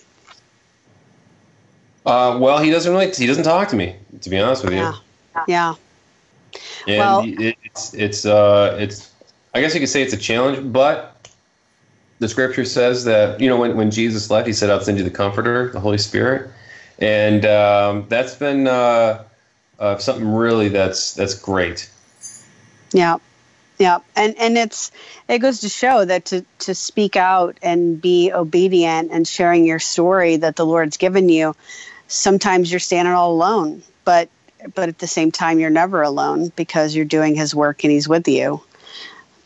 Uh, 2.05 2.37
well, 2.39 2.59
he 2.59 2.69
doesn't 2.69 2.91
really. 2.91 3.11
He 3.11 3.27
doesn't 3.27 3.43
talk 3.43 3.67
to 3.69 3.75
me, 3.75 3.95
to 4.21 4.29
be 4.29 4.37
honest 4.37 4.63
with 4.63 4.73
you. 4.73 4.79
Yeah. 4.79 4.95
Yeah. 5.47 5.75
And 6.87 6.97
well, 6.97 7.23
it's 7.25 7.93
it's 7.93 8.25
uh 8.25 8.77
it's 8.79 9.11
I 9.53 9.61
guess 9.61 9.73
you 9.73 9.79
could 9.79 9.89
say 9.89 10.01
it's 10.01 10.13
a 10.13 10.17
challenge, 10.17 10.71
but 10.71 11.27
the 12.19 12.27
scripture 12.27 12.65
says 12.65 13.05
that, 13.05 13.39
you 13.39 13.49
know, 13.49 13.57
when, 13.57 13.75
when 13.75 13.91
Jesus 13.91 14.29
left, 14.29 14.45
he 14.45 14.53
said, 14.53 14.69
I'll 14.69 14.81
send 14.81 14.97
you 14.97 15.03
the 15.03 15.09
comforter, 15.09 15.71
the 15.71 15.79
Holy 15.79 15.97
Spirit. 15.97 16.51
And 16.99 17.45
um, 17.45 18.05
that's 18.09 18.35
been 18.35 18.67
uh, 18.67 19.23
uh, 19.79 19.97
something 19.97 20.27
really 20.27 20.67
that's 20.67 21.13
that's 21.13 21.33
great. 21.33 21.89
Yeah. 22.91 23.17
Yeah, 23.79 23.99
and 24.13 24.37
and 24.37 24.57
it's 24.57 24.91
it 25.29 25.39
goes 25.39 25.61
to 25.61 25.69
show 25.69 26.03
that 26.03 26.25
to 26.25 26.45
to 26.59 26.75
speak 26.75 27.15
out 27.15 27.57
and 27.63 27.99
be 27.99 28.33
obedient 28.33 29.11
and 29.11 29.25
sharing 29.25 29.65
your 29.65 29.79
story 29.79 30.35
that 30.35 30.57
the 30.57 30.65
Lord's 30.65 30.97
given 30.97 31.29
you. 31.29 31.55
Sometimes 32.09 32.69
you're 32.69 32.81
standing 32.81 33.13
all 33.13 33.31
alone, 33.31 33.81
but 34.03 34.27
but 34.75 34.89
at 34.89 34.99
the 34.99 35.07
same 35.07 35.31
time 35.31 35.59
you're 35.59 35.69
never 35.69 36.01
alone 36.01 36.51
because 36.57 36.93
you're 36.93 37.05
doing 37.05 37.35
His 37.35 37.55
work 37.55 37.85
and 37.85 37.91
He's 37.91 38.09
with 38.09 38.27
you. 38.27 38.61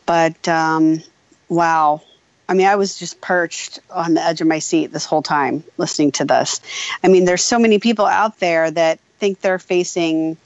But 0.04 0.48
um, 0.48 1.00
wow, 1.48 2.02
I 2.48 2.54
mean, 2.54 2.66
I 2.66 2.74
was 2.74 2.98
just 2.98 3.20
perched 3.20 3.78
on 3.88 4.14
the 4.14 4.22
edge 4.22 4.40
of 4.40 4.48
my 4.48 4.58
seat 4.58 4.88
this 4.88 5.06
whole 5.06 5.22
time 5.22 5.62
listening 5.76 6.10
to 6.12 6.24
this. 6.24 6.60
I 7.04 7.08
mean, 7.08 7.24
there's 7.24 7.44
so 7.44 7.60
many 7.60 7.78
people 7.78 8.06
out 8.06 8.40
there 8.40 8.68
that 8.68 8.98
think 9.20 9.40
they're 9.40 9.60
facing 9.60 10.36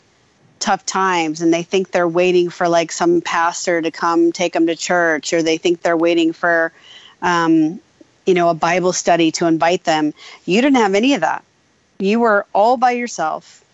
tough 0.59 0.85
times 0.85 1.41
and 1.41 1.53
they 1.53 1.63
think 1.63 1.91
they're 1.91 2.09
waiting 2.09 2.51
for 2.51 2.69
like 2.69 2.93
some 2.93 3.21
pastor 3.21 3.81
to 3.83 3.91
come 3.91 4.33
take 4.33 4.53
them 4.53 4.67
to 4.67 4.77
church 4.77 5.33
or 5.33 5.43
they 5.43 5.57
think 5.57 5.83
they're 5.83 5.97
waiting 5.97 6.33
for 6.33 6.73
um, 7.23 7.81
you 8.27 8.35
know 8.35 8.49
a 8.51 8.55
bible 8.55 8.93
study 8.93 9.31
to 9.33 9.47
invite 9.47 9.85
them. 9.85 10.13
You 10.45 10.61
didn't 10.61 10.77
have 10.77 10.95
any 10.95 11.15
of 11.15 11.23
that. 11.23 11.45
You 11.99 12.21
were 12.21 12.47
all 12.53 12.77
by 12.77 12.93
yourself 12.93 13.65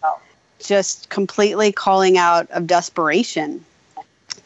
just 0.60 1.08
completely 1.10 1.72
calling 1.72 2.16
out 2.16 2.50
of 2.50 2.66
desperation 2.66 3.64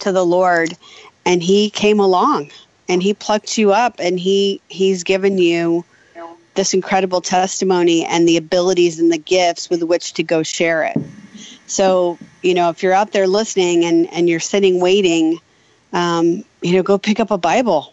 to 0.00 0.10
the 0.12 0.24
lord 0.24 0.76
and 1.24 1.42
he 1.42 1.70
came 1.70 2.00
along 2.00 2.50
and 2.88 3.02
he 3.02 3.14
plucked 3.14 3.58
you 3.58 3.72
up 3.72 3.96
and 3.98 4.18
he 4.18 4.60
he's 4.68 5.04
given 5.04 5.38
you 5.38 5.84
this 6.54 6.74
incredible 6.74 7.20
testimony 7.20 8.04
and 8.04 8.26
the 8.26 8.36
abilities 8.36 8.98
and 8.98 9.12
the 9.12 9.18
gifts 9.18 9.70
with 9.70 9.82
which 9.82 10.14
to 10.14 10.24
go 10.24 10.42
share 10.42 10.82
it 10.82 10.96
so, 11.68 12.18
you 12.42 12.54
know, 12.54 12.70
if 12.70 12.82
you're 12.82 12.92
out 12.92 13.12
there 13.12 13.26
listening 13.26 13.84
and, 13.84 14.12
and 14.12 14.28
you're 14.28 14.40
sitting 14.40 14.80
waiting, 14.80 15.38
um, 15.92 16.44
you 16.62 16.72
know, 16.72 16.82
go 16.82 16.98
pick 16.98 17.20
up 17.20 17.30
a 17.30 17.38
Bible 17.38 17.92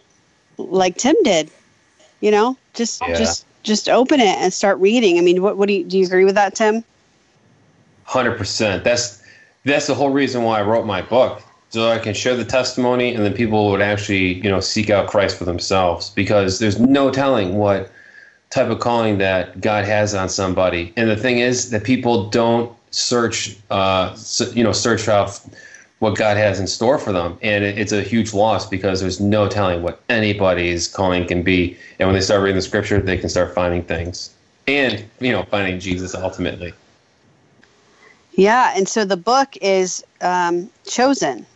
like 0.58 0.96
Tim 0.96 1.14
did. 1.22 1.50
You 2.20 2.30
know, 2.30 2.56
just 2.74 3.02
yeah. 3.02 3.14
just 3.14 3.44
just 3.62 3.88
open 3.88 4.20
it 4.20 4.38
and 4.38 4.52
start 4.52 4.78
reading. 4.78 5.18
I 5.18 5.20
mean, 5.20 5.42
what 5.42 5.56
what 5.56 5.68
do 5.68 5.74
you 5.74 5.84
do 5.84 5.98
you 5.98 6.06
agree 6.06 6.24
with 6.24 6.34
that, 6.36 6.54
Tim? 6.54 6.82
Hundred 8.04 8.38
percent. 8.38 8.84
That's 8.84 9.22
that's 9.64 9.86
the 9.86 9.94
whole 9.94 10.10
reason 10.10 10.42
why 10.42 10.60
I 10.60 10.62
wrote 10.62 10.86
my 10.86 11.02
book. 11.02 11.42
So 11.70 11.90
I 11.90 11.98
can 11.98 12.14
share 12.14 12.36
the 12.36 12.44
testimony 12.44 13.14
and 13.14 13.24
then 13.24 13.34
people 13.34 13.70
would 13.70 13.82
actually, 13.82 14.34
you 14.34 14.48
know, 14.48 14.60
seek 14.60 14.88
out 14.88 15.08
Christ 15.08 15.36
for 15.36 15.44
themselves 15.44 16.10
because 16.10 16.58
there's 16.58 16.80
no 16.80 17.10
telling 17.10 17.56
what 17.56 17.90
type 18.56 18.70
of 18.70 18.80
calling 18.80 19.18
that 19.18 19.60
God 19.60 19.84
has 19.84 20.14
on 20.14 20.28
somebody. 20.28 20.92
And 20.96 21.08
the 21.08 21.16
thing 21.16 21.38
is 21.38 21.70
that 21.70 21.84
people 21.84 22.30
don't 22.30 22.74
search, 22.90 23.56
uh, 23.70 24.16
you 24.54 24.64
know, 24.64 24.72
search 24.72 25.08
out 25.08 25.38
what 25.98 26.16
God 26.16 26.36
has 26.36 26.58
in 26.60 26.66
store 26.66 26.98
for 26.98 27.12
them, 27.12 27.38
and 27.40 27.64
it's 27.64 27.92
a 27.92 28.02
huge 28.02 28.34
loss 28.34 28.68
because 28.68 29.00
there's 29.00 29.18
no 29.18 29.48
telling 29.48 29.82
what 29.82 30.02
anybody's 30.10 30.88
calling 30.88 31.26
can 31.26 31.42
be. 31.42 31.76
And 31.98 32.06
when 32.06 32.14
they 32.14 32.20
start 32.20 32.42
reading 32.42 32.56
the 32.56 32.62
Scripture, 32.62 33.00
they 33.00 33.16
can 33.16 33.30
start 33.30 33.54
finding 33.54 33.82
things, 33.82 34.34
and 34.66 35.04
you 35.20 35.32
know, 35.32 35.44
finding 35.44 35.80
Jesus 35.80 36.14
ultimately. 36.14 36.74
Yeah, 38.34 38.74
and 38.76 38.86
so 38.86 39.06
the 39.06 39.16
book 39.16 39.56
is 39.62 40.04
um, 40.20 40.68
chosen. 40.86 41.46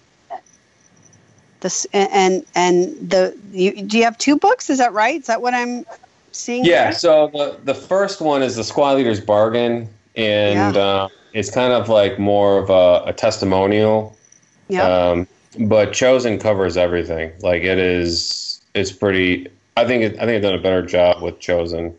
This 1.61 1.87
and 1.93 2.47
and 2.55 2.97
the 3.11 3.37
you, 3.53 3.83
do 3.83 3.99
you 3.99 4.05
have 4.05 4.17
two 4.17 4.39
books? 4.39 4.71
Is 4.71 4.79
that 4.79 4.95
right? 4.95 5.21
Is 5.21 5.27
that 5.27 5.43
what 5.43 5.53
I'm 5.53 5.85
seeing? 6.33 6.65
Yeah. 6.65 6.91
So 6.91 7.29
the 7.33 7.59
the 7.65 7.75
first 7.75 8.21
one 8.21 8.43
is 8.43 8.57
the 8.57 8.65
Squad 8.65 8.97
Leader's 8.97 9.21
Bargain, 9.21 9.89
and 10.17 10.75
yeah. 10.75 10.83
uh, 10.83 11.09
it's 11.33 11.51
kind 11.51 11.73
of 11.73 11.89
like 11.89 12.19
more 12.19 12.59
of 12.59 12.71
a, 12.71 13.11
a 13.11 13.13
testimonial. 13.13 14.17
Yeah. 14.69 14.85
Um, 14.85 15.27
but 15.59 15.93
Chosen 15.93 16.39
covers 16.39 16.77
everything. 16.77 17.33
Like 17.41 17.63
it 17.63 17.79
is, 17.79 18.61
it's 18.75 18.93
pretty. 18.93 19.49
I 19.77 19.85
think 19.87 20.03
it, 20.03 20.15
I 20.19 20.27
think 20.27 20.37
I've 20.37 20.43
done 20.43 20.55
a 20.55 20.63
better 20.63 20.85
job 20.85 21.23
with 21.23 21.41
Chosen, 21.41 21.95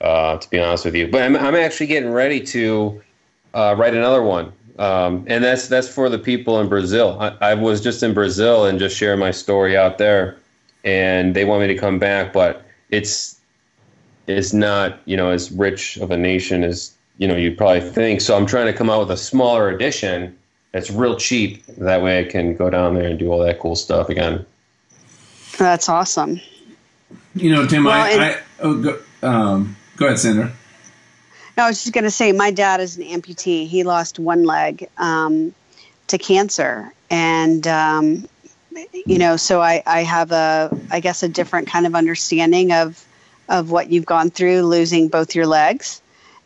uh, 0.00 0.36
to 0.38 0.50
be 0.50 0.58
honest 0.58 0.84
with 0.84 0.94
you. 0.94 1.08
But 1.08 1.22
I'm 1.22 1.36
I'm 1.36 1.54
actually 1.54 1.86
getting 1.86 2.10
ready 2.10 2.40
to 2.40 3.02
uh, 3.54 3.74
write 3.76 3.94
another 3.94 4.22
one, 4.22 4.52
um, 4.78 5.24
and 5.26 5.42
that's 5.42 5.68
that's 5.68 5.88
for 5.88 6.08
the 6.08 6.18
people 6.18 6.60
in 6.60 6.68
Brazil. 6.68 7.16
I, 7.20 7.36
I 7.40 7.54
was 7.54 7.80
just 7.80 8.02
in 8.02 8.14
Brazil 8.14 8.64
and 8.64 8.78
just 8.78 8.96
sharing 8.96 9.18
my 9.18 9.30
story 9.32 9.76
out 9.76 9.98
there, 9.98 10.36
and 10.84 11.34
they 11.34 11.44
want 11.44 11.62
me 11.62 11.66
to 11.68 11.76
come 11.76 11.98
back, 11.98 12.32
but 12.32 12.64
it's 12.90 13.33
it's 14.26 14.52
not 14.52 14.98
you 15.04 15.16
know 15.16 15.30
as 15.30 15.52
rich 15.52 15.96
of 15.98 16.10
a 16.10 16.16
nation 16.16 16.64
as 16.64 16.92
you 17.18 17.28
know 17.28 17.36
you'd 17.36 17.58
probably 17.58 17.80
think. 17.80 18.20
So 18.20 18.36
I'm 18.36 18.46
trying 18.46 18.66
to 18.66 18.72
come 18.72 18.90
out 18.90 19.00
with 19.00 19.10
a 19.10 19.16
smaller 19.16 19.68
edition 19.68 20.36
that's 20.72 20.90
real 20.90 21.16
cheap. 21.16 21.64
That 21.66 22.02
way 22.02 22.18
I 22.20 22.24
can 22.24 22.56
go 22.56 22.68
down 22.68 22.94
there 22.94 23.08
and 23.08 23.18
do 23.18 23.30
all 23.30 23.38
that 23.44 23.60
cool 23.60 23.76
stuff 23.76 24.08
again. 24.08 24.44
That's 25.56 25.88
awesome. 25.88 26.40
You 27.34 27.52
know, 27.52 27.66
Tim, 27.66 27.84
well, 27.84 27.94
I, 27.94 28.24
I 28.24 28.40
oh, 28.60 28.82
go, 28.82 28.98
um, 29.22 29.76
go 29.96 30.06
ahead, 30.06 30.18
Sandra. 30.18 30.52
No, 31.56 31.64
I 31.64 31.68
was 31.68 31.82
just 31.82 31.94
going 31.94 32.04
to 32.04 32.10
say, 32.10 32.32
my 32.32 32.50
dad 32.50 32.80
is 32.80 32.96
an 32.96 33.04
amputee. 33.04 33.68
He 33.68 33.84
lost 33.84 34.18
one 34.18 34.42
leg 34.42 34.88
um, 34.98 35.54
to 36.08 36.18
cancer, 36.18 36.92
and 37.10 37.64
um, 37.68 38.28
you 39.06 39.18
know, 39.18 39.36
so 39.36 39.60
I, 39.60 39.82
I 39.86 40.02
have 40.02 40.32
a, 40.32 40.76
I 40.90 40.98
guess, 40.98 41.22
a 41.22 41.28
different 41.28 41.68
kind 41.68 41.86
of 41.86 41.94
understanding 41.94 42.72
of 42.72 43.04
of 43.48 43.70
what 43.70 43.90
you've 43.90 44.06
gone 44.06 44.30
through, 44.30 44.62
losing 44.62 45.08
both 45.08 45.34
your 45.34 45.46
legs. 45.46 46.00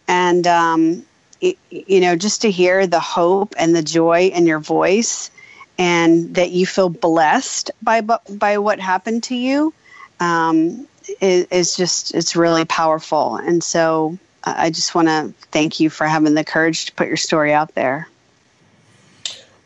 And 0.06 0.46
um, 0.46 1.04
it, 1.40 1.58
you 1.70 2.00
know 2.00 2.16
just 2.16 2.42
to 2.42 2.50
hear 2.50 2.86
the 2.86 3.00
hope 3.00 3.54
and 3.58 3.74
the 3.74 3.82
joy 3.82 4.28
in 4.28 4.46
your 4.46 4.58
voice 4.58 5.30
and 5.78 6.34
that 6.34 6.50
you 6.50 6.66
feel 6.66 6.88
blessed 6.88 7.70
by 7.82 8.00
by 8.00 8.58
what 8.58 8.80
happened 8.80 9.22
to 9.24 9.36
you 9.36 9.72
um, 10.20 10.86
is, 11.20 11.46
is 11.46 11.76
just 11.76 12.14
it's 12.14 12.34
really 12.34 12.64
powerful. 12.64 13.36
And 13.36 13.62
so 13.62 14.18
i 14.44 14.70
just 14.70 14.94
want 14.94 15.08
to 15.08 15.34
thank 15.50 15.78
you 15.78 15.90
for 15.90 16.06
having 16.06 16.34
the 16.34 16.44
courage 16.44 16.86
to 16.86 16.92
put 16.92 17.08
your 17.08 17.16
story 17.16 17.52
out 17.52 17.74
there. 17.74 18.08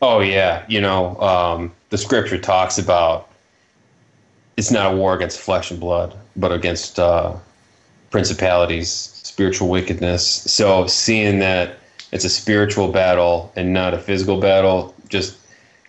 Oh 0.01 0.19
yeah. 0.19 0.65
You 0.67 0.81
know 0.81 1.19
um, 1.19 1.71
the 1.89 1.97
scripture 1.97 2.37
talks 2.37 2.77
about 2.77 3.29
it's 4.57 4.69
not 4.69 4.93
a 4.93 4.95
war 4.95 5.15
against 5.15 5.39
flesh 5.39 5.71
and 5.71 5.79
blood 5.79 6.15
but 6.35 6.51
against 6.51 6.99
uh, 6.99 7.35
principalities 8.09 9.09
spiritual 9.23 9.67
wickedness. 9.67 10.25
So 10.25 10.85
seeing 10.85 11.39
that 11.39 11.77
it's 12.11 12.23
a 12.23 12.29
spiritual 12.29 12.91
battle 12.91 13.51
and 13.55 13.73
not 13.73 13.95
a 13.95 13.97
physical 13.97 14.39
battle 14.39 14.93
just 15.09 15.37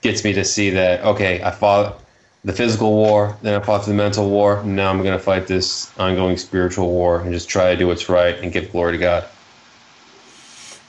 gets 0.01 0.25
me 0.25 0.33
to 0.33 0.45
see 0.45 0.71
that 0.71 1.03
okay, 1.05 1.43
I 1.43 1.51
fought 1.51 2.01
the 2.45 2.53
physical 2.53 2.93
war, 2.93 3.37
then 3.43 3.61
I 3.61 3.65
fought 3.65 3.87
the 3.87 3.95
mental 3.95 4.29
war. 4.29 4.63
Now 4.65 4.91
I'm 4.91 5.03
going 5.03 5.17
to 5.17 5.23
fight 5.23 5.47
this 5.47 5.91
ongoing 5.99 6.37
spiritual 6.37 6.91
war 6.91 7.21
and 7.21 7.33
just 7.33 7.49
try 7.49 7.73
to 7.73 7.77
do 7.77 7.87
what's 7.87 8.09
right 8.09 8.39
and 8.39 8.53
give 8.53 8.71
glory 8.73 8.93
to 8.93 8.99
God. 8.99 9.25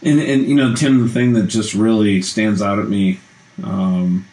And, 0.01 0.19
and 0.19 0.43
you 0.43 0.55
know, 0.55 0.75
Tim, 0.75 1.01
the 1.01 1.09
thing 1.09 1.33
that 1.33 1.47
just 1.47 1.73
really 1.73 2.21
stands 2.21 2.61
out 2.61 2.77
at 2.77 2.87
me 2.87 3.19
um, 3.63 4.25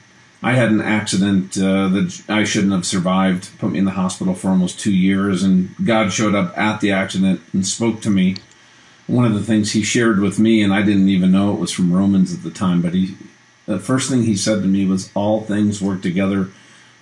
I 0.43 0.53
had 0.53 0.71
an 0.71 0.81
accident 0.81 1.57
uh, 1.57 1.89
that 1.89 2.23
I 2.29 2.43
shouldn't 2.43 2.73
have 2.73 2.85
survived, 2.85 3.57
put 3.59 3.71
me 3.71 3.79
in 3.79 3.85
the 3.85 3.93
hospital 3.93 4.35
for 4.35 4.49
almost 4.49 4.81
two 4.81 4.93
years, 4.93 5.45
and 5.45 5.75
God 5.85 6.13
showed 6.13 6.35
up 6.35 6.57
at 6.59 6.81
the 6.81 6.91
accident 6.91 7.41
and 7.53 7.65
spoke 7.65 8.01
to 8.03 8.11
me. 8.11 8.37
One 9.07 9.25
of 9.25 9.35
the 9.35 9.43
things 9.43 9.71
He 9.71 9.85
shared 9.85 10.19
with 10.21 10.41
me, 10.41 10.63
and 10.63 10.75
I 10.75 10.83
didn't 10.83 11.09
even 11.09 11.31
know 11.31 11.53
it 11.53 11.61
was 11.61 11.71
from 11.71 11.93
Romans 11.93 12.35
at 12.35 12.43
the 12.43 12.51
time, 12.51 12.83
but 12.83 12.93
He, 12.93 13.17
the 13.67 13.79
first 13.79 14.11
thing 14.11 14.25
He 14.25 14.37
said 14.37 14.63
to 14.63 14.69
me 14.69 14.85
was, 14.85 15.11
"All 15.15 15.43
things 15.43 15.81
work 15.81 16.03
together 16.03 16.49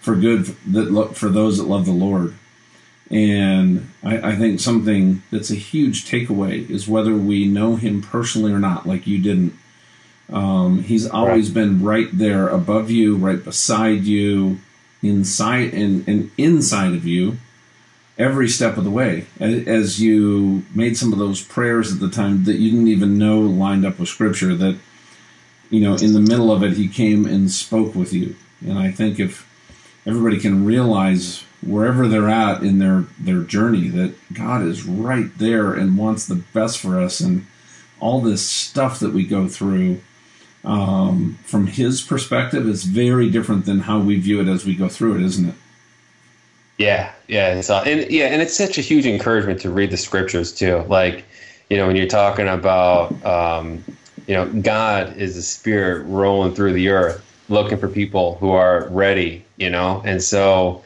for 0.01 0.17
good 0.17 0.45
that 0.67 0.91
look 0.93 1.15
for 1.15 1.31
those 1.31 1.57
that 1.57 1.65
love 1.65 1.87
the 1.87 1.93
Lord." 1.93 2.35
And 3.11 3.91
I, 4.05 4.31
I 4.33 4.37
think 4.37 4.61
something 4.61 5.23
that's 5.31 5.51
a 5.51 5.57
huge 5.57 6.05
takeaway 6.05 6.69
is 6.69 6.87
whether 6.87 7.15
we 7.17 7.47
know 7.47 7.77
Him 7.77 8.03
personally 8.03 8.53
or 8.53 8.61
not, 8.61 8.87
like 8.87 9.07
you 9.07 9.19
didn't 9.19 9.55
um, 10.33 10.83
he's 10.83 11.09
always 11.09 11.49
right. 11.49 11.55
been 11.55 11.83
right 11.83 12.09
there 12.13 12.49
above 12.49 12.91
you, 12.91 13.17
right 13.17 13.43
beside 13.43 14.05
you, 14.05 14.61
inside 15.03 15.73
and, 15.73 16.07
and 16.07 16.31
inside 16.37 16.93
of 16.93 17.07
you 17.07 17.39
every 18.19 18.49
step 18.49 18.77
of 18.77 18.85
the 18.85 18.91
way. 18.91 19.27
As 19.41 20.01
you 20.01 20.65
made 20.75 20.97
some 20.97 21.13
of 21.13 21.19
those 21.19 21.43
prayers 21.43 21.93
at 21.93 22.01
the 22.01 22.11
time 22.11 22.45
that 22.45 22.57
you 22.57 22.71
didn't 22.71 22.89
even 22.89 23.19
know 23.19 23.41
lined 23.41 23.87
up 23.87 23.99
with 23.99 24.09
Scripture, 24.09 24.55
that, 24.55 24.79
you 25.71 25.81
know, 25.81 25.95
in 25.95 26.13
the 26.13 26.21
middle 26.21 26.53
of 26.53 26.63
it, 26.63 26.75
He 26.75 26.87
came 26.87 27.25
and 27.27 27.51
spoke 27.51 27.95
with 27.95 28.13
you. 28.13 28.37
And 28.61 28.79
I 28.79 28.91
think 28.91 29.19
if 29.19 29.49
everybody 30.07 30.39
can 30.39 30.67
realize 30.67 31.45
wherever 31.67 32.07
they're 32.09 32.29
at 32.29 32.63
in 32.63 32.79
their, 32.79 33.05
their 33.19 33.41
journey 33.41 33.89
that 33.89 34.15
God 34.33 34.63
is 34.63 34.85
right 34.85 35.37
there 35.39 35.73
and 35.73 35.99
wants 35.99 36.27
the 36.27 36.43
best 36.53 36.79
for 36.79 37.01
us 37.01 37.21
and 37.21 37.47
all 38.01 38.21
this 38.21 38.47
stuff 38.47 38.99
that 39.01 39.13
we 39.13 39.27
go 39.27 39.47
through 39.49 40.01
um, 40.65 41.39
from 41.45 41.67
his 41.67 42.03
perspective 42.03 42.69
is 42.69 42.85
very 42.85 43.31
different 43.31 43.67
than 43.67 43.81
how 43.81 44.01
we 44.01 44.19
view 44.19 44.41
it 44.41 44.49
as 44.49 44.65
we 44.65 44.75
go 44.75 44.89
through 44.89 45.17
it, 45.17 45.23
isn't 45.23 45.49
it? 45.49 45.55
Yeah, 46.79 47.13
yeah, 47.29 47.55
it's 47.55 47.69
uh, 47.69 47.83
and 47.87 48.11
yeah, 48.11 48.27
and 48.27 48.41
it's 48.41 48.57
such 48.57 48.79
a 48.79 48.81
huge 48.81 49.07
encouragement 49.07 49.61
to 49.61 49.71
read 49.71 49.91
the 49.91 49.99
scriptures 49.99 50.53
too. 50.53 50.79
Like, 50.89 51.25
you 51.69 51.77
know, 51.77 51.87
when 51.87 51.97
you're 51.97 52.07
talking 52.07 52.49
about, 52.49 53.25
um, 53.25 53.85
you 54.27 54.35
know, 54.35 54.47
God 54.47 55.17
is 55.17 55.37
a 55.37 55.43
spirit 55.43 56.05
rolling 56.05 56.55
through 56.55 56.73
the 56.73 56.89
earth, 56.89 57.25
looking 57.49 57.79
for 57.79 57.89
people 57.89 58.37
who 58.37 58.51
are 58.51 58.89
ready, 58.89 59.45
you 59.57 59.69
know? 59.69 60.03
And 60.05 60.23
so 60.23 60.83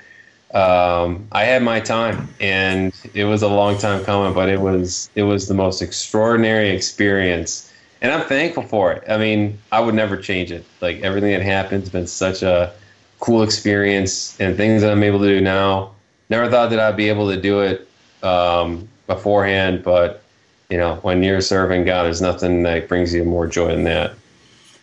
um, 0.54 1.28
I 1.32 1.44
had 1.44 1.62
my 1.62 1.80
time 1.80 2.28
and 2.40 2.94
it 3.12 3.24
was 3.24 3.42
a 3.42 3.48
long 3.48 3.78
time 3.78 4.04
coming, 4.04 4.34
but 4.34 4.48
it 4.48 4.60
was, 4.60 5.10
it 5.14 5.24
was 5.24 5.46
the 5.46 5.54
most 5.54 5.82
extraordinary 5.82 6.70
experience. 6.70 7.70
And 8.04 8.12
I'm 8.12 8.28
thankful 8.28 8.64
for 8.64 8.92
it. 8.92 9.02
I 9.08 9.16
mean, 9.16 9.58
I 9.72 9.80
would 9.80 9.94
never 9.94 10.18
change 10.18 10.52
it. 10.52 10.66
Like 10.82 11.00
everything 11.00 11.30
that 11.30 11.40
happened's 11.40 11.88
been 11.88 12.06
such 12.06 12.42
a 12.42 12.70
cool 13.18 13.42
experience 13.42 14.38
and 14.38 14.58
things 14.58 14.82
that 14.82 14.92
I'm 14.92 15.02
able 15.02 15.20
to 15.20 15.28
do 15.28 15.40
now. 15.40 15.92
Never 16.28 16.50
thought 16.50 16.68
that 16.68 16.78
I'd 16.78 16.98
be 16.98 17.08
able 17.08 17.30
to 17.30 17.40
do 17.40 17.60
it 17.62 17.88
um, 18.22 18.90
beforehand, 19.06 19.82
but 19.82 20.22
you 20.68 20.76
know, 20.76 20.96
when 20.96 21.22
you're 21.22 21.40
serving 21.40 21.86
God, 21.86 22.02
there's 22.02 22.20
nothing 22.20 22.62
that 22.64 22.88
brings 22.88 23.14
you 23.14 23.24
more 23.24 23.46
joy 23.46 23.68
than 23.68 23.84
that. 23.84 24.12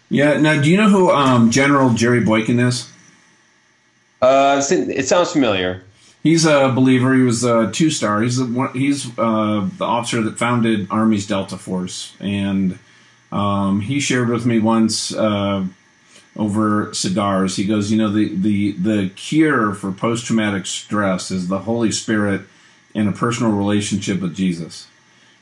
Yeah. 0.09 0.39
Now, 0.39 0.59
do 0.59 0.72
you 0.72 0.78
know 0.78 0.89
who 0.89 1.11
um, 1.11 1.51
General 1.51 1.93
Jerry 1.93 2.22
Boykin 2.22 2.59
is? 2.59 2.91
Uh, 4.19 4.63
it 4.67 5.05
sounds 5.05 5.32
familiar. 5.32 5.84
He's 6.24 6.45
a 6.45 6.69
believer. 6.69 7.13
He 7.13 7.22
was 7.22 7.43
a 7.43 7.69
two 7.72 7.91
star. 7.91 8.24
He's 8.24 8.39
he's 8.74 9.15
uh, 9.19 9.69
the 9.78 9.86
officer 9.86 10.24
that 10.24 10.39
founded 10.39 10.88
Army's 10.89 11.28
Delta 11.28 11.57
Force, 11.57 12.15
and 12.19 12.80
um, 13.32 13.82
he 13.82 14.00
shared 14.00 14.30
with 14.30 14.46
me 14.46 14.60
once 14.60 15.14
uh, 15.14 15.66
over 16.36 16.94
cigars. 16.94 17.56
He 17.56 17.66
goes, 17.66 17.92
you 17.92 17.98
know, 17.98 18.10
the 18.10 18.36
the 18.36 18.72
the 18.74 19.10
cure 19.16 19.74
for 19.74 19.92
post 19.92 20.26
traumatic 20.26 20.66
stress 20.66 21.32
is 21.32 21.48
the 21.48 21.60
Holy 21.60 21.92
Spirit 21.92 22.42
and 22.94 23.08
a 23.08 23.12
personal 23.12 23.52
relationship 23.52 24.22
with 24.22 24.36
Jesus. 24.36 24.88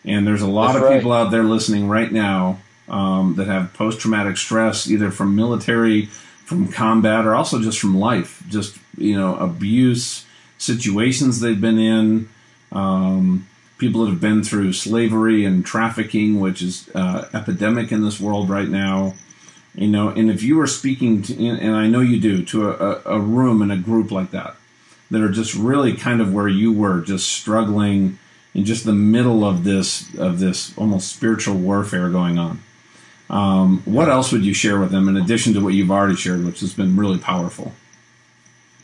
And 0.06 0.26
there's 0.26 0.42
a 0.42 0.48
lot 0.48 0.68
That's 0.68 0.78
of 0.78 0.84
right. 0.84 0.98
people 0.98 1.12
out 1.12 1.32
there 1.32 1.44
listening 1.44 1.88
right 1.90 2.12
now 2.12 2.60
um, 2.88 3.36
that 3.36 3.48
have 3.48 3.74
post 3.74 4.00
traumatic 4.00 4.38
stress, 4.38 4.90
either 4.90 5.12
from 5.12 5.36
military, 5.36 6.06
from 6.46 6.68
combat, 6.72 7.26
or 7.26 7.36
also 7.36 7.62
just 7.62 7.80
from 7.80 7.98
life, 7.98 8.44
just 8.50 8.78
you 8.98 9.18
know 9.18 9.36
abuse 9.38 10.26
situations 10.58 11.40
they've 11.40 11.62
been 11.62 11.80
in. 11.80 12.30
Um, 12.72 13.48
people 13.80 14.04
that 14.04 14.12
have 14.12 14.22
been 14.22 14.44
through 14.44 14.74
slavery 14.74 15.46
and 15.46 15.66
trafficking, 15.66 16.40
which 16.40 16.62
is 16.62 16.90
uh, 16.94 17.28
epidemic 17.34 17.92
in 17.92 18.04
this 18.04 18.20
world 18.20 18.50
right 18.50 18.70
now. 18.70 19.16
You 19.74 19.88
know, 19.88 20.10
and 20.10 20.30
if 20.30 20.44
you 20.44 20.60
are 20.60 20.68
speaking 20.68 21.22
to, 21.24 21.48
and 21.48 21.76
I 21.76 21.88
know 21.88 22.02
you 22.02 22.20
do, 22.20 22.44
to 22.46 22.70
a, 22.70 23.02
a 23.06 23.20
room 23.20 23.62
and 23.62 23.72
a 23.72 23.78
group 23.78 24.12
like 24.12 24.32
that, 24.32 24.56
that 25.10 25.22
are 25.22 25.30
just 25.30 25.56
really 25.56 25.94
kind 25.94 26.22
of 26.22 26.34
where 26.34 26.48
you 26.48 26.72
were, 26.72 27.02
just 27.02 27.30
struggling 27.30 28.20
in 28.54 28.66
just 28.66 28.84
the 28.86 28.94
middle 28.94 29.44
of 29.46 29.64
this 29.64 30.14
of 30.16 30.40
this 30.40 30.78
almost 30.78 31.16
spiritual 31.16 31.56
warfare 31.56 32.10
going 32.10 32.38
on. 32.38 32.62
Um, 33.30 33.82
what 33.86 34.10
else 34.10 34.32
would 34.32 34.44
you 34.44 34.54
share 34.54 34.80
with 34.80 34.92
them 34.92 35.08
in 35.08 35.16
addition 35.16 35.54
to 35.54 35.64
what 35.64 35.74
you've 35.74 35.92
already 35.92 36.16
shared, 36.16 36.46
which 36.46 36.62
has 36.62 36.74
been 36.74 36.98
really 36.98 37.20
powerful? 37.20 37.74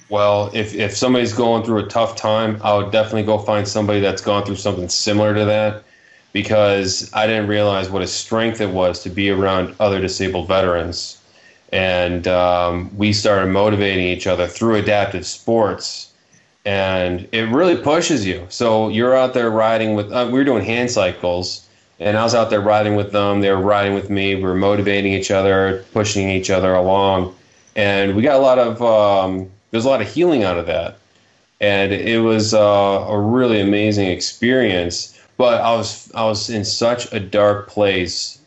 Well, 0.10 0.52
if, 0.54 0.76
if 0.76 0.96
somebody's 0.96 1.34
going 1.34 1.64
through 1.64 1.80
a 1.80 1.88
tough 1.88 2.16
time, 2.16 2.60
I 2.64 2.76
would 2.76 2.92
definitely 2.92 3.24
go 3.24 3.40
find 3.40 3.68
somebody 3.68 4.00
that's 4.00 4.22
gone 4.22 4.46
through 4.46 4.58
something 4.58 4.88
similar 4.88 5.34
to 5.34 5.46
that 5.46 5.84
because 6.32 7.12
I 7.14 7.26
didn't 7.28 7.48
realize 7.48 7.90
what 7.90 8.02
a 8.02 8.08
strength 8.08 8.62
it 8.62 8.70
was 8.70 9.02
to 9.04 9.10
be 9.10 9.30
around 9.30 9.76
other 9.80 10.00
disabled 10.00 10.48
veterans. 10.48 11.22
And 11.72 12.28
um, 12.28 12.96
we 12.96 13.14
started 13.14 13.48
motivating 13.48 14.06
each 14.06 14.28
other 14.28 14.48
through 14.48 14.76
adaptive 14.76 15.26
sports 15.26 16.14
and 16.66 17.28
it 17.32 17.44
really 17.50 17.78
pushes 17.78 18.26
you. 18.26 18.46
So 18.50 18.90
you're 18.90 19.16
out 19.16 19.34
there 19.34 19.50
riding 19.50 19.96
with. 19.96 20.12
Uh, 20.12 20.28
we 20.32 20.40
were 20.40 20.44
doing 20.44 20.66
hand 20.66 20.90
cycles, 20.90 21.66
and 22.00 22.18
I 22.18 22.24
was 22.24 22.34
out 22.34 22.50
there 22.50 22.60
riding 22.60 22.96
with 22.96 23.12
them. 23.12 23.42
They 23.42 23.52
were 23.52 23.62
riding 23.62 23.94
with 23.94 24.10
me. 24.10 24.36
We 24.36 24.42
were 24.42 24.56
motivating 24.56 25.14
each 25.14 25.32
other, 25.32 25.86
pushing 25.94 26.30
each 26.30 26.50
other 26.50 26.74
along, 26.74 27.36
and 27.76 28.16
we 28.16 28.24
got 28.24 28.36
a 28.36 28.40
lot 28.40 28.60
of. 28.60 28.82
Um, 28.82 29.52
there's 29.76 29.84
a 29.84 29.90
lot 29.90 30.02
of 30.02 30.08
healing 30.08 30.46
out 30.46 30.58
of 30.58 30.68
that, 30.68 30.98
and 31.60 31.92
it 31.92 32.20
was 32.20 32.54
uh, 32.54 33.06
a 33.10 33.20
really 33.20 33.60
amazing 33.60 34.08
experience. 34.08 35.20
But 35.36 35.60
I 35.60 35.76
was 35.76 36.10
I 36.16 36.24
was 36.24 36.50
in 36.50 36.64
such 36.64 37.12
a 37.12 37.20
dark 37.20 37.68
place 37.68 38.40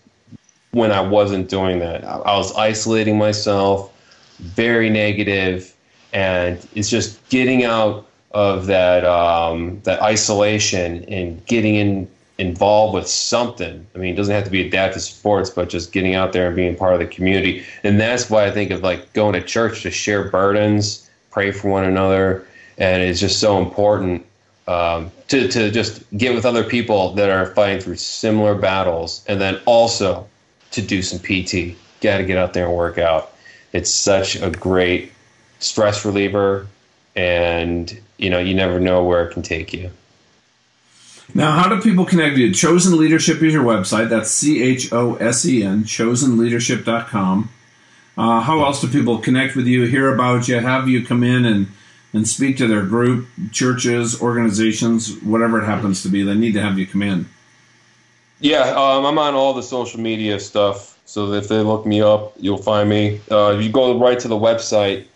when 0.70 0.90
I 0.90 1.02
wasn't 1.02 1.50
doing 1.50 1.80
that. 1.80 2.02
I, 2.02 2.34
was 2.34 2.56
isolating 2.56 3.18
myself, 3.18 3.92
very 4.38 4.88
negative, 4.88 5.74
and 6.14 6.66
it's 6.74 6.88
just 6.88 7.28
getting 7.28 7.62
out 7.62 8.08
of 8.30 8.64
that 8.68 9.04
um, 9.04 9.82
that 9.84 10.00
isolation 10.00 11.04
and 11.10 11.44
getting 11.44 11.74
in 11.74 12.08
involved 12.38 12.94
with 12.94 13.06
something. 13.06 13.86
I 13.94 13.98
mean, 13.98 14.14
it 14.14 14.16
doesn't 14.16 14.34
have 14.34 14.44
to 14.44 14.50
be 14.50 14.66
adaptive 14.66 15.02
sports, 15.02 15.50
but 15.50 15.68
just 15.68 15.92
getting 15.92 16.14
out 16.14 16.32
there 16.32 16.46
and 16.46 16.56
being 16.56 16.76
part 16.76 16.94
of 16.94 17.00
the 17.00 17.06
community. 17.06 17.64
And 17.82 18.00
that's 18.00 18.30
why 18.30 18.46
I 18.46 18.50
think 18.50 18.70
of 18.70 18.82
like 18.82 19.12
going 19.12 19.34
to 19.34 19.42
church 19.42 19.82
to 19.82 19.90
share 19.90 20.30
burdens, 20.30 21.07
pray 21.38 21.52
for 21.52 21.68
one 21.68 21.84
another, 21.84 22.44
and 22.78 23.00
it's 23.00 23.20
just 23.20 23.38
so 23.38 23.62
important 23.62 24.26
um, 24.66 25.12
to 25.28 25.46
to 25.46 25.70
just 25.70 26.02
get 26.16 26.34
with 26.34 26.44
other 26.44 26.64
people 26.64 27.12
that 27.12 27.30
are 27.30 27.46
fighting 27.54 27.80
through 27.80 27.94
similar 27.94 28.56
battles, 28.56 29.24
and 29.28 29.40
then 29.40 29.60
also 29.64 30.26
to 30.72 30.82
do 30.82 31.00
some 31.00 31.20
PT. 31.20 31.76
Got 32.00 32.18
to 32.18 32.24
get 32.24 32.38
out 32.38 32.54
there 32.54 32.66
and 32.66 32.76
work 32.76 32.98
out. 32.98 33.36
It's 33.72 33.94
such 33.94 34.34
a 34.34 34.50
great 34.50 35.12
stress 35.60 36.04
reliever, 36.04 36.66
and 37.14 37.96
you 38.16 38.30
know, 38.30 38.40
you 38.40 38.54
never 38.54 38.80
know 38.80 39.04
where 39.04 39.24
it 39.24 39.32
can 39.32 39.42
take 39.42 39.72
you. 39.72 39.92
Now, 41.34 41.52
how 41.52 41.68
do 41.68 41.80
people 41.80 42.04
connect 42.04 42.32
with 42.32 42.40
you? 42.40 42.52
Chosen 42.52 42.98
Leadership 42.98 43.40
is 43.44 43.52
your 43.52 43.62
website. 43.62 44.08
That's 44.08 44.28
C 44.28 44.60
H 44.60 44.92
O 44.92 45.14
S 45.16 45.46
E 45.46 45.62
N, 45.62 45.84
chosenleadership.com. 45.84 47.50
Uh, 48.18 48.40
how 48.40 48.64
else 48.64 48.80
do 48.80 48.88
people 48.88 49.18
connect 49.18 49.54
with 49.54 49.68
you, 49.68 49.84
hear 49.84 50.12
about 50.12 50.48
you, 50.48 50.58
have 50.58 50.88
you 50.88 51.06
come 51.06 51.22
in 51.22 51.44
and, 51.44 51.68
and 52.12 52.26
speak 52.26 52.56
to 52.56 52.66
their 52.66 52.82
group, 52.82 53.28
churches, 53.52 54.20
organizations, 54.20 55.16
whatever 55.22 55.62
it 55.62 55.64
happens 55.64 56.02
to 56.02 56.08
be? 56.08 56.24
They 56.24 56.34
need 56.34 56.54
to 56.54 56.60
have 56.60 56.80
you 56.80 56.86
come 56.86 57.02
in. 57.02 57.28
Yeah, 58.40 58.70
um, 58.70 59.06
I'm 59.06 59.18
on 59.18 59.34
all 59.34 59.54
the 59.54 59.62
social 59.62 60.00
media 60.00 60.40
stuff. 60.40 60.98
So 61.04 61.32
if 61.32 61.46
they 61.46 61.60
look 61.60 61.86
me 61.86 62.02
up, 62.02 62.34
you'll 62.38 62.58
find 62.58 62.88
me. 62.88 63.20
Uh, 63.30 63.54
if 63.56 63.64
you 63.64 63.70
go 63.70 63.96
right 63.98 64.18
to 64.18 64.26
the 64.26 64.36
website, 64.36 65.06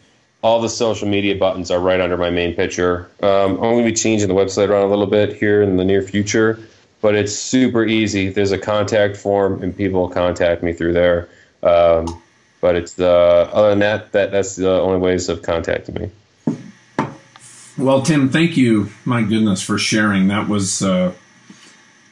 all 0.42 0.61
the 0.61 0.68
social 0.68 1.09
media 1.09 1.34
buttons 1.34 1.72
are 1.72 1.80
right 1.80 2.00
under 2.00 2.16
my 2.16 2.30
main 2.30 2.55
picture. 2.55 3.11
Um, 3.20 3.55
I'm 3.55 3.57
going 3.57 3.84
to 3.84 3.90
be 3.90 3.96
changing 3.96 4.28
the 4.28 4.34
website 4.34 4.68
around 4.68 4.84
a 4.84 4.88
little 4.88 5.07
bit 5.07 5.34
here 5.34 5.61
in 5.61 5.76
the 5.76 5.84
near 5.84 6.03
future, 6.03 6.61
but 7.00 7.16
it's 7.16 7.34
super 7.34 7.84
easy. 7.84 8.28
There's 8.28 8.53
a 8.53 8.59
contact 8.59 9.16
form, 9.16 9.61
and 9.61 9.76
people 9.76 10.09
contact 10.09 10.62
me 10.62 10.72
through 10.72 10.92
there. 10.92 11.28
Um, 11.64 12.21
but 12.62 12.76
it's 12.76 12.94
the 12.94 13.10
other 13.52 13.70
than 13.70 13.80
that, 13.80 14.12
that 14.12 14.30
that's 14.30 14.56
the 14.56 14.70
only 14.70 14.98
ways 14.98 15.28
of 15.28 15.42
contacting 15.42 15.96
me. 15.96 16.10
Well, 17.76 18.00
Tim, 18.02 18.30
thank 18.30 18.56
you. 18.56 18.90
My 19.04 19.22
goodness, 19.22 19.60
for 19.60 19.76
sharing. 19.76 20.28
That 20.28 20.48
was 20.48 20.82
uh, 20.82 21.12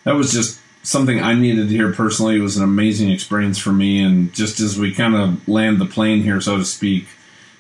that 0.05 0.17
was 0.17 0.33
just 0.33 0.61
something 0.83 1.23
I 1.23 1.35
needed 1.35 1.69
to 1.69 1.75
hear 1.75 1.93
personally. 1.93 2.37
It 2.37 2.41
was 2.41 2.57
an 2.59 2.65
amazing 2.65 3.11
experience 3.11 3.59
for 3.59 3.73
me, 3.73 4.03
and 4.03 4.35
just 4.35 4.61
as 4.61 4.79
we 4.79 4.93
kind 4.93 5.15
of 5.15 5.49
land 5.49 5.81
the 5.81 5.87
plane 5.87 6.23
here, 6.23 6.41
so 6.41 6.59
to 6.59 6.65
speak 6.65 7.07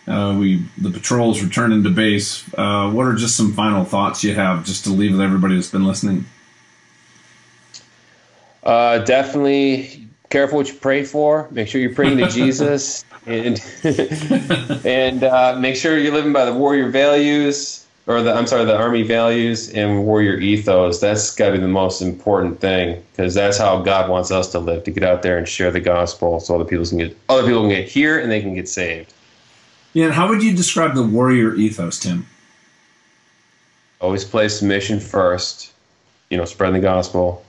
uh, 0.08 0.36
we 0.38 0.64
the 0.76 0.90
patrols 0.90 1.42
returning 1.42 1.84
to 1.84 1.90
base. 1.90 2.44
Uh, 2.54 2.90
what 2.90 3.06
are 3.06 3.14
just 3.14 3.36
some 3.36 3.52
final 3.52 3.84
thoughts 3.84 4.24
you 4.24 4.34
have, 4.34 4.64
just 4.66 4.84
to 4.84 4.90
leave 4.90 5.12
with 5.12 5.20
everybody 5.20 5.54
that's 5.54 5.70
been 5.70 5.84
listening? 5.84 6.26
Uh, 8.62 8.98
definitely 8.98 9.99
careful 10.30 10.58
what 10.58 10.68
you 10.68 10.74
pray 10.74 11.04
for. 11.04 11.48
Make 11.50 11.68
sure 11.68 11.80
you're 11.80 11.94
praying 11.94 12.18
to 12.18 12.28
Jesus, 12.30 13.04
and 13.26 13.62
and 14.86 15.24
uh, 15.24 15.56
make 15.58 15.76
sure 15.76 15.98
you're 15.98 16.14
living 16.14 16.32
by 16.32 16.44
the 16.44 16.54
warrior 16.54 16.88
values, 16.88 17.86
or 18.06 18.22
the 18.22 18.32
I'm 18.32 18.46
sorry, 18.46 18.64
the 18.64 18.76
army 18.76 19.02
values 19.02 19.70
and 19.70 20.06
warrior 20.06 20.38
ethos. 20.38 21.00
That's 21.00 21.34
got 21.34 21.46
to 21.46 21.52
be 21.52 21.58
the 21.58 21.68
most 21.68 22.00
important 22.00 22.60
thing 22.60 23.04
because 23.12 23.34
that's 23.34 23.58
how 23.58 23.82
God 23.82 24.08
wants 24.08 24.30
us 24.30 24.50
to 24.52 24.58
live. 24.58 24.84
To 24.84 24.90
get 24.90 25.02
out 25.02 25.22
there 25.22 25.36
and 25.36 25.46
share 25.46 25.70
the 25.70 25.80
gospel, 25.80 26.40
so 26.40 26.54
other 26.54 26.64
people 26.64 26.86
can 26.86 26.98
get 26.98 27.16
other 27.28 27.42
people 27.42 27.62
can 27.62 27.70
get 27.70 27.88
here 27.88 28.18
and 28.18 28.30
they 28.30 28.40
can 28.40 28.54
get 28.54 28.68
saved. 28.68 29.12
Yeah, 29.92 30.06
and 30.06 30.14
how 30.14 30.28
would 30.28 30.42
you 30.42 30.54
describe 30.54 30.94
the 30.94 31.02
warrior 31.02 31.54
ethos, 31.56 31.98
Tim? 31.98 32.26
Always 34.00 34.24
place 34.24 34.62
mission 34.62 35.00
first. 35.00 35.72
You 36.30 36.38
know, 36.38 36.44
spread 36.44 36.74
the 36.74 36.80
gospel. 36.80 37.44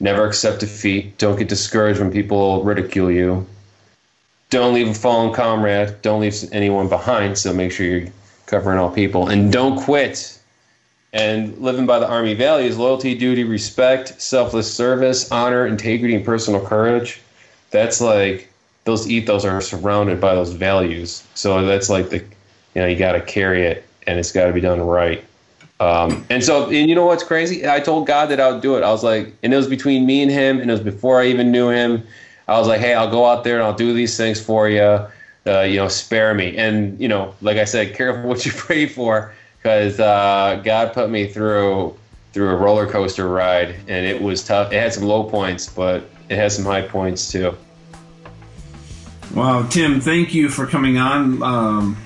Never 0.00 0.26
accept 0.26 0.60
defeat. 0.60 1.18
Don't 1.18 1.38
get 1.38 1.48
discouraged 1.48 2.00
when 2.00 2.10
people 2.10 2.64
ridicule 2.64 3.10
you. 3.10 3.46
Don't 4.48 4.74
leave 4.74 4.88
a 4.88 4.94
fallen 4.94 5.32
comrade. 5.32 6.00
Don't 6.02 6.20
leave 6.20 6.34
anyone 6.52 6.88
behind. 6.88 7.36
So 7.38 7.52
make 7.52 7.70
sure 7.70 7.86
you're 7.86 8.08
covering 8.46 8.78
all 8.78 8.90
people. 8.90 9.28
And 9.28 9.52
don't 9.52 9.78
quit. 9.78 10.38
And 11.12 11.56
living 11.58 11.86
by 11.86 11.98
the 11.98 12.08
Army 12.08 12.34
values 12.34 12.78
loyalty, 12.78 13.14
duty, 13.14 13.44
respect, 13.44 14.20
selfless 14.20 14.72
service, 14.72 15.30
honor, 15.30 15.66
integrity, 15.66 16.14
and 16.14 16.24
personal 16.24 16.64
courage. 16.64 17.20
That's 17.70 18.00
like 18.00 18.50
those 18.84 19.08
ethos 19.08 19.44
are 19.44 19.60
surrounded 19.60 20.20
by 20.20 20.34
those 20.34 20.52
values. 20.52 21.24
So 21.34 21.64
that's 21.66 21.90
like 21.90 22.10
the, 22.10 22.18
you 22.18 22.82
know, 22.82 22.86
you 22.86 22.96
got 22.96 23.12
to 23.12 23.20
carry 23.20 23.66
it 23.66 23.84
and 24.06 24.18
it's 24.18 24.32
got 24.32 24.46
to 24.46 24.52
be 24.52 24.60
done 24.60 24.80
right. 24.80 25.22
Um, 25.80 26.24
and 26.28 26.44
so, 26.44 26.66
and 26.66 26.88
you 26.88 26.94
know 26.94 27.06
what's 27.06 27.24
crazy? 27.24 27.66
I 27.66 27.80
told 27.80 28.06
God 28.06 28.26
that 28.26 28.38
I 28.38 28.52
would 28.52 28.60
do 28.60 28.76
it. 28.76 28.84
I 28.84 28.90
was 28.90 29.02
like, 29.02 29.34
and 29.42 29.52
it 29.52 29.56
was 29.56 29.66
between 29.66 30.04
me 30.06 30.22
and 30.22 30.30
him, 30.30 30.60
and 30.60 30.70
it 30.70 30.72
was 30.72 30.82
before 30.82 31.20
I 31.20 31.26
even 31.26 31.50
knew 31.50 31.70
him. 31.70 32.06
I 32.46 32.58
was 32.58 32.68
like, 32.68 32.80
hey, 32.80 32.94
I'll 32.94 33.10
go 33.10 33.24
out 33.26 33.44
there 33.44 33.56
and 33.56 33.64
I'll 33.64 33.74
do 33.74 33.94
these 33.94 34.16
things 34.16 34.40
for 34.40 34.68
you. 34.68 35.06
uh, 35.46 35.60
you 35.62 35.76
know, 35.76 35.88
spare 35.88 36.34
me. 36.34 36.56
And 36.56 37.00
you 37.00 37.08
know, 37.08 37.34
like 37.40 37.56
I 37.56 37.64
said, 37.64 37.94
careful 37.94 38.22
what 38.28 38.44
you 38.44 38.52
pray 38.52 38.86
for, 38.86 39.32
because 39.56 39.98
uh, 39.98 40.60
God 40.64 40.92
put 40.92 41.10
me 41.10 41.26
through 41.26 41.96
through 42.32 42.50
a 42.50 42.56
roller 42.56 42.86
coaster 42.86 43.28
ride, 43.28 43.74
and 43.88 44.06
it 44.06 44.20
was 44.20 44.44
tough. 44.44 44.72
It 44.72 44.76
had 44.76 44.92
some 44.92 45.04
low 45.04 45.24
points, 45.24 45.68
but 45.68 46.04
it 46.28 46.36
has 46.36 46.54
some 46.54 46.64
high 46.64 46.82
points 46.82 47.30
too. 47.30 47.56
Wow, 49.34 49.66
Tim, 49.68 50.00
thank 50.00 50.34
you 50.34 50.48
for 50.48 50.66
coming 50.66 50.98
on. 50.98 51.42
Um, 51.42 51.96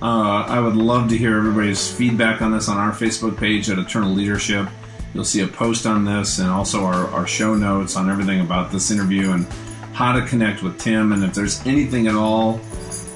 uh, 0.00 0.44
I 0.46 0.60
would 0.60 0.76
love 0.76 1.08
to 1.10 1.16
hear 1.16 1.36
everybody's 1.36 1.90
feedback 1.90 2.42
on 2.42 2.52
this 2.52 2.68
on 2.68 2.76
our 2.76 2.92
Facebook 2.92 3.36
page 3.36 3.68
at 3.70 3.78
Eternal 3.78 4.10
Leadership. 4.10 4.68
You'll 5.14 5.24
see 5.24 5.40
a 5.40 5.48
post 5.48 5.86
on 5.86 6.04
this 6.04 6.38
and 6.38 6.48
also 6.48 6.84
our, 6.84 7.08
our 7.08 7.26
show 7.26 7.54
notes 7.54 7.96
on 7.96 8.10
everything 8.10 8.40
about 8.40 8.70
this 8.70 8.90
interview 8.90 9.32
and 9.32 9.46
how 9.92 10.12
to 10.12 10.24
connect 10.26 10.62
with 10.62 10.78
Tim. 10.78 11.12
And 11.12 11.24
if 11.24 11.34
there's 11.34 11.66
anything 11.66 12.06
at 12.06 12.14
all 12.14 12.60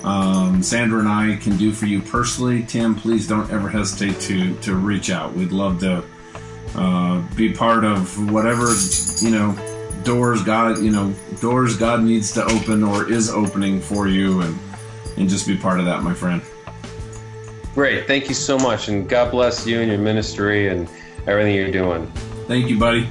um, 0.05 0.63
Sandra 0.63 0.99
and 0.99 1.09
I 1.09 1.37
can 1.37 1.57
do 1.57 1.73
for 1.73 1.87
you 1.87 2.01
personally, 2.01 2.65
Tim, 2.65 2.95
please 2.95 3.29
don't 3.29 3.51
ever 3.51 3.69
hesitate 3.69 4.21
to, 4.23 4.55
to 4.61 4.75
reach 4.75 5.11
out. 5.11 5.33
We'd 5.35 5.53
love 5.53 5.81
to 5.81 6.05
uh, 6.75 7.23
be 7.37 7.53
part 7.53 7.85
of 7.85 8.33
whatever, 8.33 8.67
you 9.21 9.31
know, 9.31 9.57
doors 10.03 10.43
God, 10.43 10.79
you 10.79 10.91
know, 10.91 11.15
doors 11.41 11.77
God 11.77 12.03
needs 12.03 12.33
to 12.33 12.45
open 12.45 12.83
or 12.83 13.11
is 13.11 13.31
opening 13.31 13.81
for 13.81 14.09
you 14.09 14.41
and, 14.41 14.59
and 15.17 15.29
just 15.29 15.47
be 15.47 15.57
part 15.57 15.79
of 15.79 15.87
that, 15.87 16.03
my 16.03 16.15
friend. 16.15 16.43
Great. 17.75 18.07
Thank 18.07 18.29
you 18.29 18.35
so 18.35 18.59
much. 18.59 18.89
And 18.89 19.09
God 19.09 19.31
bless 19.31 19.67
you 19.67 19.81
and 19.81 19.91
your 19.91 20.01
ministry 20.01 20.69
and 20.69 20.89
everything 21.27 21.55
you're 21.55 21.71
doing. 21.71 22.07
Thank 22.47 22.69
you, 22.69 22.79
buddy. 22.79 23.09